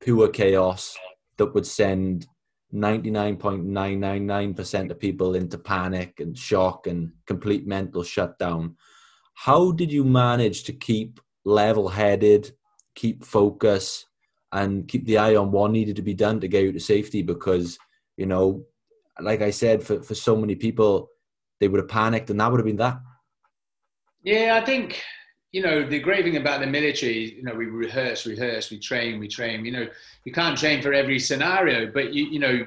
pure 0.00 0.28
chaos 0.28 0.96
that 1.38 1.52
would 1.54 1.66
send 1.66 2.28
99.999% 2.74 4.90
of 4.90 4.98
people 4.98 5.34
into 5.34 5.58
panic 5.58 6.20
and 6.20 6.38
shock 6.38 6.86
and 6.86 7.12
complete 7.26 7.66
mental 7.66 8.02
shutdown. 8.02 8.76
How 9.34 9.72
did 9.72 9.92
you 9.92 10.04
manage 10.04 10.64
to 10.64 10.72
keep 10.72 11.20
level 11.44 11.88
headed, 11.88 12.52
keep 12.94 13.24
focus, 13.24 14.06
and 14.52 14.86
keep 14.86 15.06
the 15.06 15.18
eye 15.18 15.36
on 15.36 15.50
what 15.50 15.70
needed 15.70 15.96
to 15.96 16.02
be 16.02 16.14
done 16.14 16.40
to 16.40 16.48
get 16.48 16.62
you 16.62 16.72
to 16.72 16.80
safety. 16.80 17.22
Because, 17.22 17.78
you 18.16 18.26
know, 18.26 18.64
like 19.20 19.42
I 19.42 19.50
said, 19.50 19.82
for, 19.82 20.02
for 20.02 20.14
so 20.14 20.36
many 20.36 20.54
people, 20.54 21.08
they 21.60 21.68
would 21.68 21.80
have 21.80 21.88
panicked 21.88 22.30
and 22.30 22.40
that 22.40 22.50
would 22.50 22.60
have 22.60 22.66
been 22.66 22.76
that. 22.76 23.00
Yeah, 24.24 24.58
I 24.60 24.64
think, 24.64 25.02
you 25.52 25.62
know, 25.62 25.88
the 25.88 25.98
great 25.98 26.24
thing 26.24 26.36
about 26.36 26.60
the 26.60 26.66
military, 26.66 27.34
you 27.34 27.42
know, 27.42 27.54
we 27.54 27.66
rehearse, 27.66 28.26
rehearse, 28.26 28.70
we 28.70 28.78
train, 28.78 29.18
we 29.18 29.28
train. 29.28 29.64
You 29.64 29.72
know, 29.72 29.86
you 30.24 30.32
can't 30.32 30.58
train 30.58 30.82
for 30.82 30.92
every 30.92 31.18
scenario, 31.18 31.90
but 31.90 32.12
you, 32.12 32.26
you 32.26 32.38
know, 32.38 32.66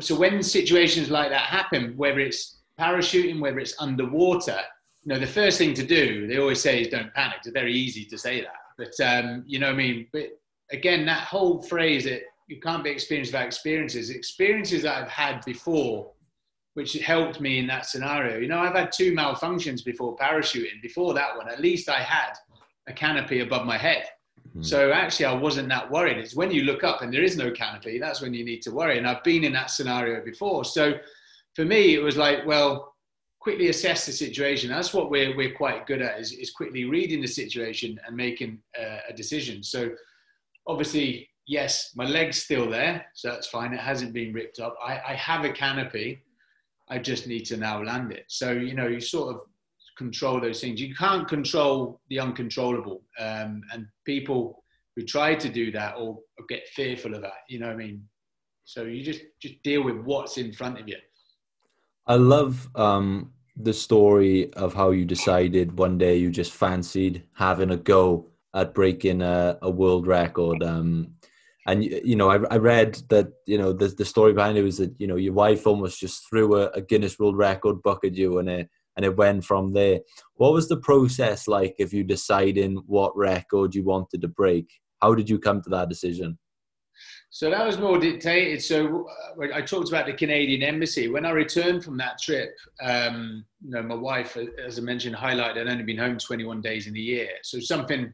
so 0.00 0.14
when 0.16 0.42
situations 0.42 1.10
like 1.10 1.30
that 1.30 1.40
happen, 1.40 1.96
whether 1.96 2.20
it's 2.20 2.58
parachuting, 2.78 3.40
whether 3.40 3.58
it's 3.58 3.74
underwater, 3.80 4.60
you 5.06 5.14
know, 5.14 5.20
the 5.20 5.26
first 5.26 5.56
thing 5.56 5.72
to 5.74 5.86
do, 5.86 6.26
they 6.26 6.38
always 6.38 6.60
say 6.60 6.80
is 6.82 6.88
don't 6.88 7.14
panic. 7.14 7.36
It's 7.38 7.48
very 7.50 7.72
easy 7.72 8.04
to 8.06 8.18
say 8.18 8.40
that. 8.40 8.56
But, 8.76 9.06
um, 9.06 9.44
you 9.46 9.60
know 9.60 9.70
I 9.70 9.72
mean? 9.72 10.08
But 10.12 10.30
again, 10.72 11.06
that 11.06 11.20
whole 11.20 11.62
phrase 11.62 12.04
that 12.04 12.22
you 12.48 12.58
can't 12.58 12.82
be 12.82 12.90
experienced 12.90 13.32
without 13.32 13.46
experiences, 13.46 14.10
experiences 14.10 14.82
that 14.82 15.00
I've 15.00 15.08
had 15.08 15.44
before, 15.44 16.10
which 16.74 16.94
helped 16.94 17.40
me 17.40 17.60
in 17.60 17.68
that 17.68 17.86
scenario. 17.86 18.38
You 18.38 18.48
know, 18.48 18.58
I've 18.58 18.74
had 18.74 18.90
two 18.90 19.12
malfunctions 19.12 19.84
before 19.84 20.16
parachuting. 20.16 20.82
Before 20.82 21.14
that 21.14 21.36
one, 21.36 21.48
at 21.48 21.60
least 21.60 21.88
I 21.88 22.00
had 22.00 22.32
a 22.88 22.92
canopy 22.92 23.40
above 23.40 23.64
my 23.64 23.78
head. 23.78 24.06
Mm-hmm. 24.48 24.62
So 24.62 24.90
actually, 24.90 25.26
I 25.26 25.34
wasn't 25.34 25.68
that 25.68 25.88
worried. 25.88 26.18
It's 26.18 26.34
when 26.34 26.50
you 26.50 26.64
look 26.64 26.82
up 26.82 27.02
and 27.02 27.14
there 27.14 27.22
is 27.22 27.36
no 27.36 27.52
canopy, 27.52 28.00
that's 28.00 28.20
when 28.20 28.34
you 28.34 28.44
need 28.44 28.60
to 28.62 28.72
worry. 28.72 28.98
And 28.98 29.06
I've 29.06 29.22
been 29.22 29.44
in 29.44 29.52
that 29.52 29.70
scenario 29.70 30.24
before. 30.24 30.64
So 30.64 30.94
for 31.54 31.64
me, 31.64 31.94
it 31.94 32.02
was 32.02 32.16
like, 32.16 32.44
well, 32.44 32.95
quickly 33.46 33.68
assess 33.68 34.04
the 34.04 34.10
situation. 34.10 34.68
That's 34.68 34.92
what 34.92 35.08
we're, 35.08 35.36
we're 35.36 35.54
quite 35.54 35.86
good 35.86 36.02
at 36.02 36.18
is, 36.18 36.32
is 36.32 36.50
quickly 36.50 36.84
reading 36.84 37.20
the 37.20 37.28
situation 37.28 37.96
and 38.04 38.16
making 38.16 38.58
uh, 38.76 38.98
a 39.08 39.12
decision. 39.12 39.62
So 39.62 39.90
obviously, 40.66 41.28
yes, 41.46 41.92
my 41.94 42.06
leg's 42.06 42.42
still 42.42 42.68
there. 42.68 43.06
So 43.14 43.30
that's 43.30 43.46
fine. 43.46 43.72
It 43.72 43.78
hasn't 43.78 44.12
been 44.12 44.32
ripped 44.32 44.58
up. 44.58 44.76
I, 44.84 44.94
I 45.10 45.14
have 45.14 45.44
a 45.44 45.52
canopy. 45.52 46.24
I 46.88 46.98
just 46.98 47.28
need 47.28 47.44
to 47.44 47.56
now 47.56 47.80
land 47.80 48.10
it. 48.10 48.24
So, 48.26 48.50
you 48.50 48.74
know, 48.74 48.88
you 48.88 48.98
sort 48.98 49.36
of 49.36 49.42
control 49.96 50.40
those 50.40 50.60
things. 50.60 50.80
You 50.80 50.92
can't 50.96 51.28
control 51.28 52.00
the 52.10 52.18
uncontrollable. 52.18 53.02
Um, 53.20 53.62
and 53.72 53.86
people 54.04 54.64
who 54.96 55.04
try 55.04 55.36
to 55.36 55.48
do 55.48 55.70
that 55.70 55.94
or, 55.96 56.18
get 56.48 56.66
fearful 56.74 57.14
of 57.14 57.22
that, 57.22 57.42
you 57.48 57.60
know 57.60 57.66
what 57.66 57.74
I 57.74 57.76
mean? 57.76 58.02
So 58.64 58.82
you 58.82 59.04
just, 59.04 59.20
just 59.40 59.62
deal 59.62 59.84
with 59.84 59.98
what's 59.98 60.36
in 60.36 60.52
front 60.52 60.80
of 60.80 60.88
you. 60.88 60.96
I 62.08 62.14
love 62.14 62.68
um, 62.76 63.32
the 63.56 63.72
story 63.72 64.52
of 64.54 64.74
how 64.74 64.90
you 64.90 65.04
decided 65.04 65.78
one 65.78 65.96
day 65.98 66.16
you 66.16 66.30
just 66.30 66.52
fancied 66.52 67.22
having 67.34 67.70
a 67.70 67.76
go 67.76 68.26
at 68.54 68.74
breaking 68.74 69.22
a, 69.22 69.58
a 69.62 69.70
world 69.70 70.06
record. 70.06 70.62
Um, 70.62 71.14
and 71.66 71.84
you 71.84 72.16
know, 72.16 72.30
I, 72.30 72.36
I, 72.50 72.58
read 72.58 73.02
that 73.08 73.28
you 73.44 73.58
know 73.58 73.72
the 73.72 73.88
the 73.88 74.04
story 74.04 74.32
behind 74.32 74.56
it 74.56 74.62
was 74.62 74.78
that 74.78 74.94
you 74.98 75.06
know 75.06 75.16
your 75.16 75.32
wife 75.32 75.66
almost 75.66 75.98
just 75.98 76.28
threw 76.28 76.56
a, 76.56 76.68
a 76.70 76.80
Guinness 76.80 77.18
World 77.18 77.36
Record 77.36 77.82
book 77.82 78.04
at 78.04 78.14
you, 78.14 78.38
and 78.38 78.48
it 78.48 78.70
and 78.96 79.04
it 79.04 79.16
went 79.16 79.44
from 79.44 79.72
there. 79.72 80.00
What 80.34 80.52
was 80.52 80.68
the 80.68 80.76
process 80.76 81.48
like 81.48 81.74
if 81.78 81.92
you 81.92 82.04
deciding 82.04 82.76
what 82.86 83.16
record 83.16 83.74
you 83.74 83.84
wanted 83.84 84.20
to 84.22 84.28
break? 84.28 84.68
How 85.02 85.14
did 85.14 85.28
you 85.28 85.38
come 85.38 85.60
to 85.62 85.70
that 85.70 85.88
decision? 85.88 86.38
So 87.30 87.50
that 87.50 87.66
was 87.66 87.78
more 87.78 87.98
dictated. 87.98 88.62
So 88.62 89.06
uh, 89.38 89.46
I 89.54 89.60
talked 89.60 89.88
about 89.88 90.06
the 90.06 90.12
Canadian 90.12 90.62
embassy. 90.62 91.08
When 91.08 91.26
I 91.26 91.30
returned 91.30 91.84
from 91.84 91.96
that 91.98 92.18
trip, 92.20 92.56
um, 92.82 93.44
you 93.62 93.70
know, 93.70 93.82
my 93.82 93.94
wife, 93.94 94.36
as 94.64 94.78
I 94.78 94.82
mentioned, 94.82 95.16
highlighted 95.16 95.58
I'd 95.58 95.68
only 95.68 95.84
been 95.84 95.98
home 95.98 96.18
21 96.18 96.60
days 96.60 96.86
in 96.86 96.96
a 96.96 97.00
year. 97.00 97.28
So 97.42 97.60
something 97.60 98.12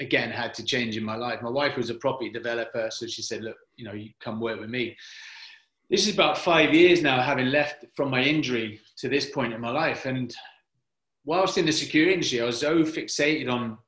again 0.00 0.30
had 0.30 0.54
to 0.54 0.64
change 0.64 0.96
in 0.96 1.04
my 1.04 1.16
life. 1.16 1.42
My 1.42 1.50
wife 1.50 1.76
was 1.76 1.90
a 1.90 1.94
property 1.94 2.30
developer, 2.30 2.88
so 2.90 3.06
she 3.06 3.22
said, 3.22 3.42
"Look, 3.42 3.56
you 3.76 3.84
know, 3.84 3.92
you 3.92 4.10
come 4.20 4.40
work 4.40 4.58
with 4.60 4.70
me." 4.70 4.96
This 5.90 6.06
is 6.06 6.14
about 6.14 6.38
five 6.38 6.72
years 6.72 7.02
now, 7.02 7.20
having 7.20 7.46
left 7.46 7.84
from 7.96 8.10
my 8.10 8.22
injury 8.22 8.80
to 8.98 9.08
this 9.08 9.30
point 9.30 9.52
in 9.52 9.60
my 9.60 9.70
life, 9.70 10.06
and 10.06 10.34
whilst 11.24 11.58
in 11.58 11.66
the 11.66 11.72
security 11.72 12.14
industry, 12.14 12.40
I 12.40 12.46
was 12.46 12.60
so 12.60 12.82
fixated 12.82 13.50
on 13.50 13.78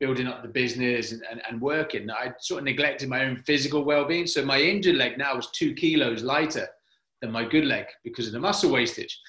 building 0.00 0.26
up 0.26 0.42
the 0.42 0.48
business 0.48 1.12
and, 1.12 1.22
and, 1.30 1.42
and 1.48 1.60
working 1.60 2.10
I 2.10 2.32
sort 2.40 2.60
of 2.60 2.64
neglected 2.64 3.08
my 3.08 3.24
own 3.24 3.36
physical 3.36 3.84
well-being. 3.84 4.26
So 4.26 4.44
my 4.44 4.58
injured 4.58 4.96
leg 4.96 5.18
now 5.18 5.36
was 5.36 5.50
two 5.50 5.74
kilos 5.74 6.22
lighter 6.22 6.66
than 7.20 7.30
my 7.30 7.44
good 7.44 7.66
leg 7.66 7.84
because 8.02 8.26
of 8.26 8.32
the 8.32 8.40
muscle 8.40 8.72
wastage. 8.72 9.20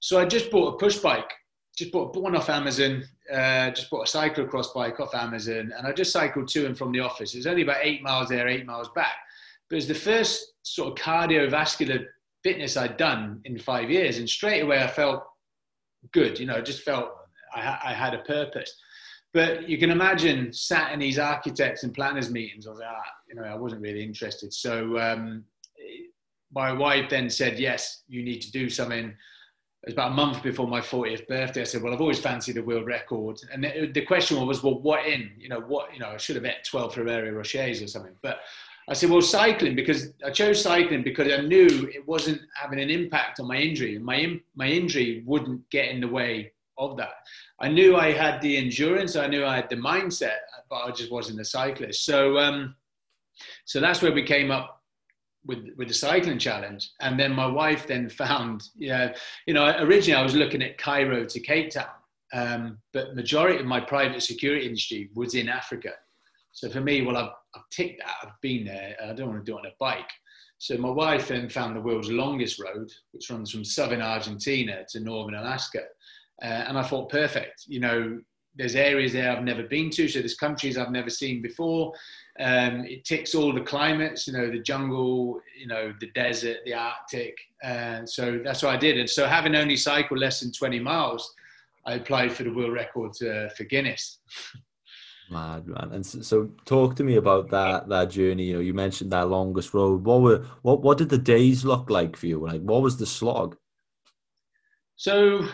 So 0.00 0.18
I 0.18 0.24
just 0.24 0.50
bought 0.50 0.74
a 0.74 0.78
push 0.78 0.96
bike 0.96 1.30
just 1.76 1.92
bought, 1.92 2.16
one 2.16 2.36
off 2.36 2.48
Amazon, 2.48 3.04
uh, 3.32 3.70
just 3.70 3.90
bought 3.90 4.08
a 4.08 4.18
cyclocross 4.18 4.72
bike 4.74 5.00
off 5.00 5.14
Amazon, 5.14 5.72
and 5.76 5.86
I 5.86 5.92
just 5.92 6.12
cycled 6.12 6.48
to 6.48 6.66
and 6.66 6.76
from 6.76 6.92
the 6.92 7.00
office. 7.00 7.34
It 7.34 7.38
was 7.38 7.46
only 7.46 7.62
about 7.62 7.78
eight 7.82 8.02
miles 8.02 8.28
there, 8.28 8.46
eight 8.48 8.66
miles 8.66 8.88
back. 8.94 9.14
But 9.68 9.76
it 9.76 9.78
was 9.78 9.88
the 9.88 9.94
first 9.94 10.54
sort 10.62 10.88
of 10.88 11.04
cardiovascular 11.04 12.06
fitness 12.42 12.76
I'd 12.76 12.96
done 12.96 13.40
in 13.44 13.58
five 13.58 13.90
years, 13.90 14.18
and 14.18 14.28
straight 14.28 14.60
away 14.60 14.82
I 14.82 14.86
felt 14.86 15.24
good. 16.12 16.38
You 16.38 16.46
know, 16.46 16.56
I 16.56 16.60
just 16.60 16.82
felt 16.82 17.10
I, 17.54 17.78
I 17.84 17.92
had 17.92 18.14
a 18.14 18.18
purpose. 18.18 18.72
But 19.34 19.68
you 19.68 19.76
can 19.76 19.90
imagine 19.90 20.52
sat 20.52 20.92
in 20.92 21.00
these 21.00 21.18
architects 21.18 21.82
and 21.82 21.92
planners 21.92 22.30
meetings. 22.30 22.66
I 22.66 22.70
was 22.70 22.78
like, 22.78 22.88
ah, 22.90 23.10
you 23.28 23.34
know, 23.34 23.42
I 23.42 23.56
wasn't 23.56 23.82
really 23.82 24.02
interested. 24.02 24.54
So 24.54 24.98
um, 24.98 25.44
my 26.52 26.72
wife 26.72 27.10
then 27.10 27.28
said, 27.28 27.58
yes, 27.58 28.04
you 28.08 28.22
need 28.22 28.40
to 28.42 28.52
do 28.52 28.70
something 28.70 29.12
it 29.84 29.88
was 29.88 29.94
about 29.96 30.12
a 30.12 30.14
month 30.14 30.42
before 30.42 30.66
my 30.66 30.80
40th 30.80 31.28
birthday. 31.28 31.60
I 31.60 31.64
said, 31.64 31.82
well, 31.82 31.92
I've 31.92 32.00
always 32.00 32.18
fancied 32.18 32.56
a 32.56 32.62
world 32.62 32.86
record. 32.86 33.38
And 33.52 33.64
the, 33.64 33.90
the 33.92 34.00
question 34.00 34.40
was, 34.46 34.62
well, 34.62 34.80
what 34.80 35.04
in? 35.04 35.32
You 35.36 35.50
know, 35.50 35.60
what, 35.60 35.92
you 35.92 36.00
know, 36.00 36.08
I 36.08 36.16
should 36.16 36.36
have 36.36 36.42
bet 36.42 36.64
12 36.64 36.94
Ferrero 36.94 37.30
Rochers 37.32 37.82
or 37.82 37.86
something. 37.86 38.14
But 38.22 38.38
I 38.88 38.94
said, 38.94 39.10
well, 39.10 39.20
cycling, 39.20 39.76
because 39.76 40.14
I 40.24 40.30
chose 40.30 40.62
cycling 40.62 41.02
because 41.02 41.30
I 41.30 41.42
knew 41.42 41.66
it 41.94 42.08
wasn't 42.08 42.40
having 42.54 42.80
an 42.80 42.88
impact 42.88 43.40
on 43.40 43.46
my 43.46 43.56
injury. 43.56 43.96
And 43.96 44.04
my, 44.06 44.40
my 44.56 44.68
injury 44.68 45.22
wouldn't 45.26 45.68
get 45.68 45.90
in 45.90 46.00
the 46.00 46.08
way 46.08 46.53
of 46.78 46.96
that. 46.96 47.14
I 47.60 47.68
knew 47.68 47.96
I 47.96 48.12
had 48.12 48.40
the 48.40 48.56
endurance, 48.56 49.16
I 49.16 49.26
knew 49.26 49.44
I 49.44 49.56
had 49.56 49.70
the 49.70 49.76
mindset, 49.76 50.38
but 50.68 50.84
I 50.84 50.90
just 50.90 51.12
wasn't 51.12 51.40
a 51.40 51.44
cyclist. 51.44 52.04
So, 52.04 52.38
um, 52.38 52.74
so 53.64 53.80
that's 53.80 54.02
where 54.02 54.12
we 54.12 54.22
came 54.22 54.50
up 54.50 54.82
with 55.46 55.68
with 55.76 55.88
the 55.88 55.94
cycling 55.94 56.38
challenge 56.38 56.90
and 57.00 57.18
then 57.18 57.32
my 57.32 57.46
wife 57.46 57.86
then 57.86 58.08
found 58.08 58.68
yeah 58.74 59.14
you 59.46 59.54
know 59.54 59.76
originally 59.80 60.18
i 60.18 60.22
was 60.22 60.34
looking 60.34 60.62
at 60.62 60.78
cairo 60.78 61.24
to 61.24 61.40
cape 61.40 61.70
town 61.70 61.86
um, 62.32 62.78
but 62.92 63.14
majority 63.14 63.60
of 63.60 63.66
my 63.66 63.78
private 63.78 64.22
security 64.22 64.66
industry 64.66 65.10
was 65.14 65.34
in 65.34 65.48
africa 65.48 65.90
so 66.52 66.68
for 66.68 66.80
me 66.80 67.02
well 67.02 67.16
i've, 67.16 67.30
I've 67.54 67.68
ticked 67.70 68.00
that 68.00 68.14
i've 68.22 68.40
been 68.40 68.64
there 68.64 68.96
i 69.04 69.12
don't 69.12 69.28
want 69.28 69.44
to 69.44 69.50
do 69.50 69.56
it 69.56 69.60
on 69.60 69.66
a 69.66 69.74
bike 69.78 70.10
so 70.58 70.76
my 70.78 70.88
wife 70.88 71.28
then 71.28 71.48
found 71.48 71.76
the 71.76 71.80
world's 71.80 72.10
longest 72.10 72.58
road 72.58 72.90
which 73.12 73.30
runs 73.30 73.50
from 73.50 73.64
southern 73.64 74.02
argentina 74.02 74.84
to 74.90 75.00
northern 75.00 75.34
alaska 75.34 75.80
uh, 76.42 76.64
and 76.68 76.78
i 76.78 76.82
thought 76.82 77.10
perfect 77.10 77.64
you 77.66 77.80
know 77.80 78.20
there's 78.56 78.76
areas 78.76 79.12
there 79.12 79.30
i've 79.30 79.44
never 79.44 79.64
been 79.64 79.90
to 79.90 80.08
so 80.08 80.18
there's 80.18 80.36
countries 80.36 80.78
i've 80.78 80.90
never 80.90 81.10
seen 81.10 81.42
before 81.42 81.92
um, 82.40 82.84
it 82.84 83.04
ticks 83.04 83.34
all 83.34 83.52
the 83.52 83.60
climates, 83.60 84.26
you 84.26 84.32
know, 84.32 84.50
the 84.50 84.58
jungle, 84.58 85.40
you 85.58 85.68
know, 85.68 85.94
the 86.00 86.10
desert, 86.12 86.58
the 86.64 86.74
Arctic. 86.74 87.36
And 87.62 88.08
so 88.08 88.40
that's 88.44 88.62
what 88.62 88.74
I 88.74 88.76
did. 88.76 88.98
And 88.98 89.08
so 89.08 89.26
having 89.26 89.54
only 89.54 89.76
cycled 89.76 90.18
less 90.18 90.40
than 90.40 90.50
20 90.50 90.80
miles, 90.80 91.32
I 91.86 91.94
applied 91.94 92.32
for 92.32 92.42
the 92.42 92.52
world 92.52 92.72
record 92.72 93.12
uh, 93.22 93.50
for 93.50 93.64
Guinness. 93.64 94.18
Mad 95.30 95.66
man, 95.66 95.90
and 95.92 96.04
so, 96.04 96.20
so, 96.20 96.50
talk 96.66 96.96
to 96.96 97.02
me 97.02 97.16
about 97.16 97.48
that 97.48 97.88
that 97.88 98.10
journey. 98.10 98.44
You 98.44 98.54
know, 98.54 98.60
you 98.60 98.74
mentioned 98.74 99.10
that 99.12 99.30
longest 99.30 99.72
road. 99.72 100.04
What 100.04 100.20
were 100.20 100.44
what 100.60 100.82
what 100.82 100.98
did 100.98 101.08
the 101.08 101.16
days 101.16 101.64
look 101.64 101.88
like 101.88 102.14
for 102.14 102.26
you? 102.26 102.40
Like, 102.40 102.60
what 102.60 102.82
was 102.82 102.98
the 102.98 103.06
slog? 103.06 103.56
So, 104.96 105.48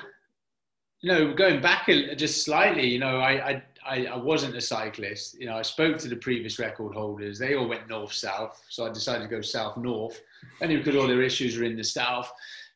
you 1.03 1.13
know, 1.13 1.33
going 1.33 1.61
back 1.61 1.87
just 2.17 2.45
slightly, 2.45 2.87
you 2.87 2.99
know, 2.99 3.19
I, 3.19 3.51
I 3.51 3.63
I, 3.87 4.17
wasn't 4.17 4.57
a 4.57 4.61
cyclist. 4.61 5.41
You 5.41 5.47
know, 5.47 5.57
I 5.57 5.63
spoke 5.63 5.99
to 5.99 6.09
the 6.09 6.17
previous 6.17 6.59
record 6.59 6.95
holders. 6.95 7.39
They 7.39 7.55
all 7.55 7.67
went 7.67 7.89
north 7.89 8.13
south, 8.13 8.63
so 8.69 8.87
I 8.87 8.91
decided 8.91 9.29
to 9.29 9.35
go 9.35 9.41
south 9.41 9.77
north, 9.77 10.21
only 10.63 10.77
because 10.77 10.97
all 10.97 11.07
their 11.07 11.23
issues 11.23 11.57
were 11.57 11.65
in 11.65 11.77
the 11.77 11.85
south. 11.85 12.31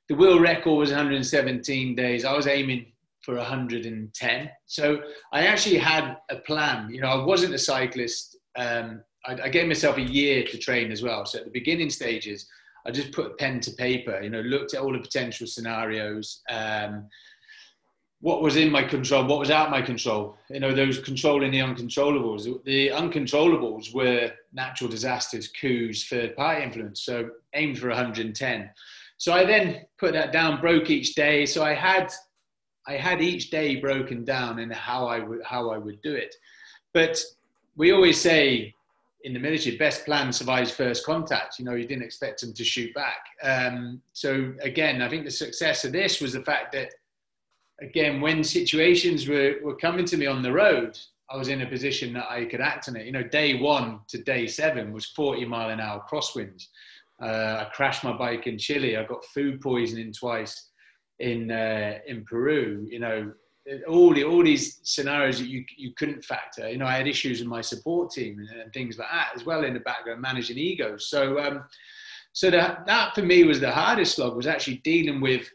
The 0.08 0.14
world 0.14 0.40
record 0.40 0.74
was 0.74 0.90
117 0.90 1.94
days. 1.94 2.24
I 2.24 2.32
was 2.34 2.46
aiming 2.46 2.86
for 3.20 3.36
110. 3.36 4.50
So 4.66 5.02
I 5.32 5.46
actually 5.46 5.78
had 5.78 6.16
a 6.30 6.36
plan. 6.36 6.90
You 6.90 7.00
know, 7.00 7.08
I 7.08 7.24
wasn't 7.24 7.54
a 7.54 7.58
cyclist. 7.58 8.36
Um, 8.56 9.02
I, 9.24 9.34
I 9.44 9.48
gave 9.48 9.66
myself 9.66 9.96
a 9.96 10.02
year 10.02 10.44
to 10.44 10.58
train 10.58 10.92
as 10.92 11.02
well. 11.02 11.24
So 11.24 11.38
at 11.38 11.44
the 11.44 11.50
beginning 11.50 11.90
stages, 11.90 12.46
I 12.86 12.90
just 12.90 13.12
put 13.12 13.38
pen 13.38 13.60
to 13.60 13.70
paper. 13.72 14.20
You 14.20 14.30
know, 14.30 14.40
looked 14.40 14.74
at 14.74 14.80
all 14.80 14.92
the 14.92 14.98
potential 14.98 15.46
scenarios. 15.46 16.42
Um, 16.50 17.08
what 18.24 18.40
was 18.40 18.56
in 18.56 18.70
my 18.70 18.82
control, 18.82 19.26
what 19.26 19.38
was 19.38 19.50
out 19.50 19.70
my 19.70 19.82
control. 19.82 20.34
You 20.48 20.58
know, 20.58 20.72
those 20.72 20.98
controlling 20.98 21.50
the 21.50 21.58
uncontrollables. 21.58 22.44
The 22.64 22.88
uncontrollables 22.88 23.92
were 23.92 24.32
natural 24.54 24.88
disasters, 24.88 25.48
coups, 25.48 26.08
third 26.08 26.34
party 26.34 26.62
influence. 26.62 27.02
So 27.02 27.28
aimed 27.52 27.78
for 27.78 27.88
110. 27.88 28.70
So 29.18 29.34
I 29.34 29.44
then 29.44 29.84
put 29.98 30.14
that 30.14 30.32
down, 30.32 30.62
broke 30.62 30.88
each 30.88 31.14
day. 31.14 31.44
So 31.44 31.62
I 31.62 31.74
had, 31.74 32.14
I 32.88 32.94
had 32.94 33.20
each 33.20 33.50
day 33.50 33.76
broken 33.76 34.24
down 34.24 34.58
in 34.58 34.70
how 34.70 35.06
I 35.06 35.18
would 35.18 35.42
how 35.44 35.68
I 35.68 35.76
would 35.76 36.00
do 36.00 36.14
it. 36.14 36.34
But 36.94 37.22
we 37.76 37.92
always 37.92 38.18
say 38.18 38.74
in 39.24 39.34
the 39.34 39.38
military, 39.38 39.76
best 39.76 40.06
plan 40.06 40.32
survives 40.32 40.70
first 40.70 41.04
contact. 41.04 41.58
You 41.58 41.66
know, 41.66 41.74
you 41.74 41.86
didn't 41.86 42.04
expect 42.04 42.40
them 42.40 42.54
to 42.54 42.64
shoot 42.64 42.94
back. 42.94 43.22
Um, 43.42 44.00
so 44.14 44.54
again, 44.62 45.02
I 45.02 45.10
think 45.10 45.26
the 45.26 45.30
success 45.30 45.84
of 45.84 45.92
this 45.92 46.22
was 46.22 46.32
the 46.32 46.42
fact 46.42 46.72
that 46.72 46.88
again, 47.80 48.20
when 48.20 48.44
situations 48.44 49.28
were, 49.28 49.56
were 49.62 49.76
coming 49.76 50.04
to 50.06 50.16
me 50.16 50.26
on 50.26 50.42
the 50.42 50.52
road, 50.52 50.98
I 51.30 51.36
was 51.36 51.48
in 51.48 51.62
a 51.62 51.66
position 51.66 52.12
that 52.14 52.30
I 52.30 52.44
could 52.44 52.60
act 52.60 52.88
on 52.88 52.96
it. 52.96 53.06
You 53.06 53.12
know, 53.12 53.22
day 53.22 53.60
one 53.60 54.00
to 54.08 54.22
day 54.22 54.46
seven 54.46 54.92
was 54.92 55.06
40 55.06 55.44
mile 55.46 55.70
an 55.70 55.80
hour 55.80 56.04
crosswinds. 56.10 56.66
Uh, 57.22 57.64
I 57.64 57.68
crashed 57.72 58.04
my 58.04 58.16
bike 58.16 58.46
in 58.46 58.58
Chile. 58.58 58.96
I 58.96 59.04
got 59.04 59.24
food 59.26 59.60
poisoning 59.60 60.12
twice 60.12 60.70
in 61.20 61.50
uh, 61.50 61.98
in 62.06 62.24
Peru. 62.24 62.86
You 62.90 62.98
know, 62.98 63.32
all 63.88 64.12
the 64.12 64.24
all 64.24 64.44
these 64.44 64.80
scenarios 64.82 65.38
that 65.38 65.48
you 65.48 65.64
you 65.76 65.92
couldn't 65.96 66.24
factor. 66.24 66.68
You 66.68 66.78
know, 66.78 66.86
I 66.86 66.96
had 66.96 67.08
issues 67.08 67.40
with 67.40 67.48
my 67.48 67.62
support 67.62 68.10
team 68.10 68.38
and, 68.38 68.60
and 68.60 68.72
things 68.72 68.98
like 68.98 69.08
that 69.10 69.32
as 69.34 69.46
well 69.46 69.64
in 69.64 69.74
the 69.74 69.80
background, 69.80 70.20
managing 70.20 70.58
egos. 70.58 71.08
So, 71.08 71.38
um, 71.40 71.64
so 72.32 72.50
that 72.50 72.84
that 72.86 73.14
for 73.14 73.22
me 73.22 73.44
was 73.44 73.60
the 73.60 73.72
hardest 73.72 74.16
slog 74.16 74.36
was 74.36 74.46
actually 74.46 74.78
dealing 74.78 75.20
with 75.20 75.48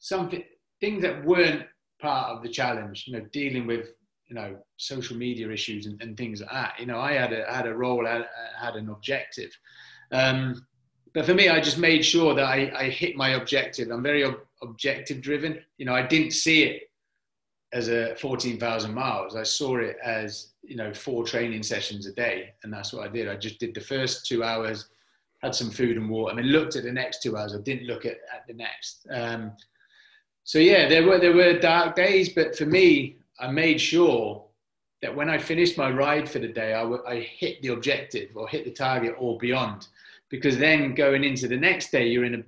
something 0.00 0.42
things 0.80 1.02
that 1.02 1.24
weren't 1.24 1.64
part 2.00 2.30
of 2.30 2.42
the 2.42 2.48
challenge, 2.48 3.04
you 3.06 3.14
know, 3.14 3.24
dealing 3.32 3.66
with, 3.66 3.88
you 4.28 4.34
know, 4.34 4.56
social 4.76 5.16
media 5.16 5.50
issues 5.50 5.86
and, 5.86 6.00
and 6.02 6.16
things 6.16 6.40
like 6.40 6.50
that. 6.50 6.74
You 6.78 6.86
know, 6.86 7.00
I 7.00 7.12
had 7.12 7.32
a, 7.32 7.44
had 7.52 7.66
a 7.66 7.74
role, 7.74 8.06
I 8.06 8.24
had, 8.58 8.76
an 8.76 8.88
objective. 8.88 9.50
Um, 10.12 10.66
but 11.14 11.26
for 11.26 11.34
me, 11.34 11.48
I 11.48 11.60
just 11.60 11.78
made 11.78 12.04
sure 12.04 12.34
that 12.34 12.44
I, 12.44 12.70
I 12.76 12.84
hit 12.84 13.16
my 13.16 13.30
objective. 13.30 13.90
I'm 13.90 14.02
very 14.02 14.24
ob- 14.24 14.40
objective 14.62 15.20
driven. 15.20 15.58
You 15.78 15.86
know, 15.86 15.94
I 15.94 16.02
didn't 16.06 16.32
see 16.32 16.64
it 16.64 16.82
as 17.72 17.88
a 17.88 18.14
14,000 18.16 18.94
miles. 18.94 19.36
I 19.36 19.42
saw 19.42 19.78
it 19.78 19.96
as, 20.02 20.52
you 20.62 20.76
know, 20.76 20.92
four 20.94 21.24
training 21.24 21.62
sessions 21.62 22.06
a 22.06 22.12
day. 22.12 22.50
And 22.62 22.72
that's 22.72 22.92
what 22.92 23.04
I 23.04 23.08
did. 23.08 23.28
I 23.28 23.36
just 23.36 23.58
did 23.58 23.74
the 23.74 23.80
first 23.80 24.26
two 24.26 24.44
hours, 24.44 24.88
had 25.42 25.54
some 25.54 25.70
food 25.70 25.96
and 25.96 26.08
water, 26.08 26.30
and 26.30 26.38
then 26.38 26.52
looked 26.52 26.76
at 26.76 26.84
the 26.84 26.92
next 26.92 27.22
two 27.22 27.36
hours. 27.36 27.54
I 27.54 27.60
didn't 27.60 27.86
look 27.86 28.06
at, 28.06 28.18
at 28.32 28.46
the 28.46 28.54
next. 28.54 29.06
Um, 29.10 29.52
so 30.48 30.58
yeah, 30.58 30.88
there 30.88 31.06
were 31.06 31.18
there 31.18 31.34
were 31.34 31.58
dark 31.58 31.94
days, 31.94 32.30
but 32.30 32.56
for 32.56 32.64
me, 32.64 33.18
I 33.38 33.48
made 33.48 33.78
sure 33.78 34.46
that 35.02 35.14
when 35.14 35.28
I 35.28 35.36
finished 35.36 35.76
my 35.76 35.90
ride 35.90 36.26
for 36.26 36.38
the 36.38 36.48
day, 36.48 36.72
I, 36.72 36.84
w- 36.84 37.02
I 37.06 37.16
hit 37.20 37.60
the 37.60 37.68
objective 37.68 38.30
or 38.34 38.48
hit 38.48 38.64
the 38.64 38.70
target 38.70 39.14
or 39.18 39.36
beyond, 39.36 39.88
because 40.30 40.56
then 40.56 40.94
going 40.94 41.22
into 41.22 41.48
the 41.48 41.56
next 41.58 41.92
day, 41.92 42.06
you're 42.08 42.24
in 42.24 42.36
a 42.36 42.42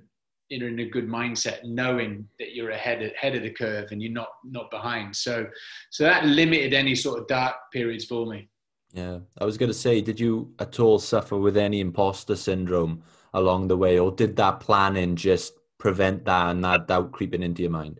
you're 0.49 0.67
in 0.67 0.79
a 0.79 0.89
good 0.89 1.07
mindset, 1.07 1.63
knowing 1.63 2.27
that 2.39 2.55
you're 2.55 2.71
ahead 2.71 3.03
of, 3.03 3.11
ahead 3.11 3.35
of 3.35 3.43
the 3.43 3.51
curve 3.51 3.91
and 3.91 4.01
you're 4.01 4.11
not 4.11 4.29
not 4.43 4.71
behind. 4.71 5.15
So, 5.15 5.45
so 5.91 6.03
that 6.03 6.25
limited 6.25 6.73
any 6.73 6.95
sort 6.95 7.19
of 7.19 7.27
dark 7.27 7.53
periods 7.71 8.05
for 8.05 8.25
me. 8.25 8.49
Yeah, 8.93 9.19
I 9.37 9.45
was 9.45 9.59
going 9.59 9.69
to 9.69 9.77
say, 9.77 10.01
did 10.01 10.19
you 10.19 10.51
at 10.57 10.79
all 10.79 10.97
suffer 10.97 11.37
with 11.37 11.55
any 11.55 11.79
imposter 11.79 12.35
syndrome 12.35 13.03
along 13.35 13.67
the 13.67 13.77
way, 13.77 13.99
or 13.99 14.11
did 14.11 14.37
that 14.37 14.59
planning 14.59 15.15
just 15.15 15.53
prevent 15.81 16.23
that 16.25 16.51
and 16.51 16.63
that 16.63 16.87
doubt 16.87 17.11
creeping 17.11 17.41
into 17.41 17.63
your 17.63 17.71
mind? 17.71 17.99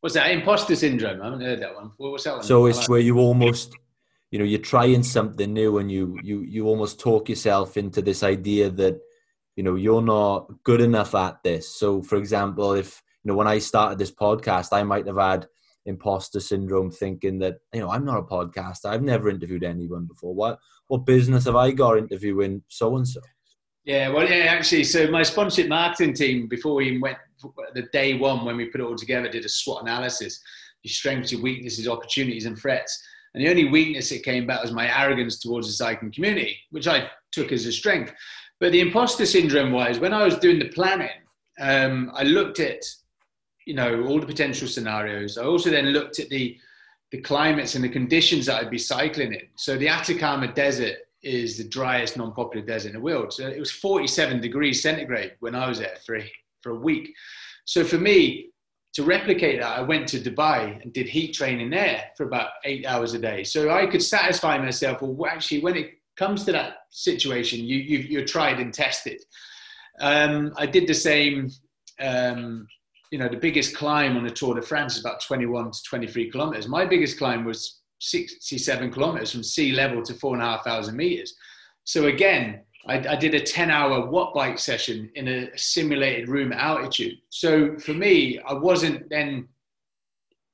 What's 0.00 0.14
that? 0.14 0.30
Imposter 0.30 0.74
syndrome. 0.74 1.20
I 1.20 1.26
haven't 1.26 1.42
heard 1.42 1.60
that 1.60 1.74
one. 1.74 1.92
What's 1.98 2.24
that 2.24 2.36
one? 2.36 2.42
So 2.42 2.64
it's 2.64 2.88
where 2.88 2.98
you 2.98 3.18
almost, 3.18 3.76
you 4.30 4.38
know, 4.38 4.46
you're 4.46 4.58
trying 4.58 5.02
something 5.02 5.52
new 5.52 5.78
and 5.78 5.92
you 5.92 6.18
you 6.22 6.40
you 6.40 6.66
almost 6.66 6.98
talk 6.98 7.28
yourself 7.28 7.76
into 7.76 8.00
this 8.00 8.22
idea 8.22 8.70
that, 8.70 8.98
you 9.56 9.62
know, 9.62 9.74
you're 9.74 10.00
not 10.00 10.50
good 10.64 10.80
enough 10.80 11.14
at 11.14 11.42
this. 11.44 11.68
So, 11.68 12.02
for 12.02 12.16
example, 12.16 12.72
if 12.72 13.02
you 13.22 13.28
know 13.28 13.36
when 13.36 13.46
I 13.46 13.58
started 13.58 13.98
this 13.98 14.10
podcast, 14.10 14.68
I 14.72 14.82
might 14.82 15.06
have 15.06 15.18
had 15.18 15.46
imposter 15.84 16.40
syndrome, 16.40 16.90
thinking 16.90 17.38
that 17.40 17.56
you 17.74 17.80
know 17.80 17.90
I'm 17.90 18.06
not 18.06 18.18
a 18.18 18.22
podcaster. 18.22 18.86
I've 18.86 19.02
never 19.02 19.28
interviewed 19.28 19.64
anyone 19.64 20.06
before. 20.06 20.34
What 20.34 20.58
what 20.88 21.04
business 21.04 21.44
have 21.44 21.56
I 21.56 21.72
got 21.72 21.98
interviewing 21.98 22.62
so 22.68 22.96
and 22.96 23.06
so? 23.06 23.20
Yeah, 23.90 24.08
well, 24.10 24.28
yeah, 24.28 24.44
actually, 24.44 24.84
so 24.84 25.10
my 25.10 25.24
sponsorship 25.24 25.68
marketing 25.68 26.14
team, 26.14 26.46
before 26.46 26.76
we 26.76 27.00
went 27.00 27.18
the 27.74 27.88
day 27.92 28.16
one 28.16 28.44
when 28.44 28.56
we 28.56 28.66
put 28.66 28.80
it 28.80 28.84
all 28.84 28.94
together, 28.94 29.28
did 29.28 29.44
a 29.44 29.48
SWOT 29.48 29.82
analysis: 29.82 30.40
your 30.84 30.92
strengths, 30.92 31.32
your 31.32 31.42
weaknesses, 31.42 31.88
opportunities, 31.88 32.46
and 32.46 32.56
threats. 32.56 33.02
And 33.34 33.44
the 33.44 33.50
only 33.50 33.68
weakness 33.68 34.12
it 34.12 34.22
came 34.22 34.46
back 34.46 34.62
was 34.62 34.70
my 34.70 34.86
arrogance 34.96 35.40
towards 35.40 35.66
the 35.66 35.72
cycling 35.72 36.12
community, 36.12 36.56
which 36.70 36.86
I 36.86 37.10
took 37.32 37.50
as 37.50 37.66
a 37.66 37.72
strength. 37.72 38.12
But 38.60 38.70
the 38.70 38.80
imposter 38.80 39.26
syndrome 39.26 39.72
wise, 39.72 39.98
when 39.98 40.14
I 40.14 40.22
was 40.22 40.38
doing 40.38 40.60
the 40.60 40.68
planning, 40.68 41.10
um, 41.60 42.12
I 42.14 42.22
looked 42.22 42.60
at, 42.60 42.84
you 43.66 43.74
know, 43.74 44.04
all 44.04 44.20
the 44.20 44.26
potential 44.34 44.68
scenarios. 44.68 45.36
I 45.36 45.42
also 45.42 45.68
then 45.68 45.86
looked 45.86 46.20
at 46.20 46.28
the 46.28 46.56
the 47.10 47.20
climates 47.22 47.74
and 47.74 47.82
the 47.82 47.88
conditions 47.88 48.46
that 48.46 48.60
I'd 48.60 48.70
be 48.70 48.78
cycling 48.78 49.32
in. 49.32 49.48
So 49.56 49.76
the 49.76 49.88
Atacama 49.88 50.46
Desert 50.46 50.98
is 51.22 51.58
the 51.58 51.64
driest 51.64 52.16
non-polar 52.16 52.62
desert 52.62 52.88
in 52.88 52.94
the 52.94 53.00
world. 53.00 53.32
So 53.32 53.46
it 53.46 53.58
was 53.58 53.70
47 53.70 54.40
degrees 54.40 54.82
centigrade 54.82 55.32
when 55.40 55.54
I 55.54 55.68
was 55.68 55.78
there 55.78 55.96
for 56.04 56.16
a, 56.16 56.32
for 56.62 56.70
a 56.70 56.74
week. 56.76 57.14
So 57.64 57.84
for 57.84 57.98
me, 57.98 58.50
to 58.94 59.04
replicate 59.04 59.60
that, 59.60 59.78
I 59.78 59.82
went 59.82 60.08
to 60.08 60.18
Dubai 60.18 60.82
and 60.82 60.92
did 60.92 61.08
heat 61.08 61.32
training 61.32 61.70
there 61.70 62.04
for 62.16 62.24
about 62.24 62.50
eight 62.64 62.86
hours 62.86 63.14
a 63.14 63.18
day. 63.18 63.44
So 63.44 63.70
I 63.70 63.86
could 63.86 64.02
satisfy 64.02 64.58
myself. 64.58 65.00
Well, 65.00 65.30
actually, 65.30 65.60
when 65.60 65.76
it 65.76 65.92
comes 66.16 66.44
to 66.44 66.52
that 66.52 66.78
situation, 66.90 67.60
you, 67.60 67.76
you 67.78 68.18
are 68.18 68.26
tried 68.26 68.58
and 68.58 68.74
tested. 68.74 69.22
Um, 70.00 70.52
I 70.56 70.66
did 70.66 70.88
the 70.88 70.94
same. 70.94 71.50
Um, 72.00 72.66
you 73.12 73.18
know, 73.18 73.28
the 73.28 73.36
biggest 73.36 73.76
climb 73.76 74.16
on 74.16 74.24
the 74.24 74.30
Tour 74.30 74.54
de 74.54 74.62
France 74.62 74.96
is 74.96 75.00
about 75.00 75.20
21 75.20 75.72
to 75.72 75.82
23 75.82 76.30
kilometers. 76.30 76.68
My 76.68 76.84
biggest 76.84 77.18
climb 77.18 77.44
was 77.44 77.79
67 78.00 78.90
kilometers 78.90 79.30
from 79.30 79.42
sea 79.42 79.72
level 79.72 80.02
to 80.02 80.14
four 80.14 80.34
and 80.34 80.42
a 80.42 80.46
half 80.46 80.64
thousand 80.64 80.96
meters. 80.96 81.34
So 81.84 82.06
again, 82.06 82.60
I, 82.86 82.96
I, 82.98 83.16
did 83.16 83.34
a 83.34 83.40
10 83.40 83.70
hour 83.70 84.06
watt 84.06 84.34
bike 84.34 84.58
session 84.58 85.10
in 85.14 85.28
a 85.28 85.58
simulated 85.58 86.28
room 86.28 86.52
altitude. 86.52 87.18
So 87.28 87.78
for 87.78 87.92
me, 87.92 88.38
I 88.40 88.54
wasn't 88.54 89.08
then 89.10 89.48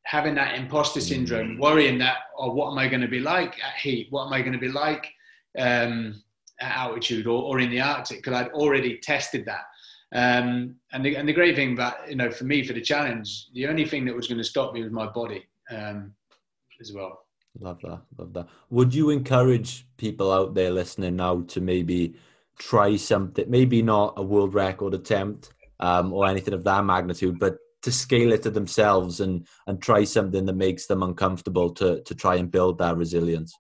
having 0.05 0.34
that 0.36 0.57
imposter 0.57 1.01
syndrome, 1.01 1.59
worrying 1.59 1.99
that, 1.99 2.18
oh, 2.38 2.53
what 2.53 2.70
am 2.70 2.78
I 2.78 2.88
going 2.88 3.01
to 3.01 3.09
be 3.09 3.20
like 3.20 3.62
at 3.62 3.74
heat? 3.80 4.09
What 4.11 4.26
am 4.26 4.32
I 4.32 4.40
going 4.40 4.53
to 4.53 4.59
be 4.59 4.68
like 4.68 5.07
um, 5.59 6.22
at 6.61 6.76
altitude 6.76 7.26
or, 7.26 7.42
or 7.42 7.61
in 7.61 7.70
the 7.70 7.80
Arctic? 7.80 8.18
Because 8.18 8.34
I'd 8.34 8.53
already 8.53 8.99
tested 8.99 9.44
that. 9.47 9.64
Um, 10.12 10.76
and, 10.92 11.05
the, 11.05 11.16
and 11.16 11.28
the 11.28 11.32
great 11.32 11.57
thing 11.57 11.72
about, 11.74 12.09
you 12.09 12.16
know, 12.16 12.30
for 12.30 12.44
me, 12.44 12.64
for 12.64 12.72
the 12.72 12.80
challenge, 12.80 13.49
the 13.53 13.66
only 13.66 13.84
thing 13.84 14.05
that 14.05 14.14
was 14.14 14.28
going 14.28 14.38
to 14.38 14.44
stop 14.44 14.72
me 14.72 14.82
was 14.82 14.92
my 14.92 15.07
body 15.07 15.47
um, 15.70 16.12
as 16.80 16.92
well. 16.92 17.26
Love 17.61 17.80
that. 17.82 18.02
Love 18.18 18.32
that. 18.34 18.48
Would 18.70 18.94
you 18.94 19.11
encourage 19.11 19.86
people 19.96 20.32
out 20.32 20.54
there 20.54 20.70
listening 20.70 21.16
now 21.16 21.42
to 21.42 21.61
maybe 21.61 22.14
try 22.59 22.96
something, 22.96 23.48
maybe 23.48 23.82
not 23.82 24.14
a 24.16 24.22
world 24.22 24.54
record 24.54 24.94
attempt 24.94 25.52
um, 25.80 26.12
or 26.12 26.26
anything 26.26 26.54
of 26.54 26.64
that 26.64 26.84
magnitude, 26.84 27.38
but 27.38 27.59
to 27.82 27.92
scale 27.92 28.32
it 28.32 28.42
to 28.42 28.50
themselves 28.50 29.20
and 29.20 29.46
and 29.66 29.80
try 29.80 30.02
something 30.04 30.44
that 30.46 30.57
makes 30.57 30.86
them 30.86 31.02
uncomfortable 31.02 31.70
to 31.70 32.02
to 32.02 32.14
try 32.14 32.36
and 32.36 32.50
build 32.50 32.78
that 32.78 32.96
resilience? 32.96 33.54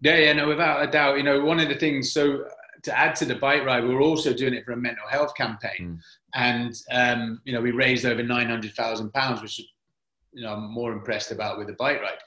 Yeah, 0.00 0.16
yeah, 0.16 0.32
no, 0.32 0.48
without 0.48 0.82
a 0.82 0.90
doubt. 0.90 1.18
You 1.18 1.22
know, 1.22 1.44
one 1.44 1.60
of 1.60 1.68
the 1.68 1.74
things. 1.74 2.12
So 2.12 2.46
to 2.82 2.98
add 2.98 3.14
to 3.16 3.24
the 3.26 3.34
bike 3.34 3.64
ride, 3.64 3.84
we 3.84 3.94
are 3.94 4.00
also 4.00 4.32
doing 4.32 4.54
it 4.54 4.64
for 4.64 4.72
a 4.72 4.76
mental 4.76 5.06
health 5.08 5.34
campaign, 5.36 5.70
mm. 5.80 5.98
and 6.34 6.74
um, 6.90 7.40
you 7.44 7.52
know, 7.52 7.60
we 7.60 7.72
raised 7.72 8.06
over 8.06 8.22
nine 8.22 8.48
hundred 8.48 8.74
thousand 8.74 9.12
pounds, 9.12 9.42
which 9.42 9.58
you 10.32 10.42
know 10.42 10.54
I'm 10.54 10.72
more 10.72 10.92
impressed 10.92 11.32
about 11.32 11.58
with 11.58 11.66
the 11.66 11.74
bike 11.74 12.00
ride. 12.00 12.18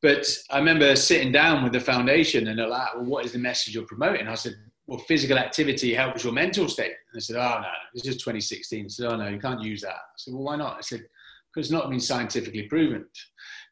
But 0.00 0.26
I 0.50 0.58
remember 0.58 0.94
sitting 0.94 1.32
down 1.32 1.64
with 1.64 1.72
the 1.72 1.80
foundation 1.80 2.48
and 2.48 2.58
they're 2.58 2.68
like, 2.68 2.94
well, 2.94 3.04
what 3.04 3.24
is 3.24 3.32
the 3.32 3.38
message 3.38 3.74
you're 3.74 3.84
promoting? 3.84 4.28
I 4.28 4.34
said, 4.34 4.54
well, 4.86 4.98
physical 5.00 5.38
activity 5.38 5.92
helps 5.92 6.24
your 6.24 6.32
mental 6.32 6.68
state. 6.68 6.92
And 7.12 7.16
I 7.16 7.20
said, 7.20 7.36
oh, 7.36 7.60
no, 7.60 7.68
this 7.94 8.06
is 8.06 8.16
2016. 8.16 8.84
I 8.84 8.88
said, 8.88 9.12
oh, 9.12 9.16
no, 9.16 9.28
you 9.28 9.38
can't 9.38 9.60
use 9.60 9.82
that. 9.82 9.90
I 9.90 10.16
said, 10.16 10.34
well, 10.34 10.44
why 10.44 10.56
not? 10.56 10.78
I 10.78 10.80
said, 10.80 11.00
because 11.52 11.66
it's 11.66 11.72
not 11.72 11.90
been 11.90 12.00
scientifically 12.00 12.62
proven. 12.62 13.06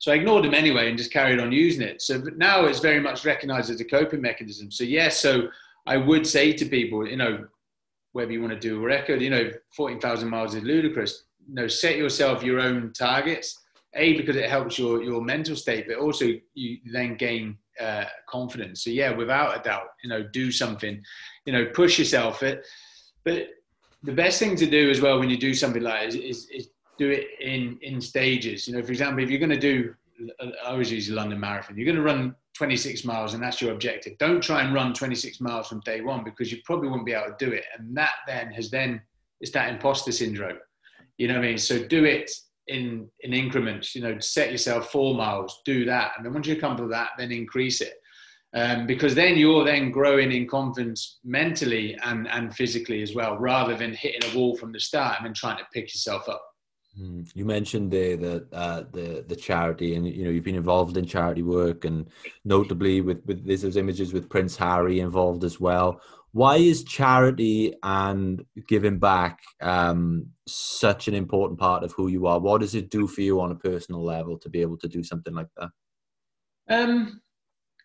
So 0.00 0.12
I 0.12 0.16
ignored 0.16 0.44
them 0.44 0.52
anyway 0.52 0.88
and 0.88 0.98
just 0.98 1.12
carried 1.12 1.38
on 1.38 1.52
using 1.52 1.82
it. 1.82 2.02
So 2.02 2.22
now 2.36 2.64
it's 2.64 2.80
very 2.80 3.00
much 3.00 3.24
recognized 3.24 3.70
as 3.70 3.80
a 3.80 3.84
coping 3.84 4.20
mechanism. 4.20 4.70
So, 4.70 4.84
yes, 4.84 5.24
yeah, 5.24 5.30
so 5.30 5.48
I 5.86 5.96
would 5.96 6.26
say 6.26 6.52
to 6.52 6.64
people, 6.64 7.06
you 7.06 7.16
know, 7.16 7.46
whether 8.12 8.32
you 8.32 8.40
want 8.40 8.52
to 8.52 8.58
do 8.58 8.82
a 8.82 8.84
record, 8.84 9.22
you 9.22 9.30
know, 9.30 9.50
14,000 9.76 10.28
miles 10.28 10.54
is 10.54 10.64
ludicrous. 10.64 11.24
You 11.48 11.54
know, 11.54 11.68
set 11.68 11.96
yourself 11.96 12.42
your 12.42 12.60
own 12.60 12.92
targets 12.92 13.58
a 13.96 14.16
because 14.16 14.36
it 14.36 14.48
helps 14.48 14.78
your 14.78 15.02
your 15.02 15.20
mental 15.20 15.56
state, 15.56 15.86
but 15.88 15.98
also 15.98 16.32
you 16.54 16.78
then 16.92 17.16
gain 17.16 17.58
uh, 17.80 18.04
confidence. 18.28 18.84
So 18.84 18.90
yeah, 18.90 19.12
without 19.12 19.58
a 19.58 19.62
doubt, 19.62 19.88
you 20.02 20.10
know, 20.10 20.22
do 20.22 20.52
something, 20.52 21.02
you 21.44 21.52
know, 21.52 21.66
push 21.66 21.98
yourself. 21.98 22.42
It, 22.42 22.66
but 23.24 23.48
the 24.02 24.12
best 24.12 24.38
thing 24.38 24.56
to 24.56 24.66
do 24.66 24.90
as 24.90 25.00
well 25.00 25.18
when 25.18 25.30
you 25.30 25.36
do 25.36 25.54
something 25.54 25.82
like 25.82 26.08
is, 26.08 26.14
is, 26.14 26.46
is 26.50 26.68
do 26.98 27.10
it 27.10 27.26
in 27.40 27.78
in 27.82 28.00
stages. 28.00 28.68
You 28.68 28.76
know, 28.76 28.82
for 28.82 28.92
example, 28.92 29.22
if 29.22 29.30
you're 29.30 29.40
going 29.40 29.50
to 29.50 29.58
do, 29.58 29.94
I 30.40 30.70
always 30.70 30.92
use 30.92 31.08
the 31.08 31.14
London 31.14 31.40
Marathon. 31.40 31.76
You're 31.76 31.86
going 31.86 31.96
to 31.96 32.02
run 32.02 32.34
26 32.54 33.04
miles, 33.04 33.34
and 33.34 33.42
that's 33.42 33.60
your 33.60 33.72
objective. 33.72 34.16
Don't 34.18 34.42
try 34.42 34.62
and 34.62 34.72
run 34.72 34.94
26 34.94 35.40
miles 35.40 35.68
from 35.68 35.80
day 35.80 36.00
one 36.00 36.24
because 36.24 36.50
you 36.50 36.58
probably 36.64 36.88
won't 36.88 37.04
be 37.04 37.12
able 37.12 37.36
to 37.36 37.44
do 37.44 37.52
it. 37.52 37.64
And 37.76 37.96
that 37.96 38.14
then 38.26 38.50
has 38.52 38.70
then 38.70 39.02
it's 39.40 39.50
that 39.52 39.68
imposter 39.68 40.12
syndrome. 40.12 40.58
You 41.18 41.28
know 41.28 41.34
what 41.34 41.44
I 41.44 41.48
mean? 41.48 41.58
So 41.58 41.82
do 41.82 42.04
it 42.04 42.30
in 42.68 43.08
in 43.20 43.32
increments. 43.32 43.94
You 43.94 44.02
know, 44.02 44.18
set 44.20 44.50
yourself 44.50 44.90
four 44.90 45.14
miles, 45.14 45.60
do 45.64 45.84
that, 45.84 46.12
and 46.16 46.24
then 46.24 46.34
once 46.34 46.46
you 46.46 46.56
come 46.56 46.76
to 46.76 46.88
that, 46.88 47.10
then 47.18 47.32
increase 47.32 47.80
it. 47.80 47.94
Um, 48.54 48.86
because 48.86 49.14
then 49.14 49.36
you're 49.36 49.64
then 49.64 49.90
growing 49.90 50.32
in 50.32 50.48
confidence 50.48 51.18
mentally 51.24 51.98
and, 52.02 52.26
and 52.28 52.54
physically 52.54 53.02
as 53.02 53.14
well, 53.14 53.36
rather 53.36 53.76
than 53.76 53.92
hitting 53.92 54.30
a 54.30 54.38
wall 54.38 54.56
from 54.56 54.72
the 54.72 54.80
start 54.80 55.16
and 55.18 55.26
then 55.26 55.34
trying 55.34 55.58
to 55.58 55.66
pick 55.74 55.92
yourself 55.92 56.26
up. 56.28 56.42
Hmm. 56.96 57.24
You 57.34 57.44
mentioned 57.44 57.90
there 57.90 58.16
that 58.16 58.46
uh, 58.54 58.84
the 58.92 59.24
the 59.28 59.36
charity, 59.36 59.94
and 59.96 60.06
you 60.06 60.24
know 60.24 60.30
you've 60.30 60.44
been 60.44 60.54
involved 60.54 60.96
in 60.96 61.04
charity 61.04 61.42
work, 61.42 61.84
and 61.84 62.06
notably 62.44 63.02
with 63.02 63.22
with 63.26 63.44
those 63.44 63.76
images 63.76 64.14
with 64.14 64.30
Prince 64.30 64.56
Harry 64.56 65.00
involved 65.00 65.44
as 65.44 65.60
well 65.60 66.00
why 66.36 66.56
is 66.56 66.84
charity 66.84 67.72
and 67.82 68.44
giving 68.68 68.98
back 68.98 69.40
um, 69.62 70.26
such 70.46 71.08
an 71.08 71.14
important 71.14 71.58
part 71.58 71.82
of 71.82 71.92
who 71.92 72.08
you 72.08 72.26
are? 72.26 72.38
What 72.38 72.60
does 72.60 72.74
it 72.74 72.90
do 72.90 73.06
for 73.06 73.22
you 73.22 73.40
on 73.40 73.52
a 73.52 73.54
personal 73.54 74.04
level 74.04 74.36
to 74.40 74.50
be 74.50 74.60
able 74.60 74.76
to 74.78 74.86
do 74.86 75.02
something 75.02 75.32
like 75.32 75.46
that? 75.56 75.70
Um, 76.68 77.22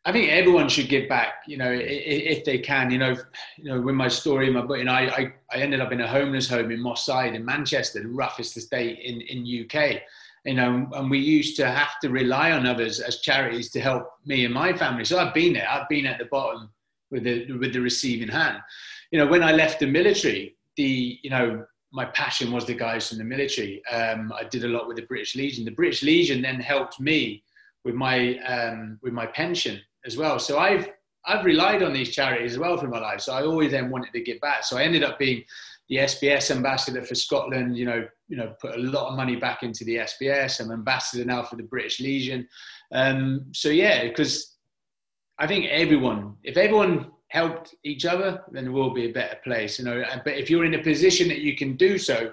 I 0.03 0.11
think 0.11 0.31
everyone 0.31 0.67
should 0.67 0.89
give 0.89 1.07
back, 1.07 1.43
you 1.47 1.55
know, 1.55 1.71
if 1.71 2.43
they 2.43 2.59
can. 2.59 2.91
You 2.91 2.97
know, 2.97 3.15
you 3.57 3.71
know, 3.71 3.79
with 3.79 3.95
my 3.95 4.09
story, 4.09 4.49
my 4.49 4.63
book, 4.63 4.79
you 4.79 4.83
know, 4.83 4.91
I, 4.91 5.15
I, 5.15 5.33
I 5.53 5.57
ended 5.59 5.79
up 5.79 5.93
in 5.93 6.01
a 6.01 6.07
homeless 6.07 6.49
home 6.49 6.71
in 6.71 6.81
Moss 6.81 7.05
Side 7.05 7.33
in 7.35 7.45
Manchester, 7.45 8.01
the 8.01 8.09
roughest 8.09 8.57
estate 8.57 8.99
in 8.99 9.21
in 9.21 9.65
UK. 9.65 10.01
You 10.43 10.55
know, 10.55 10.89
and 10.93 11.09
we 11.09 11.19
used 11.19 11.55
to 11.55 11.71
have 11.71 12.01
to 12.01 12.09
rely 12.09 12.51
on 12.51 12.67
others 12.67 12.99
as 12.99 13.21
charities 13.21 13.71
to 13.71 13.79
help 13.79 14.11
me 14.25 14.43
and 14.43 14.53
my 14.53 14.73
family. 14.73 15.05
So 15.05 15.19
I've 15.19 15.33
been 15.33 15.53
there. 15.53 15.69
I've 15.69 15.87
been 15.87 16.05
at 16.05 16.19
the 16.19 16.25
bottom 16.25 16.69
with 17.11 17.23
the 17.23 17.51
with 17.53 17.73
the 17.73 17.79
receiving 17.79 18.29
hand. 18.29 18.57
You 19.11 19.19
know, 19.19 19.27
when 19.27 19.43
I 19.43 19.51
left 19.51 19.79
the 19.79 19.87
military, 19.87 20.55
the 20.77 21.19
you 21.21 21.29
know 21.29 21.65
my 21.91 22.05
passion 22.05 22.51
was 22.51 22.65
the 22.65 22.73
guys 22.73 23.09
from 23.09 23.17
the 23.17 23.23
military. 23.23 23.85
Um, 23.87 24.31
I 24.33 24.45
did 24.45 24.63
a 24.63 24.69
lot 24.69 24.87
with 24.87 24.97
the 24.97 25.03
British 25.03 25.35
Legion. 25.35 25.65
The 25.65 25.71
British 25.71 26.03
Legion 26.03 26.41
then 26.41 26.59
helped 26.59 26.99
me 26.99 27.43
with 27.83 27.95
my 27.95 28.37
um, 28.39 28.97
with 29.03 29.13
my 29.13 29.25
pension 29.27 29.79
as 30.05 30.17
well. 30.17 30.39
So 30.39 30.57
I've 30.57 30.89
I've 31.25 31.45
relied 31.45 31.83
on 31.83 31.93
these 31.93 32.15
charities 32.15 32.53
as 32.53 32.59
well 32.59 32.77
for 32.77 32.87
my 32.87 32.99
life. 32.99 33.21
So 33.21 33.33
I 33.33 33.43
always 33.43 33.71
then 33.71 33.89
wanted 33.89 34.13
to 34.13 34.21
give 34.21 34.39
back. 34.41 34.63
So 34.63 34.77
I 34.77 34.83
ended 34.83 35.03
up 35.03 35.19
being 35.19 35.43
the 35.89 35.97
SBS 35.97 36.49
ambassador 36.49 37.03
for 37.03 37.15
Scotland. 37.15 37.77
You 37.77 37.85
know, 37.85 38.07
you 38.27 38.37
know, 38.37 38.55
put 38.61 38.75
a 38.75 38.79
lot 38.79 39.09
of 39.09 39.17
money 39.17 39.35
back 39.35 39.61
into 39.61 39.83
the 39.83 39.97
SBS. 39.97 40.61
I'm 40.61 40.71
ambassador 40.71 41.25
now 41.25 41.43
for 41.43 41.57
the 41.57 41.63
British 41.63 41.99
Legion. 41.99 42.47
Um, 42.93 43.45
so 43.51 43.69
yeah, 43.69 44.07
because 44.07 44.50
I 45.41 45.47
think 45.47 45.65
everyone, 45.65 46.35
if 46.43 46.55
everyone 46.55 47.11
helped 47.29 47.73
each 47.83 48.05
other, 48.05 48.43
then 48.51 48.65
the 48.65 48.71
world 48.71 48.89
will 48.89 48.95
be 48.95 49.09
a 49.09 49.13
better 49.13 49.37
place. 49.43 49.79
You 49.79 49.85
know, 49.85 50.03
but 50.23 50.35
if 50.37 50.51
you're 50.51 50.65
in 50.65 50.75
a 50.75 50.83
position 50.83 51.27
that 51.29 51.39
you 51.39 51.55
can 51.57 51.75
do 51.75 51.97
so, 51.97 52.31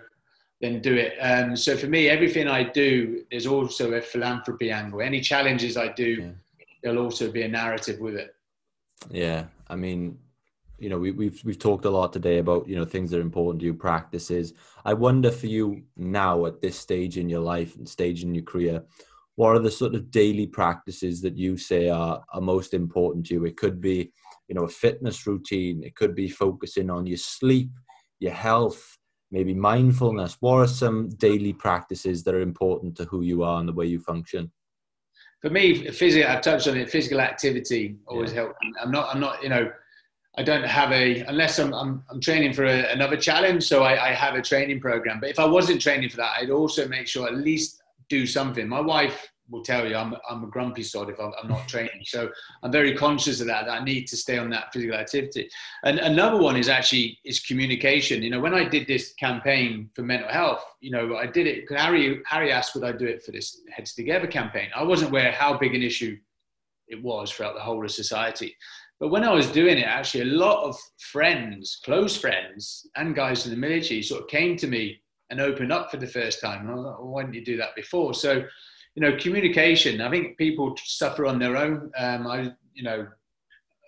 then 0.60 0.82
do 0.82 0.94
it. 0.94 1.16
Um, 1.18 1.56
so 1.56 1.74
for 1.74 1.86
me, 1.86 2.10
everything 2.10 2.48
I 2.48 2.64
do, 2.64 3.24
there's 3.30 3.46
also 3.46 3.94
a 3.94 4.02
philanthropy 4.02 4.70
angle. 4.70 5.00
Any 5.00 5.22
challenges 5.22 5.78
I 5.78 5.88
do, 5.88 6.34
yeah. 6.58 6.64
there'll 6.82 7.02
also 7.02 7.32
be 7.32 7.42
a 7.42 7.48
narrative 7.48 7.98
with 7.98 8.14
it. 8.14 8.34
Yeah, 9.10 9.44
I 9.68 9.76
mean, 9.76 10.18
you 10.78 10.90
know, 10.90 10.98
we, 10.98 11.12
we've 11.12 11.40
we've 11.44 11.58
talked 11.58 11.86
a 11.86 11.90
lot 11.90 12.12
today 12.12 12.38
about 12.38 12.68
you 12.68 12.76
know 12.76 12.84
things 12.84 13.10
that 13.10 13.18
are 13.18 13.22
important 13.22 13.60
to 13.60 13.66
you, 13.66 13.74
practices. 13.74 14.52
I 14.84 14.92
wonder 14.92 15.30
for 15.30 15.46
you 15.46 15.82
now 15.96 16.44
at 16.44 16.60
this 16.60 16.78
stage 16.78 17.16
in 17.16 17.30
your 17.30 17.40
life 17.40 17.76
and 17.76 17.88
stage 17.88 18.22
in 18.22 18.34
your 18.34 18.44
career, 18.44 18.84
what 19.38 19.54
are 19.54 19.60
the 19.60 19.70
sort 19.70 19.94
of 19.94 20.10
daily 20.10 20.48
practices 20.48 21.22
that 21.22 21.36
you 21.36 21.56
say 21.56 21.88
are, 21.88 22.20
are 22.32 22.40
most 22.40 22.74
important 22.74 23.24
to 23.24 23.34
you? 23.34 23.44
It 23.44 23.56
could 23.56 23.80
be, 23.80 24.10
you 24.48 24.56
know, 24.56 24.64
a 24.64 24.68
fitness 24.68 25.28
routine. 25.28 25.84
It 25.84 25.94
could 25.94 26.12
be 26.16 26.28
focusing 26.28 26.90
on 26.90 27.06
your 27.06 27.18
sleep, 27.18 27.70
your 28.18 28.32
health, 28.32 28.98
maybe 29.30 29.54
mindfulness? 29.54 30.38
What 30.40 30.56
are 30.56 30.66
some 30.66 31.10
daily 31.18 31.52
practices 31.52 32.24
that 32.24 32.34
are 32.34 32.40
important 32.40 32.96
to 32.96 33.04
who 33.04 33.22
you 33.22 33.44
are 33.44 33.60
and 33.60 33.68
the 33.68 33.72
way 33.72 33.86
you 33.86 34.00
function? 34.00 34.50
For 35.40 35.50
me, 35.50 35.88
physical. 35.92 36.28
I've 36.28 36.42
touched 36.42 36.66
on 36.66 36.76
it. 36.76 36.90
Physical 36.90 37.20
activity 37.20 37.94
always 38.08 38.32
yeah. 38.32 38.40
helps. 38.40 38.56
I'm 38.82 38.90
not. 38.90 39.14
I'm 39.14 39.20
not. 39.20 39.40
You 39.40 39.50
know, 39.50 39.70
I 40.36 40.42
don't 40.42 40.64
have 40.64 40.90
a 40.90 41.20
unless 41.20 41.60
I'm 41.60 41.72
I'm, 41.72 42.02
I'm 42.10 42.20
training 42.20 42.54
for 42.54 42.64
a, 42.64 42.90
another 42.90 43.16
challenge. 43.16 43.62
So 43.68 43.84
I, 43.84 44.08
I 44.08 44.12
have 44.14 44.34
a 44.34 44.42
training 44.42 44.80
program. 44.80 45.20
But 45.20 45.30
if 45.30 45.38
I 45.38 45.44
wasn't 45.44 45.80
training 45.80 46.08
for 46.08 46.16
that, 46.16 46.32
I'd 46.40 46.50
also 46.50 46.88
make 46.88 47.06
sure 47.06 47.28
at 47.28 47.36
least 47.36 47.77
do 48.08 48.26
something. 48.26 48.68
My 48.68 48.80
wife 48.80 49.30
will 49.50 49.62
tell 49.62 49.86
you 49.86 49.96
I'm, 49.96 50.14
I'm 50.28 50.44
a 50.44 50.46
grumpy 50.46 50.82
sod 50.82 51.08
if 51.10 51.18
I'm, 51.18 51.32
I'm, 51.42 51.48
not 51.48 51.66
training. 51.68 52.02
So 52.04 52.30
I'm 52.62 52.72
very 52.72 52.94
conscious 52.94 53.40
of 53.40 53.46
that, 53.46 53.66
that 53.66 53.80
I 53.80 53.84
need 53.84 54.06
to 54.08 54.16
stay 54.16 54.38
on 54.38 54.50
that 54.50 54.72
physical 54.72 54.96
activity. 54.96 55.48
And 55.84 55.98
another 55.98 56.38
one 56.38 56.56
is 56.56 56.68
actually 56.68 57.18
is 57.24 57.40
communication. 57.40 58.22
You 58.22 58.30
know, 58.30 58.40
when 58.40 58.54
I 58.54 58.68
did 58.68 58.86
this 58.86 59.14
campaign 59.14 59.90
for 59.94 60.02
mental 60.02 60.28
health, 60.28 60.64
you 60.80 60.90
know, 60.90 61.16
I 61.16 61.26
did 61.26 61.46
it, 61.46 61.64
Harry, 61.74 62.20
Harry 62.26 62.52
asked 62.52 62.74
would 62.74 62.84
I 62.84 62.92
do 62.92 63.06
it 63.06 63.22
for 63.22 63.32
this 63.32 63.60
Heads 63.70 63.94
Together 63.94 64.26
campaign. 64.26 64.68
I 64.74 64.82
wasn't 64.82 65.10
aware 65.10 65.32
how 65.32 65.56
big 65.56 65.74
an 65.74 65.82
issue 65.82 66.18
it 66.88 67.02
was 67.02 67.30
throughout 67.30 67.54
the 67.54 67.60
whole 67.60 67.84
of 67.84 67.90
society. 67.90 68.56
But 69.00 69.08
when 69.08 69.22
I 69.22 69.32
was 69.32 69.46
doing 69.46 69.78
it, 69.78 69.86
actually 69.86 70.22
a 70.22 70.36
lot 70.36 70.64
of 70.64 70.76
friends, 70.98 71.80
close 71.84 72.16
friends 72.16 72.86
and 72.96 73.14
guys 73.14 73.46
in 73.46 73.52
the 73.52 73.56
military 73.56 74.02
sort 74.02 74.22
of 74.22 74.28
came 74.28 74.56
to 74.56 74.66
me 74.66 75.00
and 75.30 75.40
open 75.40 75.70
up 75.70 75.90
for 75.90 75.96
the 75.96 76.06
first 76.06 76.40
time. 76.40 76.62
And 76.62 76.70
I 76.70 76.74
was 76.74 76.84
like, 76.84 76.98
well, 76.98 77.08
why 77.08 77.22
didn't 77.22 77.34
you 77.34 77.44
do 77.44 77.56
that 77.58 77.74
before? 77.76 78.14
So 78.14 78.44
you 78.98 79.02
know, 79.02 79.16
communication. 79.16 80.00
I 80.00 80.10
think 80.10 80.36
people 80.38 80.74
suffer 80.84 81.24
on 81.24 81.38
their 81.38 81.56
own. 81.56 81.92
Um, 81.96 82.26
I, 82.26 82.52
you 82.74 82.82
know, 82.82 83.06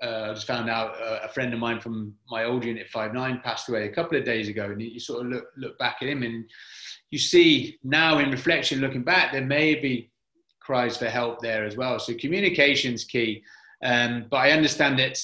uh, 0.01 0.29
I 0.31 0.35
just 0.35 0.47
found 0.47 0.71
out 0.71 0.95
uh, 1.03 1.19
a 1.25 1.29
friend 1.29 1.53
of 1.53 1.59
mine 1.59 1.81
from 1.81 2.15
my 2.31 2.45
old 2.45 2.65
unit, 2.65 2.89
five 2.89 3.13
nine, 3.13 3.41
passed 3.43 3.69
away 3.69 3.87
a 3.87 3.93
couple 3.93 4.17
of 4.17 4.25
days 4.25 4.49
ago, 4.49 4.67
and 4.67 4.81
you 4.81 5.01
sort 5.01 5.27
of 5.27 5.33
look 5.33 5.47
look 5.57 5.77
back 5.81 5.97
at 6.01 6.09
him, 6.09 6.23
and 6.23 6.49
you 7.11 7.19
see 7.19 7.77
now 7.83 8.19
in 8.19 8.31
reflection, 8.31 8.81
looking 8.81 9.03
back, 9.03 9.33
there 9.33 9.45
may 9.45 9.75
be 9.75 10.13
cries 10.61 10.97
for 10.97 11.07
help 11.07 11.41
there 11.41 11.65
as 11.65 11.77
well. 11.77 11.99
So 11.99 12.15
communication's 12.15 13.03
key. 13.03 13.43
Um, 13.83 14.27
but 14.31 14.37
I 14.37 14.53
understand 14.53 14.97
that, 15.01 15.19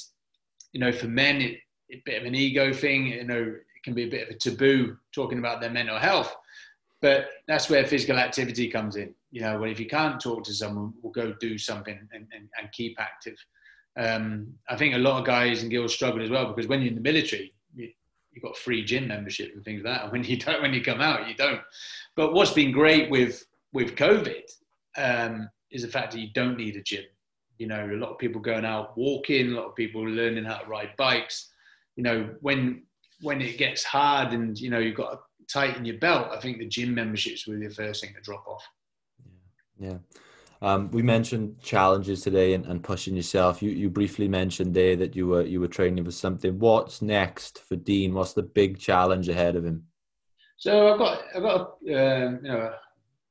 you 0.72 0.80
know, 0.80 0.90
for 0.90 1.06
men, 1.06 1.40
it, 1.40 1.58
a 1.92 2.02
bit 2.04 2.20
of 2.20 2.26
an 2.26 2.34
ego 2.34 2.72
thing. 2.72 3.06
You 3.06 3.24
know, 3.24 3.54
can 3.86 3.94
be 3.94 4.02
a 4.02 4.10
bit 4.10 4.28
of 4.28 4.34
a 4.34 4.38
taboo 4.38 4.96
talking 5.14 5.38
about 5.38 5.60
their 5.60 5.70
mental 5.70 5.96
health. 5.96 6.34
But 7.00 7.28
that's 7.46 7.70
where 7.70 7.86
physical 7.86 8.18
activity 8.18 8.68
comes 8.68 8.96
in. 8.96 9.14
You 9.30 9.42
know, 9.42 9.60
well, 9.60 9.70
if 9.70 9.78
you 9.78 9.86
can't 9.86 10.20
talk 10.20 10.42
to 10.44 10.52
someone, 10.52 10.92
we'll 11.00 11.12
go 11.12 11.34
do 11.40 11.56
something 11.56 11.96
and, 12.12 12.26
and, 12.32 12.48
and 12.58 12.72
keep 12.72 12.98
active. 12.98 13.36
Um, 13.96 14.48
I 14.68 14.76
think 14.76 14.94
a 14.94 14.98
lot 14.98 15.20
of 15.20 15.24
guys 15.24 15.62
and 15.62 15.70
girls 15.70 15.94
struggle 15.94 16.20
as 16.20 16.30
well 16.30 16.48
because 16.48 16.68
when 16.68 16.80
you're 16.80 16.88
in 16.88 16.96
the 16.96 17.00
military, 17.00 17.54
you, 17.74 17.90
have 18.34 18.42
got 18.42 18.56
free 18.56 18.84
gym 18.84 19.06
membership 19.06 19.52
and 19.54 19.64
things 19.64 19.82
like 19.84 19.94
that. 19.94 20.02
And 20.04 20.12
when 20.12 20.24
you 20.24 20.36
don't, 20.36 20.60
when 20.60 20.74
you 20.74 20.82
come 20.82 21.00
out, 21.00 21.28
you 21.28 21.34
don't. 21.34 21.60
But 22.16 22.34
what's 22.34 22.52
been 22.52 22.72
great 22.72 23.08
with 23.08 23.44
with 23.72 23.94
COVID 23.94 24.42
um, 24.96 25.48
is 25.70 25.82
the 25.82 25.88
fact 25.88 26.12
that 26.12 26.18
you 26.18 26.30
don't 26.34 26.56
need 26.56 26.76
a 26.76 26.82
gym. 26.82 27.04
You 27.58 27.68
know, 27.68 27.88
a 27.90 27.96
lot 27.96 28.10
of 28.10 28.18
people 28.18 28.40
going 28.40 28.64
out 28.64 28.98
walking, 28.98 29.52
a 29.52 29.54
lot 29.54 29.66
of 29.66 29.76
people 29.76 30.02
learning 30.02 30.44
how 30.44 30.58
to 30.58 30.66
ride 30.66 30.90
bikes. 30.98 31.52
You 31.94 32.02
know, 32.02 32.34
when 32.40 32.82
when 33.20 33.40
it 33.40 33.58
gets 33.58 33.84
hard 33.84 34.32
and 34.32 34.58
you 34.58 34.70
know 34.70 34.78
you've 34.78 34.96
got 34.96 35.12
to 35.12 35.18
tighten 35.52 35.84
your 35.84 35.98
belt, 35.98 36.28
I 36.32 36.40
think 36.40 36.58
the 36.58 36.66
gym 36.66 36.94
memberships 36.94 37.46
were 37.46 37.56
the 37.56 37.68
first 37.68 38.02
thing 38.02 38.14
to 38.14 38.20
drop 38.20 38.46
off. 38.46 38.64
Yeah. 39.78 39.88
yeah. 39.88 39.98
Um, 40.62 40.90
we 40.90 41.02
mentioned 41.02 41.60
challenges 41.60 42.22
today 42.22 42.54
and, 42.54 42.64
and, 42.64 42.82
pushing 42.82 43.14
yourself. 43.14 43.62
You 43.62 43.70
you 43.70 43.90
briefly 43.90 44.26
mentioned 44.26 44.74
there 44.74 44.96
that 44.96 45.14
you 45.14 45.26
were 45.26 45.42
you 45.42 45.60
were 45.60 45.68
training 45.68 46.04
for 46.04 46.10
something. 46.10 46.58
What's 46.58 47.02
next 47.02 47.60
for 47.60 47.76
Dean? 47.76 48.14
What's 48.14 48.32
the 48.32 48.42
big 48.42 48.78
challenge 48.78 49.28
ahead 49.28 49.54
of 49.56 49.64
him? 49.64 49.84
So 50.56 50.92
I've 50.92 50.98
got 50.98 51.22
I've 51.34 51.42
got 51.42 51.60
um, 51.60 52.40
you 52.42 52.52
know 52.52 52.72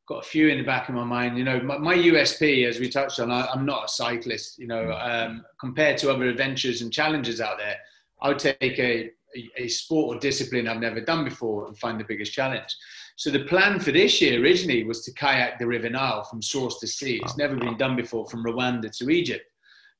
got 0.07 0.23
a 0.23 0.27
few 0.27 0.49
in 0.49 0.59
the 0.59 0.63
back 0.63 0.87
of 0.87 0.95
my 0.95 1.03
mind. 1.03 1.37
You 1.37 1.43
know, 1.43 1.59
my, 1.61 1.77
my 1.77 1.95
USP, 1.95 2.67
as 2.67 2.79
we 2.79 2.89
touched 2.89 3.19
on, 3.19 3.31
I, 3.31 3.47
am 3.53 3.65
not 3.65 3.85
a 3.85 3.87
cyclist. 3.87 4.59
You 4.59 4.67
know, 4.67 4.91
um, 4.91 5.43
compared 5.59 5.97
to 5.99 6.11
other 6.11 6.25
adventures 6.25 6.81
and 6.81 6.93
challenges 6.93 7.41
out 7.41 7.57
there, 7.57 7.77
I 8.21 8.29
would 8.29 8.39
take 8.39 8.79
a 8.79 9.09
a, 9.57 9.67
sport 9.67 10.15
or 10.15 10.19
discipline 10.19 10.67
I've 10.67 10.79
never 10.79 11.01
done 11.01 11.23
before 11.23 11.67
and 11.67 11.77
find 11.77 11.99
the 11.99 12.05
biggest 12.05 12.33
challenge. 12.33 12.75
So 13.17 13.29
the 13.29 13.45
plan 13.45 13.79
for 13.79 13.91
this 13.91 14.21
year 14.21 14.41
originally 14.41 14.83
was 14.83 15.03
to 15.05 15.13
kayak 15.13 15.57
the 15.59 15.67
River 15.67 15.89
Nile 15.89 16.23
from 16.23 16.41
source 16.41 16.79
to 16.79 16.87
sea. 16.87 17.21
It's 17.23 17.37
never 17.37 17.55
been 17.55 17.77
done 17.77 17.95
before 17.95 18.27
from 18.27 18.43
Rwanda 18.43 18.95
to 18.97 19.09
Egypt, 19.09 19.45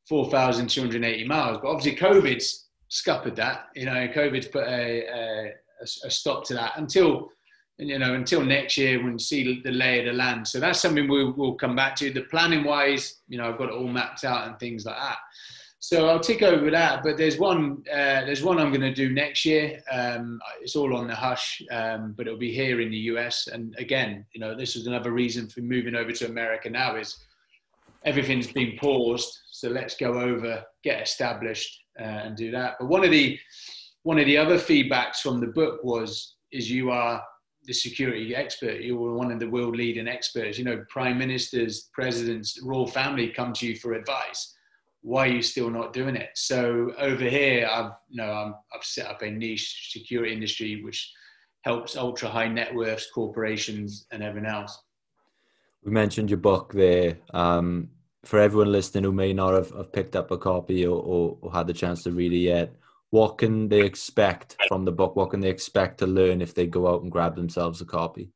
4,280 0.08 1.26
miles. 1.26 1.60
But 1.62 1.70
obviously 1.70 1.96
COVID's 1.96 2.68
scuppered 2.90 3.36
that. 3.38 3.68
You 3.76 3.86
know, 3.86 4.08
COVID's 4.08 4.48
put 4.48 4.66
a, 4.66 5.06
a, 5.08 5.52
a 6.04 6.10
stop 6.12 6.44
to 6.46 6.54
that 6.56 6.74
until 6.78 7.30
you 7.78 8.00
know 8.00 8.14
until 8.14 8.42
next 8.42 8.78
year 8.78 9.04
when 9.04 9.14
we 9.14 9.20
see 9.20 9.62
the 9.62 9.72
lay 9.72 10.00
of 10.00 10.06
the 10.06 10.14
land. 10.14 10.48
So 10.48 10.60
that's 10.60 10.82
something 10.82 11.08
we'll, 11.08 11.34
we'll 11.36 11.56
come 11.56 11.76
back 11.76 11.96
to. 11.98 12.12
The 12.12 12.22
planning 12.24 12.64
wise, 12.64 13.22
you 13.28 13.38
know, 13.38 13.50
I've 13.50 13.58
got 13.58 13.70
it 13.70 13.76
all 13.76 13.88
mapped 13.88 14.24
out 14.24 14.48
and 14.48 14.58
things 14.60 14.86
like 14.86 14.96
that. 14.98 15.18
So 15.88 16.10
I'll 16.10 16.20
tick 16.20 16.42
over 16.42 16.72
that, 16.72 17.04
but 17.04 17.16
there's 17.16 17.38
one. 17.38 17.84
Uh, 17.88 18.26
there's 18.26 18.42
one 18.42 18.58
I'm 18.58 18.70
going 18.70 18.82
to 18.82 18.92
do 18.92 19.14
next 19.14 19.46
year. 19.46 19.84
Um, 19.92 20.42
it's 20.60 20.76
all 20.76 20.98
on 20.98 21.06
the 21.06 21.14
hush, 21.14 21.62
um, 21.70 22.16
but 22.18 22.26
it'll 22.26 22.40
be 22.40 22.52
here 22.52 22.82
in 22.82 22.90
the 22.90 22.98
US. 23.14 23.46
And 23.46 23.76
again, 23.78 24.26
you 24.34 24.42
know, 24.42 24.58
this 24.58 24.76
is 24.76 24.88
another 24.88 25.12
reason 25.12 25.48
for 25.48 25.62
moving 25.62 25.94
over 25.94 26.12
to 26.12 26.26
America 26.26 26.72
now 26.72 26.96
is 26.96 27.16
everything's 28.04 28.52
been 28.52 28.76
paused. 28.80 29.32
So 29.52 29.70
let's 29.70 29.96
go 29.96 30.20
over, 30.20 30.64
get 30.84 31.04
established, 31.04 31.80
uh, 32.00 32.24
and 32.26 32.36
do 32.36 32.50
that. 32.50 32.78
But 32.80 32.88
one 32.88 33.04
of 33.04 33.12
the 33.12 33.38
one 34.02 34.18
of 34.18 34.26
the 34.26 34.40
other 34.40 34.58
feedbacks 34.58 35.18
from 35.18 35.40
the 35.40 35.54
book 35.54 35.84
was 35.84 36.34
is 36.52 36.68
you 36.68 36.90
are 36.90 37.22
the 37.66 37.74
security 37.74 38.36
expert. 38.36 38.82
You 38.82 38.98
were 38.98 39.14
one 39.14 39.32
of 39.32 39.40
the 39.40 39.52
world 39.52 39.76
leading 39.76 40.08
experts. 40.08 40.58
You 40.58 40.66
know, 40.66 40.84
prime 40.90 41.20
ministers, 41.20 41.92
presidents, 41.94 42.60
royal 42.64 42.88
family 42.88 43.30
come 43.30 43.54
to 43.54 43.68
you 43.68 43.76
for 43.76 43.94
advice 43.94 44.55
why 45.06 45.28
are 45.28 45.32
you 45.32 45.42
still 45.44 45.70
not 45.70 45.94
doing 45.94 46.16
it? 46.16 46.32
So 46.34 46.92
over 46.98 47.24
here, 47.24 47.70
I've 47.72 47.92
you 48.10 48.18
know 48.18 48.32
i 48.32 48.46
have 48.74 48.84
set 48.84 49.06
up 49.06 49.22
a 49.22 49.30
niche 49.30 49.92
security 49.92 50.34
industry 50.34 50.84
which 50.84 51.14
helps 51.62 51.96
ultra 51.96 52.28
high 52.28 52.48
net 52.48 52.74
worths, 52.74 53.08
corporations, 53.14 54.08
and 54.12 54.24
everyone 54.24 54.50
else. 54.50 54.82
We 55.84 55.92
mentioned 55.92 56.32
your 56.32 56.40
book 56.40 56.74
there. 56.74 57.20
Um, 57.36 57.90
for 58.24 58.40
everyone 58.40 58.72
listening 58.72 59.04
who 59.04 59.12
may 59.12 59.32
not 59.32 59.54
have, 59.54 59.70
have 59.70 59.94
picked 59.94 60.16
up 60.16 60.32
a 60.32 60.38
copy 60.40 60.88
or, 60.88 61.00
or, 61.00 61.38
or 61.40 61.54
had 61.54 61.68
the 61.68 61.74
chance 61.74 62.02
to 62.04 62.12
read 62.12 62.34
it 62.34 62.38
yet, 62.38 62.74
what 63.12 63.38
can 63.38 63.70
they 63.70 63.82
expect 63.82 64.58
from 64.68 64.86
the 64.86 64.92
book? 64.92 65.16
What 65.16 65.30
can 65.30 65.40
they 65.40 65.50
expect 65.50 66.00
to 66.00 66.08
learn 66.08 66.42
if 66.42 66.56
they 66.56 66.66
go 66.66 66.88
out 66.88 67.04
and 67.04 67.12
grab 67.12 67.36
themselves 67.36 67.80
a 67.80 67.86
copy? 67.86 68.32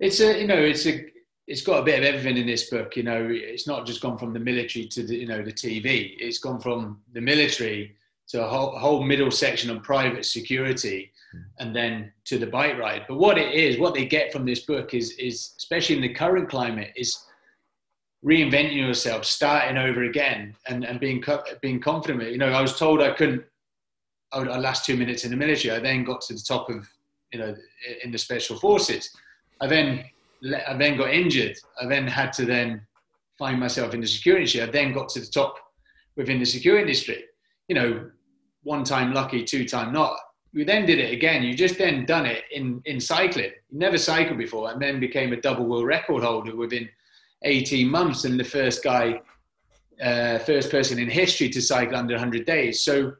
It's 0.00 0.18
a 0.18 0.40
you 0.40 0.48
know 0.48 0.60
it's 0.60 0.86
a 0.86 1.06
it's 1.50 1.62
got 1.62 1.80
a 1.80 1.82
bit 1.82 1.98
of 1.98 2.04
everything 2.04 2.36
in 2.36 2.46
this 2.46 2.70
book. 2.70 2.96
You 2.96 3.02
know, 3.02 3.28
it's 3.28 3.66
not 3.66 3.84
just 3.84 4.00
gone 4.00 4.16
from 4.16 4.32
the 4.32 4.38
military 4.38 4.86
to 4.86 5.02
the 5.02 5.16
you 5.16 5.26
know 5.26 5.42
the 5.42 5.52
TV. 5.52 6.14
It's 6.18 6.38
gone 6.38 6.60
from 6.60 7.00
the 7.12 7.20
military 7.20 7.96
to 8.28 8.44
a 8.44 8.48
whole, 8.48 8.78
whole 8.78 9.02
middle 9.02 9.32
section 9.32 9.68
on 9.68 9.80
private 9.80 10.24
security, 10.24 11.10
hmm. 11.32 11.40
and 11.58 11.74
then 11.74 12.12
to 12.26 12.38
the 12.38 12.46
bike 12.46 12.78
ride. 12.78 13.04
But 13.08 13.18
what 13.18 13.36
it 13.36 13.52
is, 13.52 13.80
what 13.80 13.94
they 13.94 14.06
get 14.06 14.32
from 14.32 14.46
this 14.46 14.60
book 14.60 14.94
is 14.94 15.10
is 15.12 15.54
especially 15.58 15.96
in 15.96 16.02
the 16.02 16.14
current 16.14 16.48
climate 16.48 16.92
is 16.94 17.18
reinventing 18.24 18.76
yourself, 18.76 19.24
starting 19.24 19.76
over 19.76 20.04
again, 20.04 20.54
and 20.68 20.84
and 20.84 21.00
being 21.00 21.22
being 21.60 21.80
confident. 21.80 22.30
You 22.30 22.38
know, 22.38 22.52
I 22.52 22.62
was 22.62 22.78
told 22.78 23.02
I 23.02 23.10
couldn't. 23.10 23.42
I 24.32 24.38
last 24.38 24.84
two 24.84 24.96
minutes 24.96 25.24
in 25.24 25.32
the 25.32 25.36
military. 25.36 25.74
I 25.74 25.80
then 25.80 26.04
got 26.04 26.20
to 26.20 26.34
the 26.34 26.44
top 26.46 26.70
of 26.70 26.88
you 27.32 27.40
know 27.40 27.56
in 28.04 28.12
the 28.12 28.18
special 28.18 28.56
forces. 28.56 29.10
I 29.60 29.66
then 29.66 30.04
I 30.66 30.74
then 30.76 30.96
got 30.96 31.10
injured. 31.10 31.56
I 31.80 31.86
then 31.86 32.06
had 32.06 32.32
to 32.34 32.44
then 32.44 32.86
find 33.38 33.58
myself 33.58 33.94
in 33.94 34.00
the 34.00 34.06
security 34.06 34.42
industry. 34.42 34.62
I 34.62 34.66
then 34.66 34.92
got 34.92 35.08
to 35.10 35.20
the 35.20 35.26
top 35.26 35.56
within 36.16 36.38
the 36.38 36.46
security 36.46 36.82
industry. 36.82 37.24
You 37.68 37.74
know, 37.74 38.10
one 38.62 38.84
time 38.84 39.12
lucky, 39.12 39.44
two 39.44 39.66
time 39.66 39.92
not. 39.92 40.16
We 40.52 40.64
then 40.64 40.84
did 40.84 40.98
it 40.98 41.12
again. 41.12 41.42
You 41.42 41.54
just 41.54 41.78
then 41.78 42.04
done 42.06 42.26
it 42.26 42.44
in, 42.52 42.82
in 42.84 43.00
cycling. 43.00 43.52
You 43.70 43.78
never 43.78 43.98
cycled 43.98 44.38
before 44.38 44.70
and 44.70 44.82
then 44.82 44.98
became 44.98 45.32
a 45.32 45.40
double 45.40 45.66
world 45.66 45.86
record 45.86 46.24
holder 46.24 46.56
within 46.56 46.88
18 47.44 47.88
months 47.88 48.24
and 48.24 48.38
the 48.38 48.44
first 48.44 48.82
guy, 48.82 49.20
uh, 50.02 50.38
first 50.40 50.70
person 50.70 50.98
in 50.98 51.08
history 51.08 51.48
to 51.50 51.62
cycle 51.62 51.96
under 51.96 52.14
100 52.14 52.44
days. 52.44 52.82
So 52.82 53.12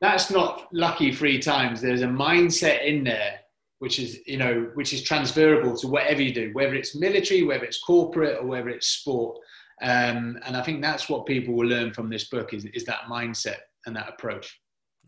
that's 0.00 0.30
not 0.30 0.68
lucky 0.72 1.12
three 1.12 1.40
times. 1.40 1.80
There's 1.80 2.02
a 2.02 2.06
mindset 2.06 2.84
in 2.84 3.02
there 3.02 3.40
which 3.78 3.98
is 3.98 4.20
you 4.26 4.36
know 4.36 4.70
which 4.74 4.92
is 4.92 5.02
transferable 5.02 5.76
to 5.76 5.88
whatever 5.88 6.22
you 6.22 6.32
do, 6.32 6.50
whether 6.52 6.74
it's 6.74 6.96
military, 6.96 7.42
whether 7.42 7.64
it's 7.64 7.80
corporate, 7.80 8.38
or 8.40 8.46
whether 8.46 8.68
it's 8.68 8.88
sport. 8.88 9.38
Um, 9.80 10.38
and 10.44 10.56
I 10.56 10.62
think 10.62 10.82
that's 10.82 11.08
what 11.08 11.26
people 11.26 11.54
will 11.54 11.68
learn 11.68 11.92
from 11.92 12.10
this 12.10 12.24
book 12.24 12.52
is, 12.52 12.64
is 12.66 12.84
that 12.86 13.02
mindset 13.08 13.58
and 13.86 13.94
that 13.94 14.08
approach. 14.08 14.60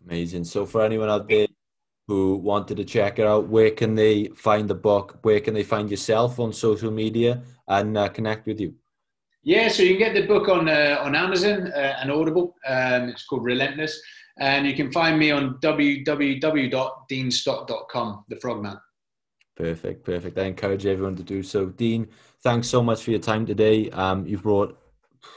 Amazing. 0.07 0.45
So 0.45 0.64
for 0.64 0.83
anyone 0.83 1.11
out 1.11 1.29
there 1.29 1.49
who 2.07 2.37
wanted 2.37 2.77
to 2.77 2.85
check 2.85 3.18
it 3.18 3.27
out, 3.27 3.49
where 3.49 3.73
can 3.73 3.95
they 3.95 4.29
find 4.37 4.68
the 4.68 4.75
book? 4.75 5.18
Where 5.23 5.41
can 5.41 5.55
they 5.55 5.64
find 5.64 5.91
yourself 5.91 6.39
on 6.39 6.53
social 6.53 6.91
media 6.91 7.43
and 7.66 7.99
uh, 7.99 8.09
connect 8.09 8.47
with 8.47 8.61
you? 8.61 8.75
Yeah, 9.43 9.68
so 9.68 9.83
you 9.83 9.97
can 9.97 10.12
get 10.12 10.14
the 10.14 10.27
book 10.27 10.49
on 10.49 10.68
uh, 10.68 10.99
on 11.01 11.14
Amazon 11.14 11.73
uh, 11.75 11.97
and 12.01 12.11
Audible. 12.11 12.55
Um, 12.66 13.09
it's 13.09 13.25
called 13.25 13.43
Relentless. 13.43 14.01
And 14.41 14.66
you 14.66 14.74
can 14.74 14.91
find 14.91 15.16
me 15.18 15.30
on 15.30 15.59
www.deanstott.com, 15.59 18.24
the 18.28 18.36
frogman. 18.36 18.80
Perfect, 19.55 20.05
perfect. 20.05 20.38
I 20.38 20.45
encourage 20.45 20.86
everyone 20.86 21.16
to 21.16 21.22
do 21.22 21.43
so. 21.43 21.66
Dean, 21.66 22.09
thanks 22.43 22.68
so 22.68 22.82
much 22.82 23.03
for 23.03 23.11
your 23.11 23.20
time 23.20 23.45
today. 23.45 23.91
Um, 23.91 24.26
you've 24.26 24.43
brought 24.43 24.80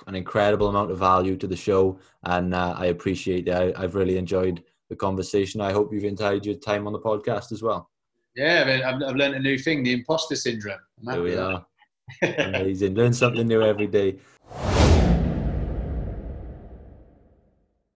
an 0.07 0.15
incredible 0.15 0.69
amount 0.69 0.91
of 0.91 0.97
value 0.97 1.35
to 1.35 1.47
the 1.47 1.57
show, 1.57 1.99
and 2.23 2.53
uh, 2.53 2.75
I 2.77 2.85
appreciate 2.85 3.49
it. 3.49 3.51
I, 3.51 3.73
I've 3.75 3.95
really 3.95 4.15
enjoyed 4.17 4.63
the 4.89 4.95
conversation. 4.95 5.59
I 5.59 5.73
hope 5.73 5.91
you've 5.91 6.05
enjoyed 6.05 6.45
your 6.45 6.55
time 6.55 6.87
on 6.87 6.93
the 6.93 6.99
podcast 6.99 7.51
as 7.51 7.61
well. 7.61 7.89
Yeah, 8.35 8.81
I've, 8.85 9.03
I've 9.03 9.17
learned 9.17 9.35
a 9.35 9.39
new 9.39 9.57
thing: 9.57 9.83
the 9.83 9.91
imposter 9.91 10.37
syndrome. 10.37 10.79
There 11.01 11.21
we 11.21 11.35
are. 11.35 11.65
Amazing. 12.21 12.95
Learn 12.95 13.13
something 13.13 13.47
new 13.47 13.61
every 13.61 13.87
day. 13.87 14.17